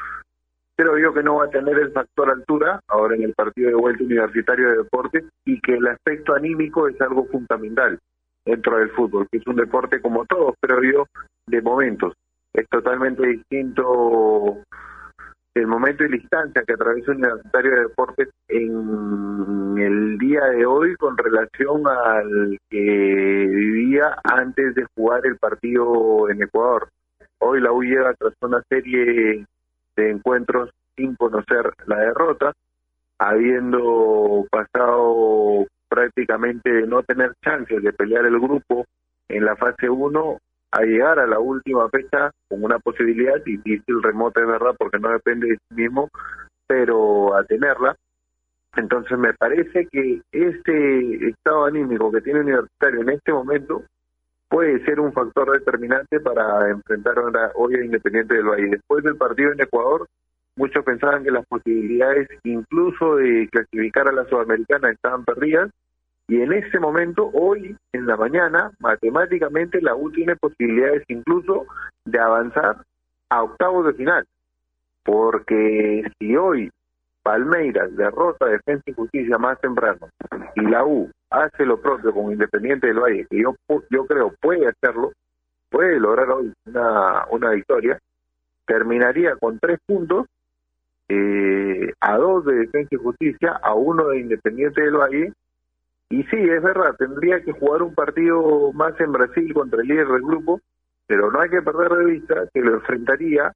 creo 0.77 0.99
yo 0.99 1.13
que 1.13 1.23
no 1.23 1.37
va 1.37 1.47
a 1.47 1.51
tener 1.51 1.79
el 1.79 1.93
factor 1.93 2.31
altura 2.31 2.81
ahora 2.89 3.17
en 3.17 3.25
el 3.25 3.35
partido 3.35 3.69
de 3.69 3.75
vuelta 3.75 4.05
universitario 4.05 4.71
de 4.71 4.77
deportes 4.79 5.25
y 5.45 5.61
que 5.61 5.75
el 5.75 5.87
aspecto 5.89 6.35
anímico 6.35 6.89
es 6.89 7.01
algo 7.01 7.27
fundamental 7.27 7.99
dentro 8.45 8.79
del 8.79 8.91
fútbol, 8.91 9.27
que 9.31 9.39
es 9.39 9.47
un 9.47 9.57
deporte 9.57 10.01
como 10.01 10.25
todos, 10.25 10.55
pero 10.61 10.83
yo, 10.83 11.07
de 11.47 11.61
momentos 11.61 12.15
es 12.55 12.69
totalmente 12.69 13.27
distinto 13.27 14.59
el 15.55 15.67
momento 15.67 16.05
y 16.05 16.09
la 16.09 16.17
instancia 16.17 16.63
que 16.67 16.75
atraviesa 16.75 17.13
un 17.13 17.19
Universitario 17.19 17.71
de 17.71 17.81
Deportes 17.83 18.29
en 18.49 19.79
el 19.79 20.19
día 20.19 20.45
de 20.47 20.67
hoy 20.67 20.95
con 20.97 21.17
relación 21.17 21.83
al 21.87 22.59
que 22.71 22.79
vivía 22.79 24.17
antes 24.25 24.75
de 24.75 24.87
jugar 24.95 25.27
el 25.27 25.37
partido 25.37 26.29
en 26.31 26.43
Ecuador. 26.43 26.89
Hoy 27.39 27.61
la 27.61 27.73
U 27.73 27.83
llega 27.83 28.15
tras 28.15 28.35
una 28.41 28.63
serie 28.69 29.47
de 29.97 30.11
encuentros 30.11 30.71
sin 30.97 31.15
conocer 31.17 31.73
la 31.87 31.99
derrota, 32.01 32.53
habiendo 33.19 34.47
pasado 34.51 35.67
prácticamente 35.89 36.87
no 36.87 37.03
tener 37.03 37.33
chances 37.43 37.83
de 37.83 37.93
pelear 37.93 38.27
el 38.27 38.39
grupo 38.39 38.85
en 39.29 39.45
la 39.45 39.57
fase 39.57 39.89
1 39.89 40.39
a 40.71 40.83
llegar 40.83 41.19
a 41.19 41.27
la 41.27 41.39
última 41.39 41.89
fecha 41.89 42.31
con 42.49 42.63
una 42.63 42.79
posibilidad 42.79 43.43
difícil, 43.43 44.03
remota 44.03 44.41
de 44.41 44.47
verdad, 44.47 44.75
porque 44.79 44.99
no 44.99 45.11
depende 45.11 45.49
de 45.49 45.57
sí 45.57 45.75
mismo, 45.75 46.09
pero 46.67 47.35
a 47.35 47.45
tenerla. 47.45 47.97
Entonces 48.77 49.19
me 49.19 49.33
parece 49.35 49.87
que 49.87 50.21
este 50.31 51.29
estado 51.29 51.65
anímico 51.65 52.13
que 52.13 52.21
tiene 52.21 52.41
Universitario 52.41 53.01
en 53.01 53.11
este 53.11 53.33
momento 53.33 53.83
puede 54.49 54.85
ser 54.85 55.01
un 55.01 55.13
factor 55.13 55.51
determinante 55.53 56.21
para 56.21 56.69
enfrentar 56.71 57.17
hoy 57.55 57.75
a 57.75 57.85
Independiente 57.85 58.35
del 58.35 58.45
Valle. 58.45 58.71
Después 58.71 59.05
del 59.05 59.17
partido 59.17 59.53
en 59.53 59.61
Ecuador, 59.61 60.07
muchos 60.57 60.85
pensaban 60.85 61.25
que 61.25 61.31
las 61.31 61.47
posibilidades 61.47 62.29
incluso 62.45 63.17
de 63.17 63.49
clasificar 63.51 64.09
a 64.09 64.13
la 64.13 64.25
Sudamericana 64.27 64.91
estaban 64.91 65.25
perdidas 65.25 65.71
y 66.29 66.43
en 66.43 66.53
ese 66.53 66.79
momento, 66.79 67.31
hoy 67.33 67.75
en 67.93 68.07
la 68.07 68.17
mañana, 68.19 68.71
matemáticamente 68.81 69.81
la 69.81 69.97
U 69.97 70.11
tiene 70.11 70.37
posibilidades 70.37 71.03
incluso 71.09 71.65
de 72.05 72.19
avanzar 72.21 72.85
a 73.31 73.43
octavos 73.43 73.87
de 73.87 73.95
final. 73.95 74.27
Porque 75.03 76.05
si 76.19 76.37
hoy 76.37 76.71
Palmeiras 77.23 77.97
derrota 77.97 78.45
Defensa 78.45 78.83
y 78.87 78.93
Justicia 78.93 79.39
más 79.39 79.59
temprano 79.61 80.09
y 80.55 80.61
la 80.61 80.85
U 80.85 81.11
hace 81.31 81.65
lo 81.65 81.81
propio 81.81 82.13
con 82.13 82.31
Independiente 82.31 82.89
del 82.89 83.01
Valle, 83.01 83.27
que 83.31 83.41
yo, 83.41 83.55
yo 83.89 84.07
creo 84.07 84.35
puede 84.39 84.69
hacerlo, 84.69 85.13
puede 85.71 85.99
lograr 85.99 86.31
hoy 86.31 86.53
una, 86.67 87.25
una 87.31 87.51
victoria, 87.53 87.99
terminaría 88.67 89.35
con 89.37 89.59
tres 89.59 89.79
puntos, 89.87 90.27
eh, 91.09 91.91
a 92.01 92.19
dos 92.19 92.45
de 92.45 92.55
Defensa 92.55 92.89
y 92.91 92.99
Justicia, 92.99 93.59
a 93.63 93.73
uno 93.73 94.09
de 94.09 94.21
Independiente 94.21 94.83
del 94.83 94.97
Valle 94.97 95.33
y 96.11 96.23
sí, 96.25 96.37
es 96.37 96.63
verdad, 96.63 96.95
tendría 96.99 97.43
que 97.43 97.53
jugar 97.53 97.83
un 97.83 97.95
partido 97.95 98.73
más 98.73 98.99
en 99.01 99.13
Brasil 99.13 99.53
contra 99.53 99.83
el 99.83 99.89
líder 99.89 100.09
del 100.09 100.23
grupo, 100.23 100.61
pero 101.07 101.31
no 101.31 101.41
hay 101.41 101.51
que 101.51 101.63
perder 101.63 101.91
de 101.91 102.05
vista 102.05 102.35
que 102.53 102.61
lo 102.61 102.75
enfrentaría 102.75 103.53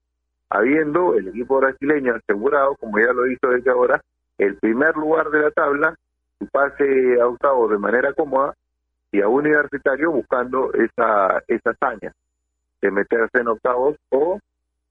habiendo 0.51 1.15
el 1.15 1.29
equipo 1.29 1.59
brasileño 1.59 2.15
asegurado, 2.15 2.77
como 2.77 2.99
ya 2.99 3.13
lo 3.13 3.27
hizo 3.27 3.49
desde 3.49 3.71
ahora, 3.71 4.03
el 4.37 4.57
primer 4.57 4.95
lugar 4.97 5.31
de 5.31 5.41
la 5.41 5.51
tabla, 5.51 5.95
su 6.39 6.47
pase 6.49 7.21
a 7.21 7.27
octavos 7.27 7.71
de 7.71 7.79
manera 7.79 8.13
cómoda 8.13 8.55
y 9.11 9.23
a 9.23 9.29
universitario 9.29 10.11
buscando 10.11 10.73
esa, 10.75 11.43
esa 11.47 11.71
hazaña 11.71 12.13
de 12.83 12.91
meterse 12.91 13.39
en 13.39 13.49
octavos 13.49 13.97
o, 14.11 14.39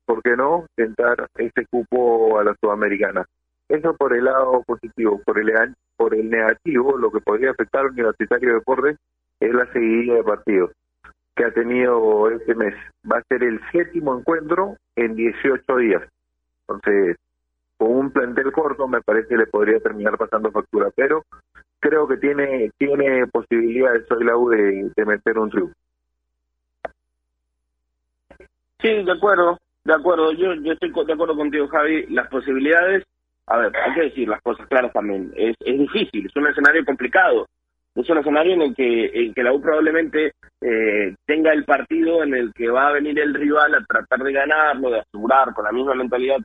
¿por 0.06 0.24
qué 0.24 0.36
no?, 0.36 0.66
tentar 0.76 1.28
ese 1.36 1.66
cupo 1.68 2.40
a 2.40 2.44
la 2.44 2.56
sudamericana. 2.60 3.26
Eso 3.72 3.96
por 3.96 4.14
el 4.14 4.26
lado 4.26 4.64
positivo. 4.64 5.22
Por 5.26 5.40
el, 5.40 5.54
por 5.96 6.14
el 6.14 6.30
negativo, 6.30 6.98
lo 6.98 7.10
que 7.10 7.22
podría 7.22 7.52
afectar 7.52 7.82
al 7.82 7.92
Universitario 7.92 8.50
de 8.50 8.56
Deportes 8.56 8.98
es 9.40 9.54
la 9.54 9.66
seguidilla 9.72 10.16
de 10.16 10.24
partidos 10.24 10.72
que 11.34 11.46
ha 11.46 11.54
tenido 11.54 12.30
este 12.30 12.54
mes. 12.54 12.76
Va 13.10 13.20
a 13.20 13.24
ser 13.30 13.44
el 13.44 13.62
séptimo 13.72 14.18
encuentro 14.18 14.76
en 14.98 15.16
18 15.16 15.78
días. 15.78 16.04
Entonces, 16.68 17.16
con 17.78 17.96
un 17.96 18.12
plantel 18.12 18.52
corto, 18.52 18.90
me 18.90 19.02
parece 19.02 19.30
que 19.30 19.38
le 19.38 19.48
podría 19.48 19.80
terminar 19.80 20.18
pasando 20.18 20.52
factura, 20.52 20.90
pero 20.94 21.24
creo 21.80 22.10
que 22.10 22.18
tiene 22.18 22.72
tiene 22.78 23.26
posibilidades 23.28 24.06
hoy 24.12 24.26
la 24.26 24.36
U 24.36 24.50
de, 24.50 24.92
de 24.94 25.06
meter 25.06 25.40
un 25.40 25.50
triunfo. 25.50 25.74
Sí, 28.82 29.04
de 29.04 29.12
acuerdo, 29.12 29.58
de 29.86 29.94
acuerdo. 29.94 30.34
Yo, 30.34 30.56
yo 30.56 30.74
estoy 30.74 30.92
de 31.06 31.14
acuerdo 31.14 31.38
contigo, 31.38 31.70
Javi. 31.70 32.08
Las 32.08 32.28
posibilidades 32.28 33.06
a 33.48 33.58
ver, 33.58 33.72
hay 33.76 33.94
que 33.94 34.02
decir 34.02 34.28
las 34.28 34.42
cosas 34.42 34.68
claras 34.68 34.94
también. 34.94 35.34
Es, 35.36 35.56
difícil, 35.60 36.26
es 36.26 36.36
un 36.36 36.48
escenario 36.48 36.86
complicado. 36.86 37.48
Es 37.94 38.10
un 38.10 38.20
escenario 38.20 38.54
en 38.54 38.62
el 38.62 38.76
que, 38.76 39.12
en 39.14 39.34
que 39.34 39.44
la 39.44 39.52
U 39.52 39.62
probablemente 39.62 40.32
eh, 40.62 41.16
tenga 41.26 41.52
el 41.52 41.66
partido 41.66 42.24
en 42.24 42.34
el 42.34 42.54
que 42.54 42.70
va 42.70 42.88
a 42.88 42.94
venir 42.94 43.20
el 43.20 43.34
rival 43.34 43.76
a 43.76 43.84
tratar 43.84 44.20
de 44.20 44.32
ganarlo, 44.32 44.92
de 44.92 45.00
asegurar 45.00 45.54
con 45.54 45.66
la 45.66 45.74
misma 45.74 45.96
mentalidad 45.96 46.38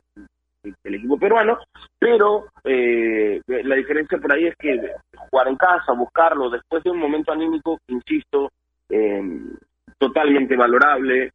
el 0.83 0.95
equipo 0.95 1.17
peruano, 1.17 1.59
pero 1.97 2.47
eh, 2.63 3.41
la 3.47 3.75
diferencia 3.75 4.17
por 4.17 4.33
ahí 4.33 4.47
es 4.47 4.55
que 4.57 4.91
jugar 5.29 5.47
en 5.47 5.55
casa, 5.55 5.93
buscarlo, 5.93 6.49
después 6.49 6.83
de 6.83 6.89
un 6.89 6.99
momento 6.99 7.31
anímico, 7.31 7.79
insisto, 7.87 8.51
eh, 8.89 9.21
totalmente 9.97 10.55
valorable, 10.55 11.31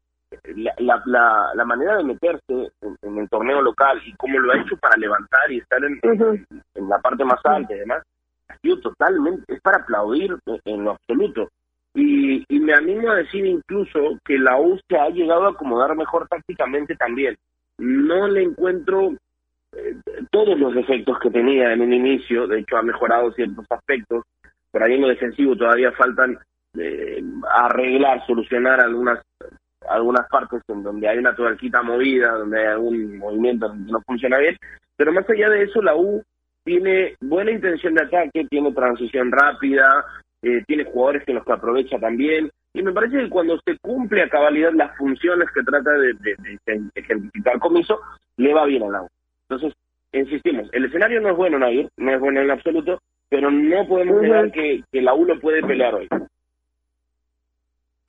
la, 0.79 1.03
la, 1.07 1.53
la, 1.55 1.65
manera 1.65 1.97
de 1.97 2.05
meterse 2.05 2.73
en, 3.03 3.19
el 3.19 3.29
torneo 3.29 3.63
local 3.63 4.01
y 4.05 4.13
cómo 4.15 4.39
lo 4.39 4.53
ha 4.53 4.61
hecho 4.61 4.77
para 4.77 4.97
levantar 4.97 5.51
y 5.51 5.59
estar 5.59 5.83
en, 5.85 6.01
en 6.75 6.89
la 6.89 6.99
parte 6.99 7.25
más 7.25 7.41
alta 7.45 7.75
y 7.75 7.79
demás, 7.79 8.03
ha 8.49 8.57
sido 8.59 8.81
totalmente, 8.81 9.55
es 9.55 9.61
para 9.61 9.83
aplaudir 9.83 10.37
en 10.65 10.85
lo 10.85 10.93
absoluto. 10.93 11.49
Y, 11.95 12.45
y 12.49 12.61
me 12.61 12.73
animo 12.73 13.11
a 13.11 13.17
decir 13.17 13.45
incluso 13.45 14.19
que 14.25 14.39
la 14.39 14.59
U 14.59 14.79
se 14.89 14.97
ha 14.97 15.11
llegado 15.11 15.47
a 15.47 15.51
acomodar 15.51 15.95
mejor 15.95 16.27
tácticamente 16.27 16.97
también. 16.97 17.37
No 17.79 18.29
le 18.29 18.43
encuentro 18.43 19.13
eh, 19.75 19.97
todos 20.31 20.59
los 20.59 20.75
defectos 20.75 21.19
que 21.19 21.31
tenía 21.31 21.73
en 21.73 21.81
un 21.81 21.93
inicio, 21.93 22.47
de 22.47 22.61
hecho 22.61 22.77
ha 22.77 22.83
mejorado 22.83 23.33
ciertos 23.33 23.67
aspectos, 23.71 24.25
por 24.71 24.83
ahí 24.83 24.95
en 24.95 25.03
lo 25.03 25.09
defensivo 25.09 25.57
todavía 25.57 25.93
faltan 25.93 26.39
eh, 26.79 27.23
arreglar, 27.51 28.27
solucionar 28.27 28.81
algunas 28.81 29.23
algunas 29.89 30.29
partes 30.29 30.63
en 30.69 30.83
donde 30.83 31.09
hay 31.09 31.19
una 31.19 31.35
tuerquita 31.35 31.83
movida, 31.83 32.33
donde 32.33 32.61
hay 32.61 32.67
algún 32.67 33.19
movimiento 33.19 33.71
que 33.71 33.93
no 33.93 34.01
funciona 34.03 34.39
bien, 34.39 34.57
pero 34.97 35.13
más 35.13 35.29
allá 35.29 35.49
de 35.51 35.65
eso 35.65 35.83
la 35.83 35.97
U 35.97 36.23
tiene 36.65 37.17
buena 37.21 37.51
intención 37.51 37.95
de 37.95 38.05
ataque, 38.05 38.47
tiene 38.49 38.73
transición 38.73 39.33
rápida, 39.33 40.05
eh, 40.43 40.63
tiene 40.67 40.85
jugadores 40.85 41.25
que 41.25 41.35
los 41.35 41.45
que 41.45 41.53
aprovecha 41.53 41.99
también, 41.99 42.51
y 42.75 42.83
me 42.83 42.93
parece 42.93 43.19
que 43.19 43.29
cuando 43.29 43.59
se 43.65 43.77
cumple 43.79 44.23
a 44.23 44.29
cabalidad 44.29 44.73
las 44.73 44.97
funciones 44.97 45.49
que 45.55 45.63
trata 45.63 45.91
de, 45.93 46.15
de, 46.15 46.91
ejemplificar 46.95 47.59
Comiso, 47.59 48.01
le 48.37 48.55
va 48.55 48.65
bien 48.65 48.83
a 48.85 48.89
la 48.89 49.03
U. 49.03 49.09
Entonces, 49.49 49.79
insistimos, 50.13 50.69
el 50.73 50.87
escenario 50.87 51.21
no 51.21 51.31
es 51.31 51.37
bueno, 51.37 51.59
Nair, 51.59 51.89
no 51.99 52.15
es 52.15 52.21
bueno 52.21 52.41
en 52.41 52.51
absoluto, 52.51 52.99
pero 53.29 53.51
no 53.51 53.87
podemos 53.87 54.23
negar 54.23 54.51
que, 54.53 54.83
que 54.91 55.03
la 55.03 55.15
U 55.15 55.27
lo 55.27 55.39
puede 55.39 55.63
pelear 55.63 55.95
hoy. 55.95 56.09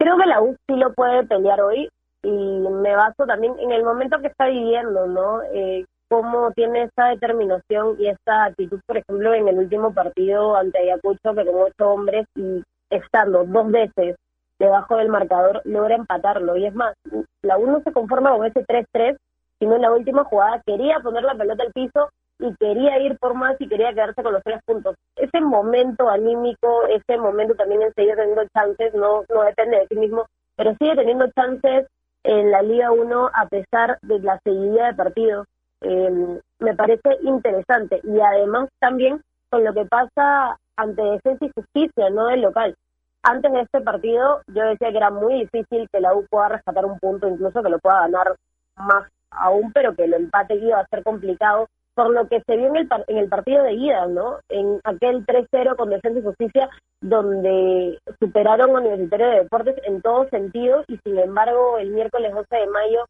Creo 0.04 0.18
que 0.18 0.26
la 0.26 0.42
U 0.42 0.54
sí 0.68 0.76
lo 0.76 0.92
puede 0.92 1.24
pelear 1.24 1.62
hoy 1.62 1.88
y 2.24 2.30
me 2.30 2.94
baso 2.94 3.26
también 3.26 3.58
en 3.58 3.72
el 3.72 3.86
momento 3.86 4.20
que 4.20 4.28
está 4.28 4.48
viviendo, 4.48 5.08
¿no? 5.08 5.42
Eh, 5.54 5.86
cómo 6.10 6.52
tiene 6.52 6.84
esa 6.84 7.06
determinación 7.06 7.96
y 7.98 8.10
esa 8.10 8.44
actitud, 8.44 8.82
por 8.86 8.98
ejemplo, 8.98 9.34
en 9.34 9.48
el 9.48 9.60
último 9.60 9.94
partido 9.94 10.58
ante 10.58 10.80
Ayacucho, 10.80 11.34
que 11.34 11.46
con 11.46 11.56
ocho 11.56 11.90
hombres 11.90 12.28
y 12.36 12.62
estando 12.90 13.46
dos 13.46 13.72
veces 13.72 14.18
debajo 14.60 14.98
del 14.98 15.08
marcador, 15.08 15.62
logra 15.64 15.96
empatarlo. 15.96 16.58
Y 16.58 16.66
es 16.66 16.76
más, 16.76 16.94
la 17.42 17.58
U 17.58 17.66
no 17.66 17.82
se 17.82 17.94
conforma 17.94 18.36
con 18.36 18.46
ese 18.46 18.66
3-3, 18.66 19.16
sino 19.58 19.78
en 19.78 19.84
la 19.84 19.94
última 19.94 20.26
jugada 20.26 20.62
quería 20.66 21.00
poner 21.00 21.24
la 21.24 21.36
pelota 21.36 21.64
al 21.64 21.72
piso 21.72 22.10
y 22.44 22.54
quería 22.58 23.00
ir 23.00 23.18
por 23.20 23.36
más 23.36 23.56
y 23.60 23.70
quería 23.70 23.94
quedarse 23.94 24.22
con 24.22 24.34
los 24.34 24.44
tres 24.44 24.62
puntos. 24.66 24.96
Ese 25.16 25.40
momento 25.40 26.10
anímico, 26.10 26.86
ese 26.88 27.18
momento 27.18 27.56
también 27.56 27.82
en 27.82 27.94
seguir 27.94 28.16
teniendo 28.16 28.44
chances, 28.54 28.94
no, 28.94 29.24
no 29.34 29.44
depende 29.44 29.78
de 29.78 29.88
sí 29.88 29.96
mismo, 29.96 30.26
pero 30.58 30.76
sigue 30.78 30.94
teniendo 30.96 31.28
chances 31.32 31.88
en 32.24 32.52
la 32.52 32.62
Liga 32.62 32.92
1 32.92 33.30
a 33.34 33.48
pesar 33.48 33.98
de 34.02 34.20
la 34.20 34.40
seguidilla 34.44 34.88
de 34.88 34.94
partidos. 34.94 35.48
Em, 35.80 36.40
me 36.60 36.76
parece 36.76 37.18
interesante 37.22 38.02
y 38.04 38.20
además 38.20 38.68
también 38.80 39.22
con 39.50 39.64
lo 39.64 39.74
que 39.74 39.86
pasa 39.86 40.58
ante 40.76 41.02
Defensa 41.02 41.46
y 41.46 41.52
Justicia, 41.56 42.10
no 42.10 42.28
del 42.28 42.42
local. 42.42 42.76
Antes 43.22 43.54
de 43.54 43.62
este 43.62 43.80
partido 43.80 44.42
yo 44.48 44.64
decía 44.66 44.92
que 44.92 44.98
era 44.98 45.12
muy 45.12 45.36
difícil 45.42 45.88
que 45.90 46.02
la 46.02 46.14
U 46.14 46.26
pueda 46.30 46.50
rescatar 46.50 46.86
un 46.86 47.00
punto, 47.00 47.30
incluso 47.30 47.64
que 47.64 47.70
lo 47.70 47.80
pueda 47.80 48.02
ganar 48.02 48.36
más 48.76 49.10
aún, 49.32 49.72
pero 49.72 49.96
que 49.96 50.04
el 50.04 50.14
empate 50.14 50.56
iba 50.56 50.82
a 50.82 50.88
ser 50.88 51.04
complicado 51.04 51.68
por 51.96 52.10
lo 52.10 52.28
que 52.28 52.42
se 52.42 52.58
vio 52.58 52.68
en 52.68 52.78
el, 52.78 52.90
en 53.08 53.18
el 53.18 53.30
partido 53.30 53.64
de 53.64 53.74
ida, 53.74 54.08
¿no? 54.08 54.40
En 54.50 54.80
aquel 54.84 55.26
3-0 55.26 55.76
con 55.76 55.90
Defensa 55.90 56.20
y 56.20 56.24
Justicia, 56.24 56.70
donde 57.02 58.00
superaron 58.20 58.72
a 58.72 58.80
Universitario 58.80 59.28
de 59.28 59.40
Deportes 59.40 59.76
en 59.84 60.02
todo 60.02 60.28
sentido 60.30 60.84
y 60.88 60.98
sin 61.04 61.20
embargo 61.20 61.78
el 61.78 61.92
miércoles 61.92 62.34
12 62.34 62.56
de 62.56 62.68
mayo 62.68 63.06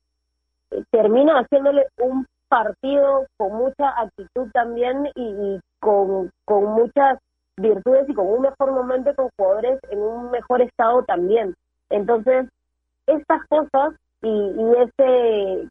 eh, 0.71 0.83
termina 0.91 1.39
haciéndole 1.39 1.87
un 1.97 2.25
partido 2.49 3.25
con 3.37 3.55
mucha 3.55 3.89
actitud 3.99 4.49
también 4.51 5.09
y, 5.15 5.59
con, 5.79 6.31
con 6.45 6.65
muchas 6.65 7.19
virtudes 7.57 8.09
y 8.09 8.13
con 8.13 8.27
un 8.27 8.41
mejor 8.41 8.71
momento 8.71 9.15
con 9.15 9.29
jugadores 9.37 9.79
en 9.89 9.99
un 9.99 10.31
mejor 10.31 10.61
estado 10.61 11.03
también. 11.03 11.55
Entonces, 11.89 12.47
estas 13.07 13.45
cosas 13.47 13.93
y, 14.21 14.29
y 14.29 14.73
ese 14.77 15.69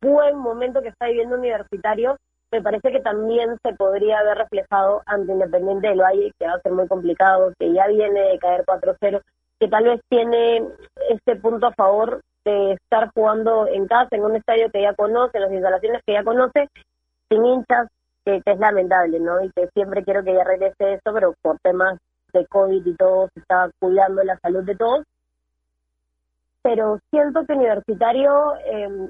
buen 0.00 0.36
momento 0.36 0.82
que 0.82 0.88
está 0.88 1.06
viviendo 1.06 1.36
Universitario 1.36 2.16
me 2.52 2.60
parece 2.60 2.92
que 2.92 3.00
también 3.00 3.56
se 3.62 3.72
podría 3.72 4.18
haber 4.18 4.36
reflejado 4.38 5.02
ante 5.06 5.32
Independiente 5.32 5.88
del 5.88 6.02
Valle, 6.02 6.32
que 6.38 6.46
va 6.46 6.54
a 6.54 6.60
ser 6.60 6.72
muy 6.72 6.86
complicado, 6.86 7.52
que 7.58 7.72
ya 7.72 7.86
viene 7.86 8.20
de 8.20 8.38
caer 8.38 8.64
4-0, 8.66 9.22
que 9.58 9.68
tal 9.68 9.84
vez 9.84 10.00
tiene 10.10 10.68
este 11.08 11.36
punto 11.36 11.68
a 11.68 11.72
favor 11.72 12.20
de 12.44 12.72
estar 12.72 13.10
jugando 13.14 13.66
en 13.68 13.86
casa, 13.86 14.08
en 14.10 14.24
un 14.24 14.36
estadio 14.36 14.70
que 14.70 14.82
ya 14.82 14.94
conoce, 14.94 15.40
las 15.40 15.50
instalaciones 15.50 16.02
que 16.04 16.12
ya 16.12 16.24
conoce, 16.24 16.68
sin 17.30 17.46
hinchas, 17.46 17.88
que, 18.26 18.42
es 18.44 18.58
lamentable, 18.58 19.18
¿no? 19.18 19.42
Y 19.42 19.50
que 19.52 19.68
siempre 19.68 20.04
quiero 20.04 20.22
que 20.22 20.34
ya 20.34 20.44
regrese 20.44 20.94
eso, 20.94 21.14
pero 21.14 21.34
por 21.40 21.58
temas 21.60 21.98
de 22.34 22.46
COVID 22.46 22.84
y 22.84 22.96
todo, 22.96 23.28
se 23.32 23.40
está 23.40 23.70
cuidando 23.78 24.22
la 24.24 24.38
salud 24.40 24.62
de 24.64 24.76
todos. 24.76 25.04
Pero 26.60 26.98
siento 27.10 27.46
que 27.46 27.54
Universitario 27.54 28.56
eh, 28.66 29.08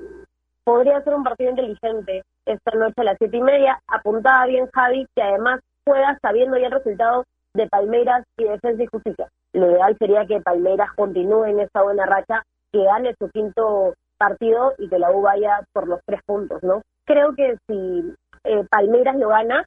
podría 0.63 1.03
ser 1.03 1.15
un 1.15 1.25
partido 1.25 1.51
inteligente 1.51 2.23
esta 2.47 2.73
noche 2.73 3.01
a 3.01 3.05
las 3.05 3.17
siete 3.19 3.37
y 3.37 3.43
media. 3.43 3.81
Apuntaba 3.87 4.47
bien 4.47 4.69
Javi 4.73 5.07
que 5.15 5.23
además 5.23 5.61
juega 5.85 6.19
sabiendo 6.21 6.57
ya 6.59 6.67
el 6.67 6.73
resultado 6.73 7.25
de 7.55 7.67
Palmeiras 7.69 8.25
y 8.39 8.45
Defensa 8.45 8.83
y 8.83 8.87
Justicia. 8.87 9.29
Lo 9.53 9.71
ideal 9.71 9.97
sería 9.99 10.27
que 10.27 10.41
Palmeiras 10.41 10.91
continúe 10.97 11.45
en 11.45 11.61
esa 11.61 11.83
buena 11.83 12.07
racha, 12.07 12.43
que 12.73 12.83
gane 12.83 13.15
su 13.19 13.29
quinto 13.31 13.95
partido 14.17 14.73
y 14.79 14.89
que 14.89 14.99
la 14.99 15.11
U 15.11 15.23
vaya 15.23 15.61
por 15.73 15.89
los 15.89 16.01
tres 16.07 16.21
puntos, 16.25 16.63
¿no? 16.63 16.83
Creo 17.05 17.35
que 17.35 17.59
si 17.67 18.15
eh, 18.45 18.65
Palmeiras 18.71 19.17
lo 19.17 19.29
gana, 19.29 19.65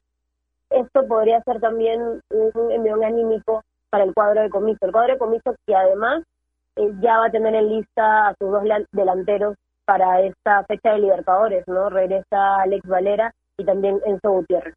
esto 0.70 1.06
podría 1.06 1.40
ser 1.42 1.60
también 1.60 2.20
un 2.30 2.72
envión 2.72 3.04
anímico 3.04 3.62
para 3.90 4.04
el 4.04 4.14
cuadro 4.14 4.42
de 4.42 4.50
comiso. 4.50 4.84
El 4.86 4.92
cuadro 4.92 5.12
de 5.12 5.18
comiso 5.18 5.54
que 5.66 5.74
además 5.74 6.24
eh, 6.76 6.92
ya 7.00 7.18
va 7.18 7.26
a 7.26 7.30
tener 7.30 7.54
en 7.54 7.68
lista 7.68 8.28
a 8.28 8.34
sus 8.38 8.50
dos 8.50 8.62
delanteros 8.92 9.54
para 9.86 10.20
esta 10.20 10.64
fecha 10.64 10.92
de 10.92 11.00
Libertadores, 11.00 11.64
¿no? 11.66 11.88
Regresa 11.88 12.60
Alex 12.60 12.86
Valera 12.86 13.32
y 13.56 13.64
también 13.64 13.98
Enzo 14.04 14.30
Gutiérrez. 14.32 14.74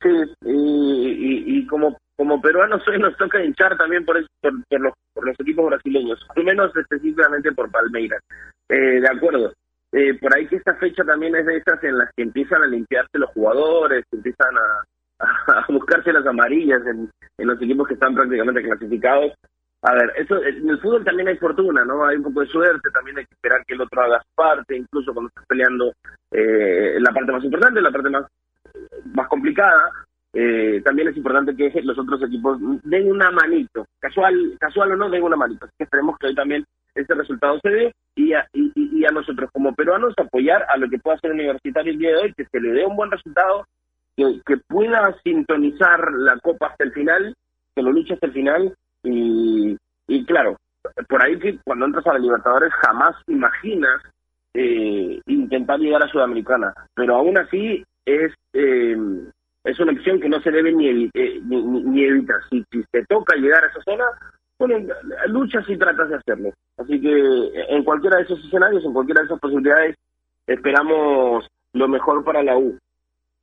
Sí, 0.00 0.10
y, 0.42 1.58
y, 1.58 1.66
como 1.66 1.96
como 2.16 2.40
peruanos 2.40 2.86
hoy 2.86 2.98
nos 2.98 3.16
toca 3.16 3.42
hinchar 3.42 3.76
también 3.76 4.04
por, 4.04 4.16
por, 4.40 4.80
los, 4.80 4.92
por 5.12 5.26
los 5.26 5.40
equipos 5.40 5.66
brasileños, 5.66 6.24
al 6.36 6.44
menos 6.44 6.76
específicamente 6.76 7.50
por 7.52 7.72
Palmeiras. 7.72 8.22
Eh, 8.68 9.00
de 9.00 9.08
acuerdo. 9.08 9.52
Eh, 9.90 10.14
por 10.14 10.34
ahí 10.34 10.46
que 10.46 10.56
esta 10.56 10.74
fecha 10.76 11.04
también 11.04 11.34
es 11.34 11.46
de 11.46 11.56
esas 11.56 11.82
en 11.82 11.98
las 11.98 12.10
que 12.16 12.22
empiezan 12.22 12.62
a 12.62 12.66
limpiarse 12.66 13.18
los 13.18 13.30
jugadores, 13.30 14.04
empiezan 14.12 14.56
a, 14.56 15.24
a 15.52 15.66
buscarse 15.68 16.12
las 16.12 16.26
amarillas 16.26 16.86
en, 16.86 17.10
en 17.38 17.46
los 17.46 17.60
equipos 17.60 17.88
que 17.88 17.94
están 17.94 18.14
prácticamente 18.14 18.62
clasificados 18.62 19.32
a 19.86 19.92
ver, 19.92 20.12
eso, 20.16 20.42
en 20.42 20.70
el 20.70 20.80
fútbol 20.80 21.04
también 21.04 21.28
hay 21.28 21.36
fortuna, 21.36 21.84
¿no? 21.84 22.06
Hay 22.06 22.16
un 22.16 22.22
poco 22.22 22.40
de 22.40 22.46
suerte, 22.46 22.88
también 22.90 23.18
hay 23.18 23.26
que 23.26 23.34
esperar 23.34 23.62
que 23.66 23.74
el 23.74 23.82
otro 23.82 24.00
haga 24.00 24.18
su 24.20 24.34
parte, 24.34 24.78
incluso 24.78 25.12
cuando 25.12 25.28
estás 25.28 25.44
peleando 25.46 25.92
eh, 26.30 26.96
la 26.98 27.12
parte 27.12 27.32
más 27.32 27.44
importante, 27.44 27.82
la 27.82 27.90
parte 27.90 28.08
más, 28.08 28.24
más 29.12 29.28
complicada. 29.28 29.92
Eh, 30.32 30.80
también 30.82 31.08
es 31.08 31.16
importante 31.18 31.54
que 31.54 31.82
los 31.82 31.98
otros 31.98 32.22
equipos 32.22 32.58
den 32.82 33.10
una 33.10 33.30
manito, 33.30 33.86
casual 34.00 34.56
casual 34.58 34.92
o 34.92 34.96
no, 34.96 35.10
den 35.10 35.22
una 35.22 35.36
manito. 35.36 35.66
Así 35.66 35.74
que 35.76 35.84
esperemos 35.84 36.16
que 36.18 36.28
hoy 36.28 36.34
también 36.34 36.64
este 36.94 37.14
resultado 37.14 37.60
se 37.62 37.68
dé 37.68 37.94
y 38.14 38.32
a, 38.32 38.48
y, 38.54 39.04
a 39.04 39.10
nosotros 39.10 39.50
como 39.52 39.74
peruanos 39.74 40.14
apoyar 40.16 40.64
a 40.70 40.78
lo 40.78 40.88
que 40.88 40.98
pueda 40.98 41.18
hacer 41.18 41.30
Universitario 41.30 41.92
el 41.92 41.98
día 41.98 42.10
de 42.12 42.16
hoy, 42.22 42.32
que 42.32 42.46
se 42.46 42.58
le 42.58 42.70
dé 42.70 42.86
un 42.86 42.96
buen 42.96 43.10
resultado, 43.10 43.66
que, 44.16 44.40
que 44.46 44.56
pueda 44.66 45.14
sintonizar 45.22 46.10
la 46.14 46.38
Copa 46.38 46.68
hasta 46.68 46.84
el 46.84 46.92
final, 46.92 47.34
que 47.76 47.82
lo 47.82 47.92
luche 47.92 48.14
hasta 48.14 48.28
el 48.28 48.32
final 48.32 48.74
y, 49.04 49.76
y 50.08 50.24
claro, 50.24 50.56
por 51.08 51.22
ahí 51.22 51.38
que 51.38 51.58
cuando 51.64 51.86
entras 51.86 52.06
a 52.06 52.14
la 52.14 52.18
Libertadores 52.18 52.72
jamás 52.74 53.16
imaginas 53.26 54.02
eh, 54.54 55.20
intentar 55.26 55.78
llegar 55.78 56.02
a 56.02 56.08
Sudamericana, 56.08 56.72
pero 56.94 57.16
aún 57.16 57.38
así 57.38 57.84
es 58.04 58.32
eh, 58.52 58.96
es 59.64 59.80
una 59.80 59.92
opción 59.92 60.20
que 60.20 60.28
no 60.28 60.40
se 60.40 60.50
debe 60.50 60.72
ni, 60.72 61.10
eh, 61.14 61.40
ni, 61.42 62.04
evitar. 62.04 62.36
Si, 62.50 62.62
si 62.70 62.84
te 62.90 63.04
toca 63.06 63.34
llegar 63.34 63.64
a 63.64 63.68
esa 63.68 63.82
zona, 63.82 64.04
bueno, 64.58 64.94
luchas 65.28 65.64
y 65.68 65.76
tratas 65.76 66.10
de 66.10 66.16
hacerlo. 66.16 66.50
Así 66.76 67.00
que 67.00 67.64
en 67.70 67.82
cualquiera 67.82 68.18
de 68.18 68.24
esos 68.24 68.44
escenarios, 68.44 68.84
en 68.84 68.92
cualquiera 68.92 69.22
de 69.22 69.26
esas 69.26 69.40
posibilidades, 69.40 69.96
esperamos 70.46 71.48
lo 71.72 71.88
mejor 71.88 72.22
para 72.24 72.42
la 72.42 72.58
U. 72.58 72.78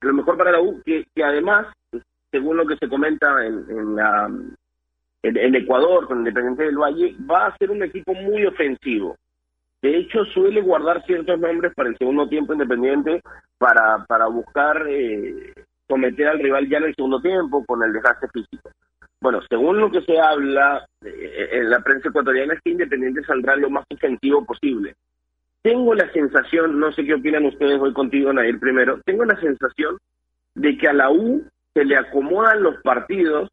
Lo 0.02 0.14
mejor 0.14 0.38
para 0.38 0.52
la 0.52 0.62
U, 0.62 0.80
que, 0.86 1.06
que 1.16 1.24
además, 1.24 1.68
según 2.32 2.58
lo 2.58 2.68
que 2.68 2.78
se 2.78 2.88
comenta 2.88 3.44
en, 3.46 3.66
en 3.70 3.96
la 3.96 4.30
el, 5.24 5.56
Ecuador 5.56 6.08
con 6.08 6.20
Independiente 6.20 6.64
del 6.64 6.78
Valle 6.78 7.16
va 7.30 7.48
a 7.48 7.58
ser 7.58 7.72
un 7.72 7.84
equipo 7.84 8.14
muy 8.14 8.46
ofensivo. 8.46 9.16
De 9.82 9.98
hecho, 9.98 10.26
suele 10.26 10.62
guardar 10.62 11.04
ciertos 11.06 11.40
nombres 11.40 11.74
para 11.76 11.90
el 11.90 11.98
segundo 11.98 12.28
tiempo 12.28 12.54
independiente 12.54 13.22
para, 13.58 14.06
para 14.06 14.28
buscar 14.28 14.86
eh, 14.88 15.54
someter 15.88 16.28
al 16.28 16.40
rival 16.40 16.70
ya 16.70 16.78
en 16.78 16.86
el 16.86 16.96
segundo 16.96 17.20
tiempo 17.20 17.66
con 17.66 17.84
el 17.84 17.94
desgaste 17.94 18.28
físico. 18.28 18.70
Bueno, 19.20 19.40
según 19.50 19.80
lo 19.80 19.92
que 19.92 20.02
se 20.02 20.20
habla 20.20 20.86
eh, 21.04 21.50
en 21.52 21.70
la 21.70 21.80
prensa 21.82 22.10
ecuatoriana 22.10 22.54
es 22.54 22.62
que 22.62 22.72
Independiente 22.72 23.24
saldrá 23.24 23.56
lo 23.56 23.70
más 23.70 23.86
ofensivo 23.92 24.46
posible. 24.46 24.96
Tengo 25.62 25.94
la 25.94 26.12
sensación, 26.12 26.80
no 26.80 26.92
sé 26.92 27.06
qué 27.06 27.14
opinan 27.14 27.46
ustedes 27.46 27.80
hoy 27.80 27.94
contigo, 27.94 28.34
Nair, 28.34 28.60
primero, 28.60 29.00
tengo 29.06 29.26
la 29.26 29.40
sensación 29.40 29.98
de 30.56 30.76
que 30.76 30.88
a 30.88 30.94
la 30.94 31.12
U 31.12 31.44
se 31.74 31.86
le 31.86 31.98
acomodan 31.98 32.64
los 32.64 32.82
partidos, 32.82 33.51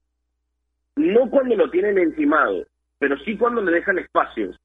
no 0.99 1.31
cuando 1.31 1.55
lo 1.55 1.71
tienen 1.71 1.99
encimado, 1.99 2.65
pero 2.99 3.17
sí 3.19 3.37
cuando 3.37 3.63
le 3.63 3.73
dejan 3.73 3.99
espacios. 3.99 4.57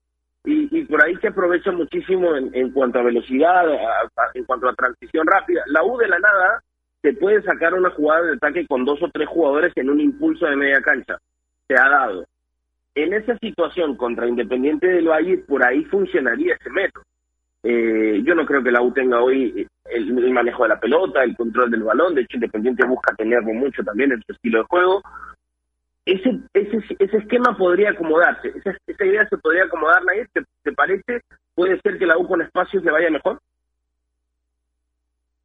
Y, 0.46 0.84
por 0.86 1.02
ahí 1.02 1.16
se 1.18 1.30
aprovecha 1.30 1.72
muchísimo 1.72 2.36
en, 2.36 2.72
cuanto 2.72 3.00
a 3.00 3.04
velocidad, 3.04 3.64
en 4.34 4.44
cuanto 4.44 4.68
a 4.68 4.74
transición 4.74 5.26
rápida. 5.26 5.64
La 5.68 5.84
U 5.86 5.98
de 5.98 6.10
la 6.10 6.20
nada 6.20 6.62
te 7.02 7.14
puede 7.14 7.42
sacar 7.44 7.74
una 7.74 7.92
jugada 7.92 8.24
de 8.24 8.34
ataque 8.34 8.68
con 8.68 8.84
dos 8.84 9.02
o 9.02 9.10
tres 9.10 9.30
jugadores 9.30 9.72
en 9.78 9.90
un 9.90 10.02
impulso 10.02 10.46
de 10.46 10.58
media 10.58 10.82
cancha. 10.82 11.18
Se 11.68 11.76
ha 11.76 11.88
dado. 11.88 12.26
En 12.96 13.14
esa 13.14 13.38
situación 13.38 13.96
contra 13.96 14.28
Independiente 14.28 14.88
del 14.88 15.08
Valle, 15.08 15.38
por 15.38 15.66
ahí 15.66 15.86
funcionaría 15.86 16.56
ese 16.56 16.70
método. 16.70 17.04
Eh, 17.64 18.22
yo 18.26 18.36
no 18.36 18.46
creo 18.46 18.62
que 18.62 18.72
la 18.72 18.82
U 18.82 18.92
tenga 18.92 19.22
hoy 19.22 19.66
el, 19.86 20.32
manejo 20.32 20.64
de 20.64 20.70
la 20.70 20.80
pelota, 20.80 21.24
el 21.24 21.38
control 21.38 21.72
del 21.72 21.84
balón. 21.84 22.16
De 22.16 22.22
hecho, 22.22 22.36
Independiente 22.36 22.86
busca 22.86 23.16
tenerlo 23.16 23.54
mucho 23.54 23.82
también 23.82 24.12
en 24.12 24.22
su 24.24 24.34
estilo 24.34 24.60
de 24.60 24.66
juego 24.66 25.02
ese, 26.06 26.40
ese, 26.54 26.78
ese 27.00 27.18
esquema 27.18 27.56
podría 27.58 27.92
acomodarse, 27.92 28.50
esa, 28.50 29.06
idea 29.06 29.28
se 29.28 29.38
podría 29.38 29.66
acomodar, 29.66 30.04
Nair, 30.04 30.28
¿te, 30.34 30.44
¿te 30.64 30.72
parece? 30.74 31.22
¿Puede 31.56 31.80
ser 31.82 31.98
que 31.98 32.06
la 32.06 32.18
U 32.18 32.28
con 32.28 32.42
espacios 32.42 32.84
le 32.84 32.92
vaya 32.92 33.10
mejor? 33.10 33.40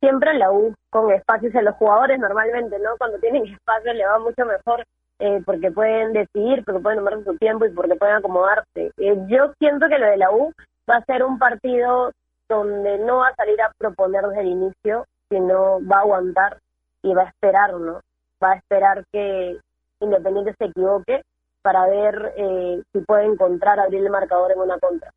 Siempre 0.01 0.35
la 0.35 0.53
U 0.53 0.75
con 0.91 1.13
espacios 1.13 1.55
en 1.55 1.65
los 1.65 1.75
jugadores 1.77 2.19
normalmente, 2.19 2.79
¿no? 2.79 2.97
Cuando 2.99 3.19
tienen 3.19 3.47
espacios 3.47 3.95
le 3.95 4.07
va 4.07 4.19
mucho 4.19 4.45
mejor 4.45 4.85
eh, 5.21 5.43
porque 5.45 5.71
pueden 5.73 6.13
decidir, 6.13 6.65
porque 6.65 6.81
pueden 6.81 6.99
tomar 7.01 7.25
su 7.25 7.37
tiempo 7.37 7.67
y 7.67 7.71
porque 7.71 7.97
pueden 7.97 8.17
acomodarse. 8.17 8.93
Eh, 8.97 9.17
yo 9.29 9.53
siento 9.59 9.89
que 9.89 9.99
lo 9.99 10.07
de 10.07 10.17
la 10.17 10.31
U 10.31 10.53
va 10.89 10.97
a 10.97 11.05
ser 11.05 11.25
un 11.25 11.39
partido 11.39 12.13
donde 12.49 12.99
no 12.99 13.19
va 13.19 13.29
a 13.29 13.35
salir 13.35 13.61
a 13.61 13.73
proponer 13.77 14.25
desde 14.27 14.41
el 14.41 14.47
inicio, 14.47 15.05
sino 15.29 15.85
va 15.85 15.99
a 15.99 16.01
aguantar 16.01 16.59
y 17.03 17.13
va 17.15 17.23
a 17.23 17.29
esperar, 17.29 17.75
¿no? 17.75 18.01
Va 18.43 18.53
a 18.53 18.57
esperar 18.57 19.05
que, 19.13 19.59
Independiente 20.01 20.55
se 20.59 20.67
equivoque 20.67 21.23
para 21.63 21.87
ver 21.87 22.33
eh, 22.37 22.83
si 22.93 23.01
puede 23.01 23.25
encontrar 23.25 23.81
abrir 23.81 24.03
el 24.05 24.11
marcador 24.11 24.53
en 24.53 24.61
una 24.61 24.79
contra. 24.79 25.11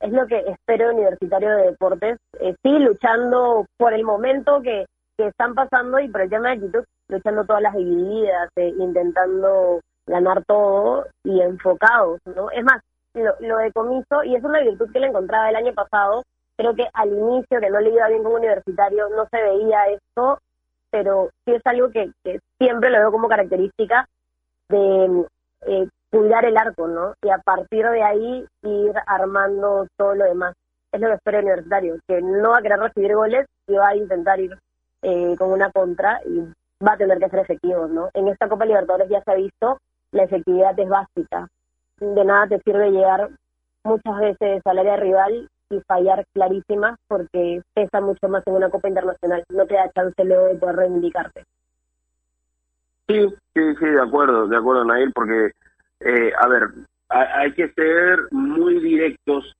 Es 0.00 0.12
lo 0.12 0.26
que 0.26 0.38
espero 0.38 0.90
Universitario 0.90 1.50
de 1.50 1.66
Deportes, 1.70 2.18
eh, 2.40 2.54
sí 2.62 2.78
luchando 2.78 3.66
por 3.76 3.92
el 3.92 4.04
momento 4.04 4.62
que, 4.62 4.86
que 5.16 5.26
están 5.26 5.54
pasando 5.54 5.98
y 5.98 6.08
por 6.08 6.20
el 6.20 6.30
tema 6.30 6.48
de 6.48 6.54
actitud, 6.54 6.84
luchando 7.08 7.44
todas 7.44 7.62
las 7.62 7.74
divididas, 7.74 8.48
eh, 8.56 8.72
intentando 8.78 9.80
ganar 10.06 10.44
todo 10.44 11.06
y 11.24 11.40
enfocados, 11.40 12.20
¿no? 12.26 12.50
Es 12.52 12.64
más, 12.64 12.80
lo, 13.14 13.34
lo 13.40 13.58
de 13.58 13.72
comiso, 13.72 14.22
y 14.22 14.36
es 14.36 14.44
una 14.44 14.60
virtud 14.60 14.90
que 14.92 15.00
le 15.00 15.08
encontraba 15.08 15.50
el 15.50 15.56
año 15.56 15.74
pasado, 15.74 16.22
creo 16.56 16.74
que 16.74 16.86
al 16.94 17.08
inicio, 17.08 17.60
que 17.60 17.70
no 17.70 17.80
le 17.80 17.90
iba 17.90 18.08
bien 18.08 18.22
como 18.22 18.36
universitario, 18.36 19.08
no 19.08 19.26
se 19.30 19.42
veía 19.42 19.88
esto, 19.88 20.38
pero 20.90 21.28
sí 21.44 21.54
es 21.54 21.62
algo 21.66 21.90
que, 21.90 22.12
que 22.22 22.38
siempre 22.58 22.90
lo 22.90 22.98
veo 22.98 23.12
como 23.12 23.28
característica 23.28 24.06
de 24.68 25.26
eh, 25.66 25.88
cuidar 26.10 26.44
el 26.44 26.56
arco, 26.56 26.88
¿no? 26.88 27.14
Y 27.22 27.30
a 27.30 27.38
partir 27.38 27.86
de 27.86 28.02
ahí 28.02 28.46
ir 28.62 28.92
armando 29.06 29.86
todo 29.96 30.14
lo 30.14 30.24
demás. 30.24 30.54
Es 30.92 31.00
lo 31.00 31.08
que 31.08 31.14
espero 31.14 31.38
el 31.38 31.44
universitario, 31.44 31.96
que 32.06 32.22
no 32.22 32.50
va 32.50 32.58
a 32.58 32.62
querer 32.62 32.78
recibir 32.78 33.14
goles 33.14 33.46
y 33.66 33.74
va 33.74 33.88
a 33.88 33.96
intentar 33.96 34.40
ir 34.40 34.58
eh, 35.02 35.34
con 35.36 35.52
una 35.52 35.70
contra 35.70 36.20
y 36.24 36.40
va 36.84 36.92
a 36.92 36.96
tener 36.96 37.18
que 37.18 37.28
ser 37.28 37.40
efectivo, 37.40 37.86
¿no? 37.86 38.08
En 38.14 38.28
esta 38.28 38.48
Copa 38.48 38.64
Libertadores 38.64 39.08
ya 39.10 39.22
se 39.22 39.30
ha 39.30 39.34
visto, 39.34 39.78
la 40.12 40.24
efectividad 40.24 40.78
es 40.78 40.88
básica. 40.88 41.48
De 42.00 42.24
nada 42.24 42.46
te 42.46 42.60
sirve 42.60 42.90
llegar 42.90 43.28
muchas 43.84 44.18
veces 44.18 44.62
al 44.64 44.78
área 44.78 44.96
rival 44.96 45.48
y 45.70 45.80
fallar 45.80 46.24
clarísimas 46.32 46.98
porque 47.06 47.62
pesa 47.74 48.00
mucho 48.00 48.28
más 48.28 48.42
en 48.46 48.54
una 48.54 48.70
Copa 48.70 48.88
Internacional. 48.88 49.44
No 49.50 49.66
te 49.66 49.74
da 49.74 49.90
chance 49.90 50.24
luego 50.24 50.46
de 50.46 50.54
poder 50.54 50.76
reivindicarte. 50.76 51.44
Sí, 53.08 53.26
sí, 53.54 53.62
sí, 53.80 53.86
de 53.86 54.02
acuerdo, 54.02 54.46
de 54.46 54.56
acuerdo, 54.56 54.84
Nail, 54.84 55.10
porque, 55.14 55.52
eh, 56.00 56.32
a 56.38 56.46
ver, 56.46 56.68
hay 57.08 57.52
que 57.52 57.68
ser 57.72 58.28
muy 58.30 58.80
directos 58.80 59.50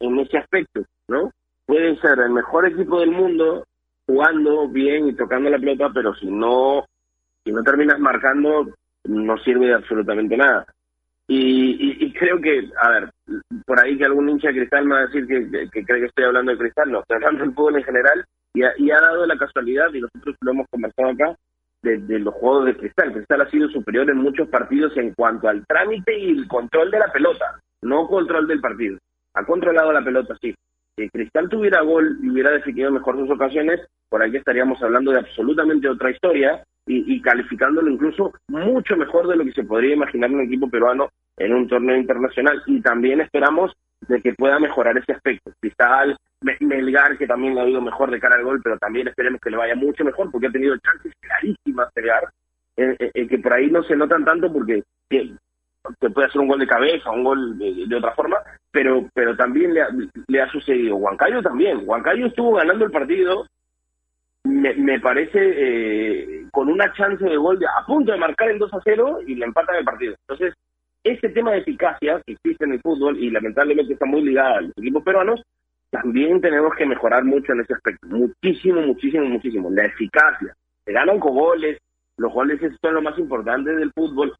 en 0.00 0.18
ese 0.18 0.38
aspecto, 0.38 0.82
¿no? 1.06 1.30
Pueden 1.66 2.00
ser 2.00 2.18
el 2.18 2.30
mejor 2.30 2.66
equipo 2.66 2.98
del 2.98 3.12
mundo 3.12 3.64
jugando 4.06 4.68
bien 4.68 5.08
y 5.08 5.14
tocando 5.14 5.48
la 5.50 5.58
pelota, 5.58 5.90
pero 5.94 6.14
si 6.14 6.26
no, 6.26 6.84
si 7.44 7.52
no 7.52 7.62
terminas 7.62 8.00
marcando, 8.00 8.72
no 9.04 9.38
sirve 9.38 9.66
de 9.66 9.74
absolutamente 9.74 10.36
nada. 10.36 10.66
Y, 11.28 12.12
creo 12.12 12.40
que, 12.40 12.70
a 12.80 12.88
ver, 12.90 13.10
por 13.66 13.80
ahí 13.80 13.98
que 13.98 14.04
algún 14.04 14.28
hincha 14.28 14.48
de 14.48 14.54
cristal 14.54 14.84
me 14.84 14.94
va 14.94 15.00
a 15.00 15.06
decir 15.06 15.26
que, 15.26 15.84
cree 15.84 16.00
que 16.00 16.06
estoy 16.06 16.24
hablando 16.24 16.52
de 16.52 16.58
cristal, 16.58 16.90
no, 16.90 17.00
estoy 17.00 17.16
hablando 17.16 17.44
del 17.44 17.54
fútbol 17.54 17.76
en 17.76 17.84
general 17.84 18.24
y 18.54 18.62
y 18.78 18.90
ha 18.90 19.00
dado 19.00 19.26
la 19.26 19.36
casualidad, 19.36 19.92
y 19.92 20.00
nosotros 20.00 20.36
lo 20.40 20.50
hemos 20.52 20.66
conversado 20.70 21.10
acá, 21.10 21.36
de, 21.94 22.18
los 22.18 22.34
juegos 22.34 22.66
de 22.66 22.76
Cristal. 22.76 23.12
Cristal 23.12 23.40
ha 23.40 23.50
sido 23.50 23.68
superior 23.68 24.10
en 24.10 24.18
muchos 24.18 24.48
partidos 24.48 24.96
en 24.96 25.12
cuanto 25.14 25.48
al 25.48 25.64
trámite 25.66 26.18
y 26.18 26.30
el 26.30 26.48
control 26.48 26.90
de 26.90 26.98
la 26.98 27.12
pelota, 27.12 27.60
no 27.82 28.06
control 28.08 28.46
del 28.46 28.60
partido. 28.60 28.98
Ha 29.34 29.44
controlado 29.44 29.92
la 29.92 30.04
pelota, 30.04 30.34
sí. 30.40 30.54
Si 30.96 31.08
Cristal 31.10 31.48
tuviera 31.48 31.82
gol 31.82 32.18
y 32.22 32.30
hubiera 32.30 32.50
definido 32.50 32.90
mejor 32.90 33.16
sus 33.16 33.30
ocasiones, 33.30 33.86
por 34.08 34.22
aquí 34.22 34.36
estaríamos 34.36 34.82
hablando 34.82 35.12
de 35.12 35.18
absolutamente 35.18 35.88
otra 35.88 36.10
historia 36.10 36.64
y, 36.86 37.14
y 37.14 37.20
calificándolo 37.20 37.90
incluso 37.90 38.32
mucho 38.48 38.96
mejor 38.96 39.28
de 39.28 39.36
lo 39.36 39.44
que 39.44 39.52
se 39.52 39.64
podría 39.64 39.94
imaginar 39.94 40.30
un 40.30 40.42
equipo 40.42 40.70
peruano 40.70 41.10
en 41.36 41.52
un 41.52 41.68
torneo 41.68 41.96
internacional. 41.96 42.62
Y 42.66 42.80
también 42.80 43.20
esperamos 43.20 43.72
de 44.08 44.22
que 44.22 44.32
pueda 44.32 44.58
mejorar 44.58 44.96
ese 44.96 45.12
aspecto. 45.12 45.52
Cristal, 45.60 46.16
Melgar, 46.40 47.16
que 47.16 47.26
también 47.26 47.54
le 47.54 47.60
ha 47.62 47.68
ido 47.68 47.80
mejor 47.80 48.10
de 48.10 48.20
cara 48.20 48.36
al 48.36 48.44
gol, 48.44 48.60
pero 48.62 48.78
también 48.78 49.08
esperemos 49.08 49.40
que 49.40 49.50
le 49.50 49.56
vaya 49.56 49.74
mucho 49.74 50.04
mejor, 50.04 50.30
porque 50.30 50.48
ha 50.48 50.52
tenido 50.52 50.76
chances 50.78 51.12
clarísimas 51.20 51.88
Melgar, 51.94 52.24
eh, 52.76 52.96
eh, 52.98 53.10
eh, 53.14 53.26
que 53.26 53.38
por 53.38 53.52
ahí 53.52 53.70
no 53.70 53.82
se 53.82 53.96
notan 53.96 54.24
tanto 54.24 54.52
porque 54.52 54.82
se 55.08 56.10
puede 56.10 56.26
hacer 56.26 56.40
un 56.40 56.48
gol 56.48 56.58
de 56.58 56.66
cabeza, 56.66 57.10
un 57.10 57.24
gol 57.24 57.58
de, 57.58 57.96
otra 57.96 58.12
forma, 58.12 58.38
pero 58.70 59.08
pero 59.14 59.36
también 59.36 59.72
le 59.72 59.82
ha, 59.82 59.88
le 60.26 60.42
ha 60.42 60.50
sucedido. 60.50 60.96
Huancayo 60.96 61.42
también. 61.42 61.82
Huancayo 61.84 62.26
estuvo 62.26 62.54
ganando 62.54 62.84
el 62.84 62.90
partido, 62.90 63.46
me, 64.46 64.74
me 64.74 65.00
parece, 65.00 65.38
eh, 65.38 66.46
con 66.52 66.68
una 66.68 66.92
chance 66.92 67.24
de 67.24 67.36
gol 67.36 67.58
a 67.64 67.84
punto 67.84 68.12
de 68.12 68.18
marcar 68.18 68.50
el 68.50 68.58
2 68.58 68.74
a 68.74 68.80
0 68.82 69.20
y 69.26 69.34
le 69.34 69.44
empatan 69.44 69.76
el 69.76 69.84
partido. 69.84 70.14
Entonces, 70.28 70.54
ese 71.04 71.28
tema 71.30 71.52
de 71.52 71.58
eficacia 71.58 72.20
que 72.24 72.32
existe 72.32 72.64
en 72.64 72.72
el 72.72 72.80
fútbol 72.80 73.18
y 73.18 73.30
lamentablemente 73.30 73.92
está 73.92 74.06
muy 74.06 74.22
ligada 74.22 74.58
a 74.58 74.60
los 74.62 74.72
equipos 74.76 75.02
peruanos, 75.02 75.42
también 75.90 76.40
tenemos 76.40 76.74
que 76.74 76.86
mejorar 76.86 77.24
mucho 77.24 77.52
en 77.52 77.60
ese 77.60 77.74
aspecto. 77.74 78.06
Muchísimo, 78.08 78.80
muchísimo, 78.82 79.24
muchísimo. 79.26 79.70
La 79.70 79.84
eficacia. 79.84 80.54
Se 80.84 80.92
ganan 80.92 81.18
con 81.18 81.34
goles. 81.34 81.78
Los 82.16 82.32
goles 82.32 82.60
son 82.80 82.94
lo 82.94 83.02
más 83.02 83.18
importante 83.18 83.74
del 83.74 83.92
fútbol. 83.92 84.34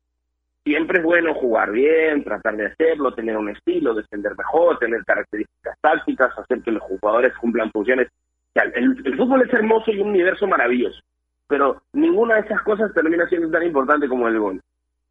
Siempre 0.64 0.98
es 0.98 1.04
bueno 1.04 1.34
jugar 1.34 1.70
bien, 1.70 2.24
tratar 2.24 2.56
de 2.56 2.66
hacerlo, 2.66 3.14
tener 3.14 3.36
un 3.36 3.50
estilo, 3.50 3.94
defender 3.94 4.32
mejor, 4.36 4.78
tener 4.78 5.04
características 5.04 5.78
tácticas, 5.80 6.36
hacer 6.36 6.60
que 6.62 6.72
los 6.72 6.82
jugadores 6.82 7.32
cumplan 7.36 7.70
funciones. 7.70 8.08
el, 8.54 9.16
fútbol 9.16 9.42
es 9.42 9.52
hermoso 9.52 9.92
y 9.92 10.00
un 10.00 10.08
universo 10.08 10.48
maravilloso, 10.48 11.00
pero 11.46 11.82
ninguna 11.92 12.34
de 12.34 12.40
esas 12.40 12.62
cosas 12.62 12.92
termina 12.92 13.28
siendo 13.28 13.48
tan 13.48 13.62
importante 13.62 14.08
como 14.08 14.26
el 14.26 14.40
gol. 14.40 14.60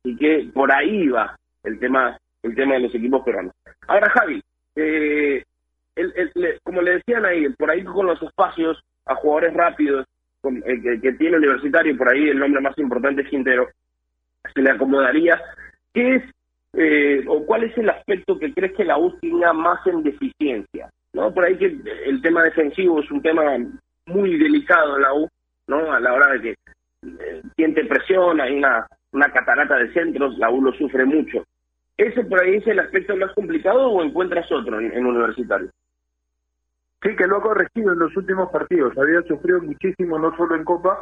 Y 0.03 0.17
que 0.17 0.49
por 0.53 0.73
ahí 0.73 1.07
va 1.07 1.37
el 1.63 1.79
tema 1.79 2.17
el 2.45 2.55
tema 2.55 2.75
de 2.75 2.81
los 2.81 2.95
equipos 2.95 3.23
peruanos. 3.23 3.53
Ahora, 3.87 4.09
Javi, 4.11 4.41
eh, 4.75 5.43
como 6.63 6.81
le 6.81 6.95
decían 6.95 7.25
ahí, 7.25 7.47
por 7.49 7.69
ahí 7.69 7.83
con 7.83 8.05
los 8.05 8.21
espacios 8.21 8.81
a 9.05 9.15
jugadores 9.15 9.53
rápidos 9.53 10.05
eh, 10.43 10.99
que, 11.01 11.13
tiene 11.13 11.37
Universitario, 11.37 11.97
por 11.97 12.09
ahí 12.09 12.29
el 12.29 12.39
nombre 12.39 12.61
más 12.61 12.77
importante 12.77 13.21
es 13.21 13.29
Quintero, 13.29 13.69
se 14.53 14.61
le 14.61 14.71
acomodaría. 14.71 15.41
¿Qué 15.93 16.15
es 16.15 16.23
eh, 16.73 17.23
o 17.27 17.45
cuál 17.45 17.63
es 17.63 17.77
el 17.77 17.89
aspecto 17.89 18.37
que 18.37 18.53
crees 18.53 18.73
que 18.73 18.83
la 18.83 18.97
U 18.97 19.17
tenga 19.19 19.53
más 19.53 19.85
en 19.87 20.03
deficiencia? 20.03 20.89
¿no? 21.13 21.33
Por 21.33 21.45
ahí 21.45 21.57
que 21.57 21.77
el 22.05 22.21
tema 22.21 22.43
defensivo 22.43 22.99
es 23.01 23.09
un 23.09 23.21
tema 23.21 23.43
muy 24.05 24.37
delicado 24.37 24.97
en 24.97 25.01
la 25.01 25.13
U, 25.13 25.27
¿no? 25.67 25.91
A 25.91 25.99
la 25.99 26.13
hora 26.13 26.33
de 26.33 26.41
que 26.41 26.49
eh, 26.49 27.41
siente 27.55 27.85
presión, 27.85 28.41
hay 28.41 28.57
una, 28.57 28.85
una 29.13 29.31
catarata 29.31 29.77
de 29.77 29.93
centros, 29.93 30.37
la 30.37 30.49
U 30.49 30.61
lo 30.61 30.73
sufre 30.73 31.05
mucho. 31.05 31.43
¿Ese 31.97 32.23
por 32.25 32.41
ahí 32.41 32.55
es 32.55 32.67
el 32.67 32.79
aspecto 32.79 33.15
más 33.15 33.31
complicado 33.33 33.89
o 33.89 34.03
encuentras 34.03 34.51
otro 34.51 34.79
en, 34.79 35.05
universitario? 35.05 35.69
Sí, 37.05 37.15
que 37.15 37.27
lo 37.27 37.37
ha 37.37 37.41
corregido 37.41 37.93
en 37.93 37.99
los 37.99 38.17
últimos 38.17 38.49
partidos. 38.49 38.97
Había 38.97 39.21
sufrido 39.21 39.61
muchísimo, 39.61 40.17
no 40.17 40.35
solo 40.35 40.55
en 40.55 40.63
Copa, 40.63 40.97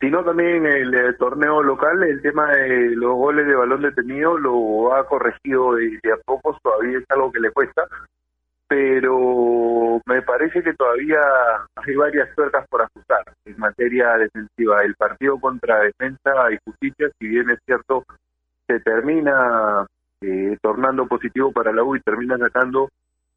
sino 0.00 0.24
también 0.24 0.66
en 0.66 0.92
el, 0.92 1.16
torneo 1.18 1.62
local. 1.62 2.02
El 2.02 2.20
tema 2.20 2.50
de 2.50 2.96
los 2.96 3.14
goles 3.14 3.46
de 3.46 3.54
balón 3.54 3.82
detenido 3.82 4.36
lo 4.36 4.92
ha 4.92 5.06
corregido 5.06 5.76
de, 5.76 6.00
a 6.12 6.16
pocos, 6.24 6.58
todavía 6.60 6.98
es 6.98 7.04
algo 7.10 7.30
que 7.30 7.38
le 7.38 7.52
cuesta, 7.52 7.86
pero 8.66 10.00
me 10.04 10.20
parece 10.22 10.64
que 10.64 10.74
todavía 10.74 11.20
hay 11.76 11.94
varias 11.94 12.34
tuercas 12.34 12.66
por 12.66 12.82
ajustar 12.82 13.22
en 13.44 13.56
materia 13.56 14.16
defensiva. 14.16 14.82
El 14.82 14.96
partido 14.96 15.38
contra 15.38 15.78
Defensa 15.78 16.50
y 16.50 16.58
Justicia, 16.64 17.08
si 17.20 17.28
bien 17.28 17.50
es 17.50 17.60
cierto, 17.64 18.04
termina 18.84 19.86
eh, 20.22 20.58
tornando 20.60 21.06
positivo 21.06 21.52
para 21.52 21.72
la 21.72 21.84
U 21.84 21.94
y 21.94 22.00
termina 22.00 22.36
sacando 22.36 22.88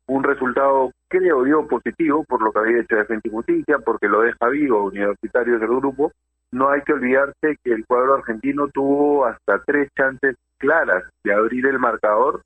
un 0.08 0.24
resultado, 0.24 0.92
creo 1.08 1.46
yo, 1.46 1.68
positivo 1.68 2.24
por 2.24 2.42
lo 2.42 2.52
que 2.52 2.60
había 2.60 2.82
hecho 2.82 2.96
Defensa 2.96 3.28
y 3.28 3.32
Justicia, 3.32 3.80
porque 3.80 4.08
lo 4.08 4.22
deja 4.22 4.48
vivo 4.50 4.86
Universitario 4.86 5.60
del 5.60 5.68
grupo. 5.68 6.12
No 6.52 6.70
hay 6.70 6.82
que 6.82 6.94
olvidarse 6.94 7.58
que 7.62 7.74
el 7.74 7.86
cuadro 7.86 8.16
argentino 8.16 8.70
tuvo 8.70 9.26
hasta 9.26 9.62
tres 9.66 9.90
chances 9.98 10.36
claras 10.58 11.04
de 11.24 11.34
abrir 11.34 11.66
el 11.68 11.78
marcador 11.78 12.42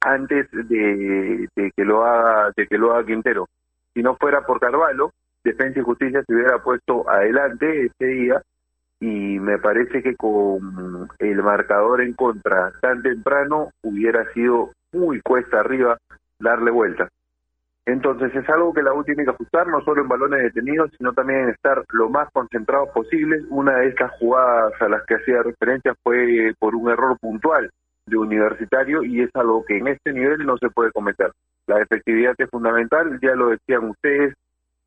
antes 0.00 0.48
de, 0.52 1.48
que 1.54 1.84
lo 1.84 2.04
haga 2.04 2.52
de 2.56 2.66
que 2.66 2.78
lo 2.78 2.92
haga 2.92 3.06
Quintero. 3.06 3.48
Si 3.92 4.02
no 4.02 4.16
fuera 4.16 4.46
por 4.46 4.60
Carvalho, 4.60 5.10
Defensa 5.42 5.80
y 5.80 5.82
Justicia 5.82 6.22
se 6.24 6.34
hubiera 6.34 6.62
puesto 6.62 7.08
adelante 7.10 7.86
ese 7.86 8.06
día 8.06 8.42
y 9.00 9.40
me 9.40 9.58
parece 9.58 10.02
que 10.02 10.14
con 10.14 11.10
el 11.18 11.42
marcador 11.42 12.02
en 12.02 12.12
contra 12.14 12.72
tan 12.80 13.02
temprano 13.02 13.70
hubiera 13.82 14.32
sido 14.32 14.70
muy 14.92 15.20
cuesta 15.20 15.60
arriba 15.60 15.98
darle 16.38 16.70
vuelta. 16.70 17.08
Entonces 17.86 18.34
es 18.34 18.48
algo 18.48 18.72
que 18.72 18.82
la 18.82 18.94
U 18.94 19.04
tiene 19.04 19.24
que 19.24 19.30
ajustar, 19.30 19.66
no 19.66 19.82
solo 19.82 20.02
en 20.02 20.08
balones 20.08 20.42
detenidos, 20.42 20.90
sino 20.96 21.12
también 21.12 21.40
en 21.40 21.48
estar 21.50 21.84
lo 21.92 22.08
más 22.08 22.30
concentrados 22.32 22.88
posible. 22.90 23.42
Una 23.50 23.76
de 23.78 23.88
estas 23.88 24.10
jugadas 24.18 24.72
a 24.80 24.88
las 24.88 25.04
que 25.04 25.16
hacía 25.16 25.42
referencia 25.42 25.94
fue 26.02 26.54
por 26.58 26.74
un 26.74 26.90
error 26.90 27.18
puntual 27.18 27.70
de 28.06 28.16
universitario 28.16 29.02
y 29.02 29.22
es 29.22 29.30
algo 29.34 29.64
que 29.64 29.78
en 29.78 29.88
este 29.88 30.12
nivel 30.12 30.46
no 30.46 30.56
se 30.56 30.70
puede 30.70 30.92
cometer. 30.92 31.32
La 31.66 31.80
efectividad 31.80 32.34
es 32.38 32.48
fundamental, 32.50 33.18
ya 33.20 33.34
lo 33.34 33.48
decían 33.48 33.90
ustedes, 33.90 34.34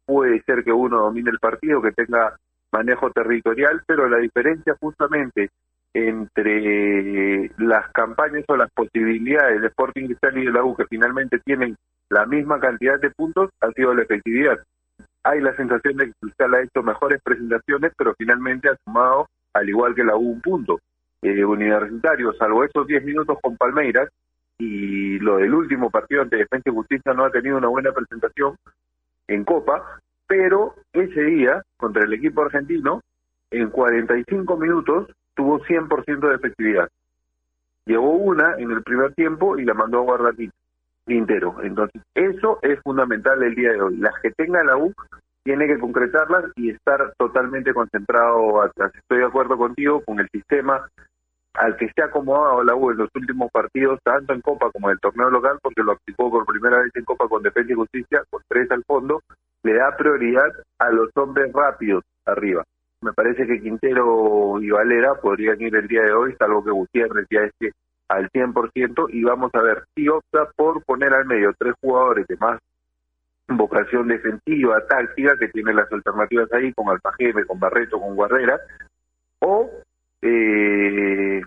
puede 0.06 0.42
ser 0.44 0.64
que 0.64 0.72
uno 0.72 1.02
domine 1.02 1.30
el 1.30 1.40
partido, 1.40 1.82
que 1.82 1.92
tenga 1.92 2.36
manejo 2.72 3.12
territorial, 3.12 3.84
pero 3.86 4.10
la 4.10 4.18
diferencia 4.18 4.76
justamente 4.80 5.50
entre 5.98 7.50
las 7.58 7.92
campañas 7.92 8.46
o 8.48 8.56
las 8.56 8.70
posibilidades 8.72 9.62
de 9.62 9.68
Sporting 9.68 10.06
Cristal 10.06 10.38
y 10.38 10.46
de 10.46 10.52
la 10.52 10.64
U 10.64 10.76
que 10.76 10.86
finalmente 10.86 11.40
tienen 11.40 11.76
la 12.10 12.26
misma 12.28 12.60
cantidad 12.60 13.00
de 13.00 13.10
puntos 13.10 13.50
ha 13.62 13.72
sido 13.72 13.96
la 13.96 14.04
efectividad. 14.04 14.60
Hay 15.24 15.42
la 15.42 15.56
sensación 15.56 15.98
de 15.98 16.06
que 16.06 16.14
Cristal 16.22 16.54
ha 16.54 16.62
hecho 16.62 16.84
mejores 16.84 17.20
presentaciones, 17.24 17.92
pero 17.98 18.14
finalmente 18.16 18.70
ha 18.70 18.78
sumado, 18.86 19.28
al 19.54 19.68
igual 19.68 19.96
que 19.96 20.04
la 20.04 20.16
U, 20.16 20.34
un 20.34 20.42
punto. 20.42 20.80
Eh, 21.24 21.44
universitario, 21.44 22.32
salvo 22.34 22.64
esos 22.64 22.86
10 22.86 23.04
minutos 23.04 23.40
con 23.42 23.58
Palmeiras 23.58 24.08
y 24.60 25.18
lo 25.18 25.38
del 25.38 25.54
último 25.54 25.90
partido 25.90 26.22
ante 26.22 26.38
Defensa 26.38 26.70
y 26.70 26.74
Justicia 26.74 27.14
no 27.14 27.26
ha 27.26 27.32
tenido 27.32 27.58
una 27.58 27.70
buena 27.70 27.92
presentación 27.92 28.56
en 29.28 29.44
Copa, 29.44 30.00
pero 30.28 30.76
ese 30.94 31.24
día, 31.24 31.64
contra 31.76 32.04
el 32.04 32.14
equipo 32.14 32.44
argentino, 32.44 33.02
en 33.50 33.70
45 33.72 34.58
minutos 34.58 35.08
tuvo 35.38 35.60
100% 35.60 36.28
de 36.28 36.36
efectividad. 36.36 36.90
Llevó 37.86 38.12
una 38.12 38.56
en 38.58 38.72
el 38.72 38.84
primer 38.84 39.14
tiempo 39.14 39.58
y 39.58 39.64
la 39.64 39.74
mandó 39.74 40.00
a 40.00 40.02
guardar 40.02 40.34
Quintero. 41.06 41.56
Entonces, 41.64 42.02
eso 42.14 42.60
es 42.62 42.82
fundamental 42.82 43.42
el 43.42 43.56
día 43.56 43.72
de 43.72 43.82
hoy. 43.82 43.98
Las 43.98 44.14
que 44.22 44.32
tenga 44.32 44.62
la 44.64 44.76
U 44.76 44.94
tiene 45.44 45.68
que 45.68 45.80
concretarlas 45.80 46.46
y 46.58 46.72
estar 46.72 47.14
totalmente 47.18 47.74
concentrado 47.74 48.62
atrás. 48.62 48.92
Estoy 48.94 49.20
de 49.20 49.26
acuerdo 49.26 49.58
contigo 49.58 50.04
con 50.04 50.20
el 50.20 50.28
sistema 50.30 50.86
al 51.54 51.78
que 51.78 51.90
se 51.96 52.02
ha 52.02 52.06
acomodado 52.06 52.64
la 52.64 52.76
U 52.76 52.92
en 52.92 52.98
los 52.98 53.10
últimos 53.16 53.50
partidos, 53.52 54.00
tanto 54.04 54.34
en 54.34 54.42
Copa 54.42 54.70
como 54.72 54.90
en 54.90 54.94
el 54.94 55.00
torneo 55.00 55.30
local, 55.30 55.58
porque 55.62 55.82
lo 55.82 55.94
aplicó 55.94 56.30
por 56.30 56.46
primera 56.46 56.80
vez 56.80 56.92
en 56.96 57.06
Copa 57.06 57.30
con 57.30 57.42
Defensa 57.42 57.72
y 57.72 57.76
Justicia, 57.76 58.24
con 58.30 58.42
tres 58.48 58.70
al 58.72 58.84
fondo, 58.84 59.22
le 59.64 59.74
da 59.74 59.96
prioridad 59.96 60.52
a 60.78 60.92
los 60.92 61.10
hombres 61.16 61.52
rápidos 61.54 62.04
arriba. 62.26 62.64
Me 63.02 63.14
parece 63.14 63.46
que 63.46 63.62
Quintero 63.62 64.60
y 64.62 64.72
Valera 64.72 65.16
podrían 65.16 65.62
ir 65.62 65.76
el 65.76 65.88
día 65.88 66.02
de 66.02 66.14
hoy, 66.14 66.36
salvo 66.38 66.64
que 66.64 66.72
Gutiérrez 66.72 67.28
ya 67.30 67.42
esté 67.42 67.72
al 68.08 68.30
100%, 68.32 69.08
y 69.12 69.24
vamos 69.24 69.52
a 69.54 69.62
ver 69.62 69.84
si 69.94 70.08
opta 70.08 70.50
por 70.56 70.84
poner 70.84 71.14
al 71.14 71.26
medio 71.26 71.54
tres 71.58 71.76
jugadores 71.82 72.26
de 72.28 72.38
más 72.38 72.60
vocación 73.48 74.08
defensiva, 74.08 74.86
táctica, 74.88 75.38
que 75.38 75.50
tiene 75.50 75.74
las 75.74 75.92
alternativas 75.92 76.52
ahí 76.54 76.74
con 76.74 76.90
Alfajeme, 76.90 77.46
con 77.46 77.60
Barreto, 77.60 78.00
con 78.00 78.16
Guarrera, 78.16 78.60
o 79.40 79.70
eh, 80.22 81.42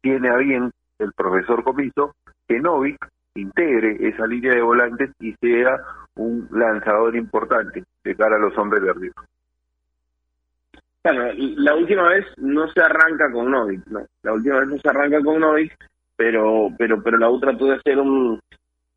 tiene 0.00 0.28
a 0.28 0.36
bien 0.36 0.70
el 0.98 1.12
profesor 1.12 1.62
Comiso 1.62 2.14
que 2.46 2.58
Novik 2.58 3.08
integre 3.34 3.96
esa 4.08 4.26
línea 4.26 4.54
de 4.54 4.62
volantes 4.62 5.10
y 5.20 5.32
sea 5.34 5.80
un 6.16 6.48
lanzador 6.50 7.16
importante 7.16 7.84
de 8.04 8.16
cara 8.16 8.36
a 8.36 8.40
los 8.40 8.56
hombres 8.58 8.82
de 8.82 8.90
Claro, 11.02 11.32
la 11.34 11.74
última 11.74 12.08
vez 12.10 12.24
no 12.36 12.70
se 12.72 12.80
arranca 12.80 13.30
con 13.32 13.50
Novik, 13.50 13.84
¿no? 13.86 14.06
La 14.22 14.34
última 14.34 14.60
vez 14.60 14.68
no 14.68 14.78
se 14.78 14.88
arranca 14.88 15.20
con 15.20 15.40
Novik, 15.40 15.76
pero 16.16 16.70
pero 16.78 17.02
pero 17.02 17.18
la 17.18 17.28
otra 17.28 17.52
puede 17.58 17.80
ser 17.82 17.98
un, 17.98 18.38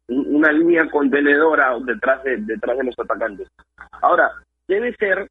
una 0.07 0.51
línea 0.51 0.87
contenedora 0.89 1.75
detrás 1.79 2.23
de, 2.23 2.37
detrás 2.37 2.77
de 2.77 2.83
los 2.83 2.99
atacantes. 2.99 3.47
Ahora, 4.01 4.31
debe 4.67 4.93
ser, 4.95 5.27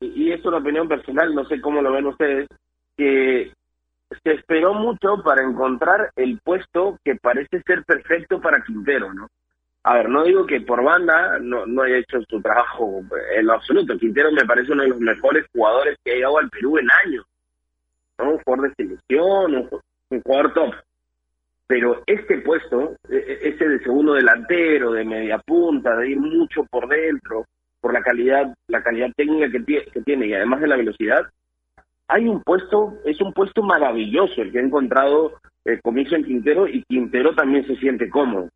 y 0.00 0.32
es 0.32 0.44
una 0.46 0.58
opinión 0.58 0.88
personal, 0.88 1.34
no 1.34 1.44
sé 1.44 1.60
cómo 1.60 1.82
lo 1.82 1.92
ven 1.92 2.06
ustedes, 2.06 2.48
que 2.96 3.52
se 4.22 4.32
esperó 4.32 4.72
mucho 4.72 5.22
para 5.22 5.42
encontrar 5.42 6.10
el 6.16 6.38
puesto 6.42 6.98
que 7.04 7.16
parece 7.16 7.60
ser 7.62 7.84
perfecto 7.84 8.40
para 8.40 8.62
Quintero, 8.62 9.12
¿no? 9.12 9.28
A 9.88 9.94
ver, 9.94 10.08
no 10.08 10.24
digo 10.24 10.44
que 10.46 10.60
por 10.60 10.82
banda 10.82 11.38
no, 11.40 11.64
no 11.64 11.82
haya 11.82 11.98
hecho 11.98 12.20
su 12.28 12.42
trabajo 12.42 13.02
en 13.36 13.46
lo 13.46 13.52
absoluto. 13.52 13.96
Quintero 13.96 14.32
me 14.32 14.44
parece 14.44 14.72
uno 14.72 14.82
de 14.82 14.88
los 14.88 14.98
mejores 14.98 15.46
jugadores 15.54 15.96
que 16.02 16.10
ha 16.10 16.14
llegado 16.16 16.38
al 16.38 16.50
Perú 16.50 16.76
en 16.76 16.88
años. 17.06 17.24
¿no? 18.18 18.32
Un 18.32 18.38
jugador 18.38 18.68
de 18.68 18.74
selección, 18.74 19.54
un, 20.10 20.20
jugador 20.22 20.54
top 20.54 20.74
pero 21.68 22.02
este 22.06 22.38
puesto, 22.38 22.96
e, 23.08 23.16
e, 23.16 23.48
ese 23.48 23.68
de 23.68 23.78
segundo 23.78 24.14
delantero, 24.14 24.90
de 24.90 25.04
media 25.04 25.38
punta, 25.38 25.96
de 25.96 26.10
ir 26.10 26.18
mucho 26.18 26.64
por 26.64 26.88
dentro, 26.88 27.44
por 27.80 27.92
la 27.92 28.02
calidad, 28.02 28.52
la 28.66 28.82
calidad 28.82 29.10
técnica 29.16 29.50
que, 29.50 30.00
tiene 30.02 30.26
y 30.26 30.34
además 30.34 30.60
de 30.60 30.66
la 30.68 30.76
velocidad, 30.76 31.30
hay 32.08 32.26
un 32.26 32.42
puesto, 32.42 32.94
es 33.04 33.20
un 33.20 33.32
puesto 33.32 33.62
maravilloso 33.62 34.42
el 34.42 34.50
que 34.50 34.58
ha 34.58 34.62
encontrado 34.62 35.34
el 35.64 35.80
Comiso 35.80 36.16
en 36.16 36.24
Quintero 36.24 36.66
y 36.66 36.82
Quintero 36.82 37.36
también 37.36 37.64
se 37.66 37.76
siente 37.76 38.10
cómodo. 38.10 38.48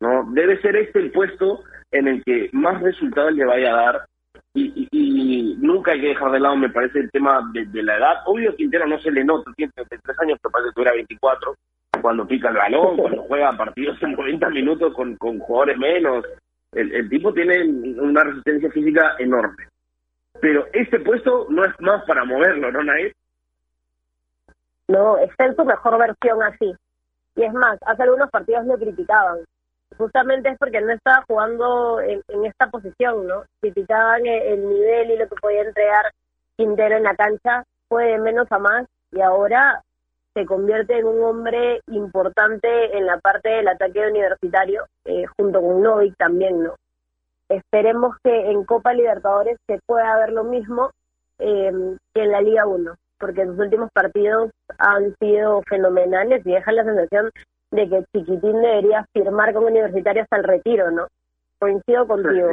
¿No? 0.00 0.24
Debe 0.32 0.60
ser 0.60 0.76
este 0.76 0.98
el 0.98 1.10
puesto 1.10 1.62
en 1.90 2.08
el 2.08 2.24
que 2.24 2.50
más 2.52 2.80
resultados 2.82 3.32
le 3.32 3.44
vaya 3.44 3.72
a 3.72 3.76
dar 3.76 4.06
y, 4.54 4.88
y, 4.90 5.54
nunca 5.58 5.92
hay 5.92 6.00
que 6.00 6.08
dejar 6.08 6.32
de 6.32 6.40
lado, 6.40 6.56
me 6.56 6.70
parece, 6.70 7.00
el 7.00 7.10
tema 7.10 7.40
de, 7.52 7.82
la 7.82 7.96
edad. 7.98 8.14
Obvio, 8.24 8.56
Quintero 8.56 8.86
no 8.86 8.98
se 9.00 9.10
le 9.10 9.22
nota, 9.22 9.50
tiene 9.54 9.72
33 9.74 10.20
años, 10.20 10.38
pero 10.42 10.52
parece 10.52 10.70
que 10.70 10.74
tuviera 10.74 10.92
24 10.94 11.54
cuando 12.00 12.26
pica 12.26 12.48
el 12.48 12.56
balón, 12.56 12.96
cuando 12.96 13.22
juega 13.24 13.56
partidos 13.56 14.02
en 14.02 14.12
90 14.12 14.50
minutos 14.50 14.94
con, 14.94 15.16
con 15.16 15.38
jugadores 15.40 15.78
menos. 15.78 16.24
El, 16.72 16.92
el 16.94 17.08
tipo 17.08 17.32
tiene 17.32 17.64
una 18.00 18.24
resistencia 18.24 18.70
física 18.70 19.16
enorme. 19.18 19.68
Pero 20.40 20.66
este 20.72 21.00
puesto 21.00 21.46
no 21.50 21.64
es 21.64 21.78
más 21.80 22.04
para 22.04 22.24
moverlo, 22.24 22.70
¿no, 22.72 22.82
Nair? 22.82 23.12
No, 24.88 25.18
está 25.18 25.46
en 25.46 25.56
su 25.56 25.64
mejor 25.64 25.98
versión 25.98 26.42
así. 26.42 26.74
Y 27.36 27.42
es 27.42 27.52
más, 27.52 27.78
hace 27.86 28.02
algunos 28.02 28.30
partidos 28.30 28.66
lo 28.66 28.78
criticaban. 28.78 29.38
Justamente 29.96 30.50
es 30.50 30.58
porque 30.58 30.80
no 30.80 30.92
estaba 30.92 31.24
jugando 31.26 32.00
en, 32.00 32.22
esta 32.44 32.70
posición, 32.70 33.26
¿no? 33.26 33.44
Criticaban 33.60 34.26
el, 34.26 34.42
el, 34.42 34.68
nivel 34.68 35.10
y 35.12 35.16
lo 35.16 35.28
que 35.28 35.36
podía 35.36 35.62
entregar 35.62 36.12
Quintero 36.56 36.96
en 36.96 37.04
la 37.04 37.14
cancha. 37.14 37.64
Fue 37.88 38.06
de 38.06 38.18
menos 38.18 38.50
a 38.50 38.58
más 38.58 38.86
y 39.12 39.20
ahora 39.20 39.82
se 40.36 40.44
convierte 40.44 40.98
en 40.98 41.06
un 41.06 41.24
hombre 41.24 41.80
importante 41.86 42.94
en 42.94 43.06
la 43.06 43.18
parte 43.18 43.48
del 43.48 43.68
ataque 43.68 44.06
universitario, 44.06 44.84
eh, 45.06 45.24
junto 45.38 45.62
con 45.62 45.82
Novik 45.82 46.14
también, 46.18 46.62
¿no? 46.62 46.74
Esperemos 47.48 48.16
que 48.22 48.50
en 48.50 48.64
Copa 48.64 48.92
Libertadores 48.92 49.56
se 49.66 49.78
pueda 49.86 50.18
ver 50.18 50.32
lo 50.32 50.44
mismo 50.44 50.90
eh, 51.38 51.72
que 52.12 52.22
en 52.22 52.32
la 52.32 52.42
Liga 52.42 52.66
1, 52.66 52.94
porque 53.18 53.46
los 53.46 53.58
últimos 53.58 53.90
partidos 53.92 54.50
han 54.76 55.14
sido 55.20 55.62
fenomenales 55.68 56.44
y 56.44 56.52
dejan 56.52 56.76
la 56.76 56.84
sensación 56.84 57.30
de 57.70 57.88
que 57.88 58.04
Chiquitín 58.12 58.62
debería 58.62 59.06
firmar 59.12 59.52
como 59.52 59.66
universitario 59.66 60.22
hasta 60.22 60.36
el 60.36 60.44
retiro, 60.44 60.90
¿no? 60.90 61.06
Coincido 61.58 62.06
contigo. 62.06 62.48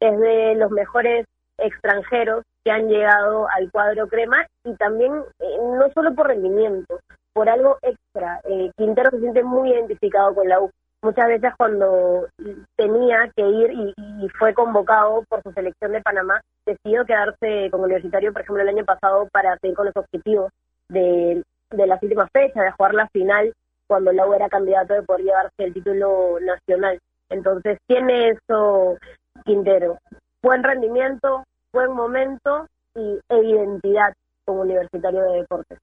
Es 0.00 0.20
de 0.20 0.54
los 0.56 0.70
mejores 0.70 1.26
extranjeros 1.58 2.44
que 2.64 2.70
han 2.70 2.88
llegado 2.88 3.48
al 3.56 3.70
cuadro 3.70 4.08
crema 4.08 4.46
y 4.64 4.74
también 4.74 5.12
eh, 5.38 5.58
no 5.62 5.90
solo 5.94 6.14
por 6.14 6.28
rendimiento, 6.28 7.00
por 7.32 7.48
algo 7.48 7.78
extra. 7.82 8.40
Eh, 8.44 8.70
Quintero 8.76 9.10
se 9.10 9.20
siente 9.20 9.42
muy 9.42 9.70
identificado 9.70 10.34
con 10.34 10.48
la 10.48 10.60
U. 10.60 10.70
Muchas 11.02 11.28
veces 11.28 11.52
cuando 11.56 12.26
tenía 12.74 13.30
que 13.36 13.46
ir 13.46 13.70
y, 13.70 14.28
fue 14.38 14.54
convocado 14.54 15.22
por 15.28 15.42
su 15.42 15.52
selección 15.52 15.92
de 15.92 16.00
Panamá, 16.00 16.40
decidió 16.66 17.04
quedarse 17.04 17.68
como 17.70 17.84
universitario, 17.84 18.32
por 18.32 18.42
ejemplo, 18.42 18.62
el 18.62 18.70
año 18.70 18.84
pasado 18.84 19.28
para 19.30 19.56
seguir 19.58 19.76
con 19.76 19.86
los 19.86 19.96
objetivos 19.96 20.50
de, 20.88 21.44
de 21.70 21.86
las 21.86 22.02
últimas 22.02 22.28
fechas, 22.32 22.64
de 22.64 22.72
jugar 22.72 22.94
la 22.94 23.08
final, 23.08 23.52
cuando 23.86 24.12
la 24.12 24.26
U 24.26 24.34
era 24.34 24.48
candidato 24.48 24.94
de 24.94 25.02
poder 25.02 25.24
llevarse 25.24 25.64
el 25.64 25.74
título 25.74 26.38
nacional. 26.40 26.98
Entonces 27.28 27.78
tiene 27.86 28.30
eso 28.30 28.96
Quintero. 29.44 29.98
Buen 30.42 30.62
rendimiento, 30.62 31.44
buen 31.72 31.92
momento 31.92 32.66
y, 32.94 33.18
e 33.28 33.38
identidad 33.44 34.12
como 34.44 34.62
universitario 34.62 35.22
de 35.22 35.38
deportes. 35.38 35.78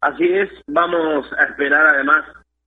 Así 0.00 0.24
es, 0.24 0.50
vamos 0.66 1.26
a 1.38 1.44
esperar 1.44 1.86
además 1.94 2.26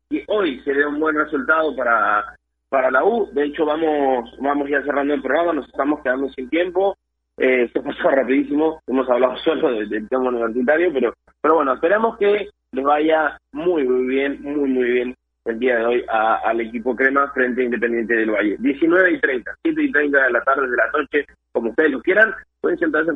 que 0.09 0.25
hoy 0.27 0.59
se 0.63 0.73
dé 0.73 0.85
un 0.85 0.99
buen 0.99 1.15
resultado 1.15 1.75
para, 1.75 2.35
para 2.69 2.89
la 2.89 3.03
U. 3.03 3.29
De 3.31 3.45
hecho, 3.45 3.65
vamos, 3.65 4.35
vamos 4.39 4.67
ya 4.69 4.81
cerrando 4.81 5.13
el 5.13 5.21
programa, 5.21 5.53
nos 5.53 5.67
estamos 5.67 6.01
quedando 6.01 6.29
sin 6.29 6.49
tiempo. 6.49 6.97
Eh, 7.39 7.69
se 7.71 7.81
pasó 7.81 8.09
rapidísimo, 8.09 8.81
hemos 8.87 9.09
hablado 9.09 9.37
solo 9.43 9.71
del, 9.71 10.09
tema 10.09 10.29
universitario, 10.29 10.91
pero, 10.91 11.13
pero 11.41 11.55
bueno, 11.55 11.73
esperamos 11.73 12.17
que 12.17 12.49
les 12.71 12.83
vaya 12.83 13.37
muy, 13.51 13.83
muy 13.83 14.07
bien, 14.07 14.41
muy, 14.41 14.69
muy 14.69 14.91
bien 14.91 15.15
el 15.45 15.59
día 15.59 15.77
de 15.77 15.85
hoy 15.85 16.05
al 16.09 16.59
equipo 16.59 16.95
Crema 16.95 17.31
frente 17.31 17.61
a 17.61 17.65
Independiente 17.65 18.15
del 18.15 18.31
Valle. 18.31 18.57
19 18.59 19.11
y 19.13 19.19
30, 19.19 19.55
7 19.63 19.81
y 19.81 19.91
30 19.91 20.23
de 20.23 20.31
la 20.31 20.43
tarde, 20.43 20.69
de 20.69 20.75
la 20.75 20.91
noche, 20.91 21.25
como 21.53 21.69
ustedes 21.69 21.91
lo 21.91 22.01
quieran, 22.01 22.33
pueden 22.59 22.77
sentarse 22.77 23.11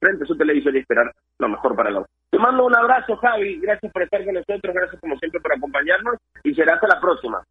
frente 0.00 0.24
a 0.24 0.26
su 0.26 0.36
televisor 0.36 0.74
y 0.74 0.78
esperar 0.78 1.12
lo 1.38 1.48
mejor 1.48 1.76
para 1.76 1.90
la 1.90 2.06
Te 2.30 2.38
mando 2.38 2.64
un 2.64 2.74
abrazo, 2.74 3.16
Javi, 3.16 3.60
gracias 3.60 3.92
por 3.92 4.02
estar 4.02 4.24
con 4.24 4.34
nosotros, 4.34 4.74
gracias 4.74 5.00
como 5.00 5.16
siempre 5.18 5.40
por 5.40 5.52
acompañarnos 5.52 6.16
y 6.42 6.54
será 6.54 6.74
hasta 6.74 6.88
la 6.88 7.00
próxima. 7.00 7.42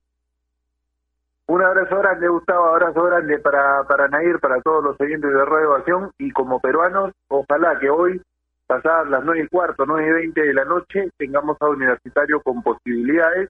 Un 1.45 1.61
abrazo 1.61 1.97
grande, 1.97 2.27
Gustavo, 2.27 2.67
abrazo 2.67 3.03
grande 3.03 3.37
para, 3.39 3.83
para 3.83 4.07
Nair, 4.07 4.39
para 4.39 4.61
todos 4.61 4.83
los 4.83 4.99
oyentes 4.99 5.31
de 5.31 5.45
Radio 5.45 5.75
Acción 5.75 6.11
y 6.17 6.31
como 6.31 6.59
peruanos, 6.59 7.11
ojalá 7.27 7.77
que 7.79 7.89
hoy, 7.89 8.21
pasadas 8.65 9.09
las 9.09 9.23
nueve 9.25 9.43
y 9.43 9.47
cuarto, 9.47 9.85
nueve 9.85 10.07
y 10.09 10.13
veinte 10.13 10.41
de 10.41 10.53
la 10.53 10.63
noche, 10.63 11.09
tengamos 11.17 11.57
a 11.59 11.67
Universitario 11.67 12.41
con 12.41 12.63
posibilidades 12.63 13.49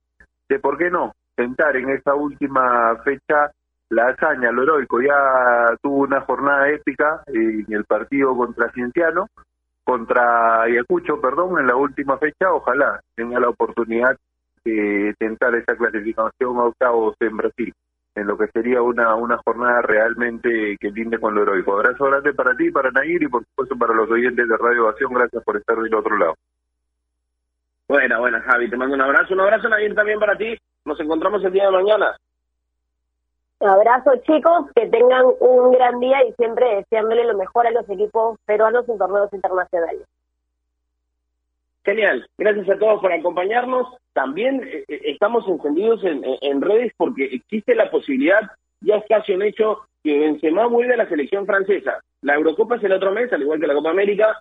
de, 0.49 0.59
¿por 0.59 0.77
qué 0.77 0.89
no?, 0.89 1.13
sentar 1.35 1.75
en 1.77 1.89
esta 1.89 2.15
última 2.15 2.95
fecha 3.03 3.51
la 3.89 4.07
hazaña, 4.07 4.51
lo 4.51 4.63
heroico. 4.63 5.01
Ya 5.01 5.75
tuvo 5.81 6.03
una 6.03 6.21
jornada 6.21 6.69
épica 6.69 7.21
en 7.27 7.65
el 7.69 7.85
partido 7.85 8.35
contra 8.35 8.71
Cienciano, 8.71 9.27
contra 9.83 10.63
Ayacucho, 10.63 11.21
perdón, 11.21 11.59
en 11.59 11.67
la 11.67 11.75
última 11.75 12.17
fecha. 12.17 12.51
Ojalá 12.51 12.99
tenga 13.15 13.39
la 13.39 13.49
oportunidad 13.49 14.17
de 14.65 15.13
tentar 15.17 15.55
esa 15.55 15.75
clasificación 15.75 16.57
a 16.57 16.65
octavos 16.65 17.15
en 17.19 17.37
Brasil 17.37 17.73
en 18.15 18.27
lo 18.27 18.37
que 18.37 18.47
sería 18.47 18.81
una, 18.81 19.15
una 19.15 19.37
jornada 19.43 19.81
realmente 19.81 20.77
que 20.79 20.91
linde 20.91 21.19
con 21.19 21.33
lo 21.33 21.43
heroico. 21.43 21.73
Abrazo 21.73 22.05
grande 22.05 22.33
para 22.33 22.55
ti, 22.55 22.69
para 22.69 22.91
Nair 22.91 23.23
y 23.23 23.27
por 23.27 23.43
supuesto 23.43 23.75
para 23.75 23.93
los 23.93 24.09
oyentes 24.09 24.47
de 24.47 24.57
Radio 24.57 24.83
Ovación. 24.83 25.13
Gracias 25.13 25.43
por 25.43 25.57
estar 25.57 25.77
del 25.77 25.95
otro 25.95 26.17
lado. 26.17 26.35
Buena, 27.87 28.19
buena, 28.19 28.41
Javi. 28.41 28.69
Te 28.69 28.77
mando 28.77 28.95
un 28.95 29.01
abrazo. 29.01 29.33
Un 29.33 29.41
abrazo, 29.41 29.67
Nair, 29.67 29.95
también 29.95 30.19
para 30.19 30.37
ti. 30.37 30.55
Nos 30.85 30.99
encontramos 30.99 31.43
el 31.43 31.51
día 31.51 31.65
de 31.65 31.71
mañana. 31.71 32.15
Un 33.59 33.69
abrazo, 33.69 34.11
chicos. 34.27 34.67
Que 34.75 34.87
tengan 34.87 35.25
un 35.39 35.71
gran 35.71 35.99
día 35.99 36.23
y 36.25 36.33
siempre 36.33 36.75
deseándole 36.75 37.25
lo 37.25 37.37
mejor 37.37 37.65
a 37.65 37.71
los 37.71 37.89
equipos 37.89 38.37
peruanos 38.45 38.87
en 38.89 38.97
torneos 38.97 39.33
internacionales. 39.33 40.03
Genial, 41.85 42.25
gracias 42.37 42.69
a 42.69 42.79
todos 42.79 43.01
por 43.01 43.11
acompañarnos. 43.11 43.87
También 44.13 44.63
eh, 44.63 44.85
eh, 44.87 45.01
estamos 45.05 45.47
encendidos 45.47 46.01
en, 46.03 46.61
redes 46.61 46.93
porque 46.95 47.25
existe 47.25 47.75
la 47.75 47.91
posibilidad, 47.91 48.39
ya 48.81 48.95
es 48.95 49.03
casi 49.09 49.33
un 49.33 49.43
hecho, 49.43 49.79
que 50.03 50.17
Benzema 50.17 50.67
vuelve 50.67 50.93
a 50.93 50.97
la 50.97 51.09
selección 51.09 51.45
francesa. 51.45 51.99
La 52.21 52.35
Eurocopa 52.35 52.77
es 52.77 52.83
el 52.83 52.93
otro 52.93 53.11
mes, 53.11 53.31
al 53.33 53.41
igual 53.41 53.59
que 53.59 53.67
la 53.67 53.73
Copa 53.73 53.89
América. 53.89 54.39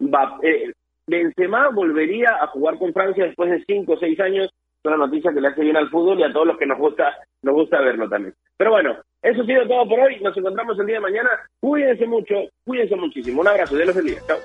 Va, 0.00 0.38
eh, 0.42 0.72
Benzema 1.06 1.68
volvería 1.70 2.36
a 2.40 2.46
jugar 2.48 2.78
con 2.78 2.92
Francia 2.92 3.24
después 3.24 3.50
de 3.50 3.64
cinco 3.66 3.94
o 3.94 3.98
seis 3.98 4.18
años. 4.20 4.46
Es 4.46 4.88
una 4.88 4.96
noticia 4.96 5.32
que 5.32 5.40
le 5.40 5.48
hace 5.48 5.62
bien 5.62 5.76
al 5.76 5.90
fútbol 5.90 6.20
y 6.20 6.24
a 6.24 6.32
todos 6.32 6.46
los 6.46 6.58
que 6.58 6.66
nos 6.66 6.78
gusta, 6.78 7.16
nos 7.42 7.54
gusta 7.54 7.80
verlo 7.80 8.08
también. 8.08 8.34
Pero 8.56 8.70
bueno, 8.70 8.96
eso 9.22 9.42
ha 9.42 9.46
sido 9.46 9.66
todo 9.66 9.88
por 9.88 9.98
hoy. 9.98 10.20
Nos 10.20 10.36
encontramos 10.36 10.78
el 10.78 10.86
día 10.86 10.96
de 10.96 11.00
mañana. 11.00 11.30
Cuídense 11.60 12.06
mucho, 12.06 12.34
cuídense 12.64 12.94
muchísimo. 12.94 13.40
Un 13.40 13.48
abrazo, 13.48 13.76
de 13.76 13.86
los 13.86 14.04
día. 14.04 14.20
Chao. 14.26 14.38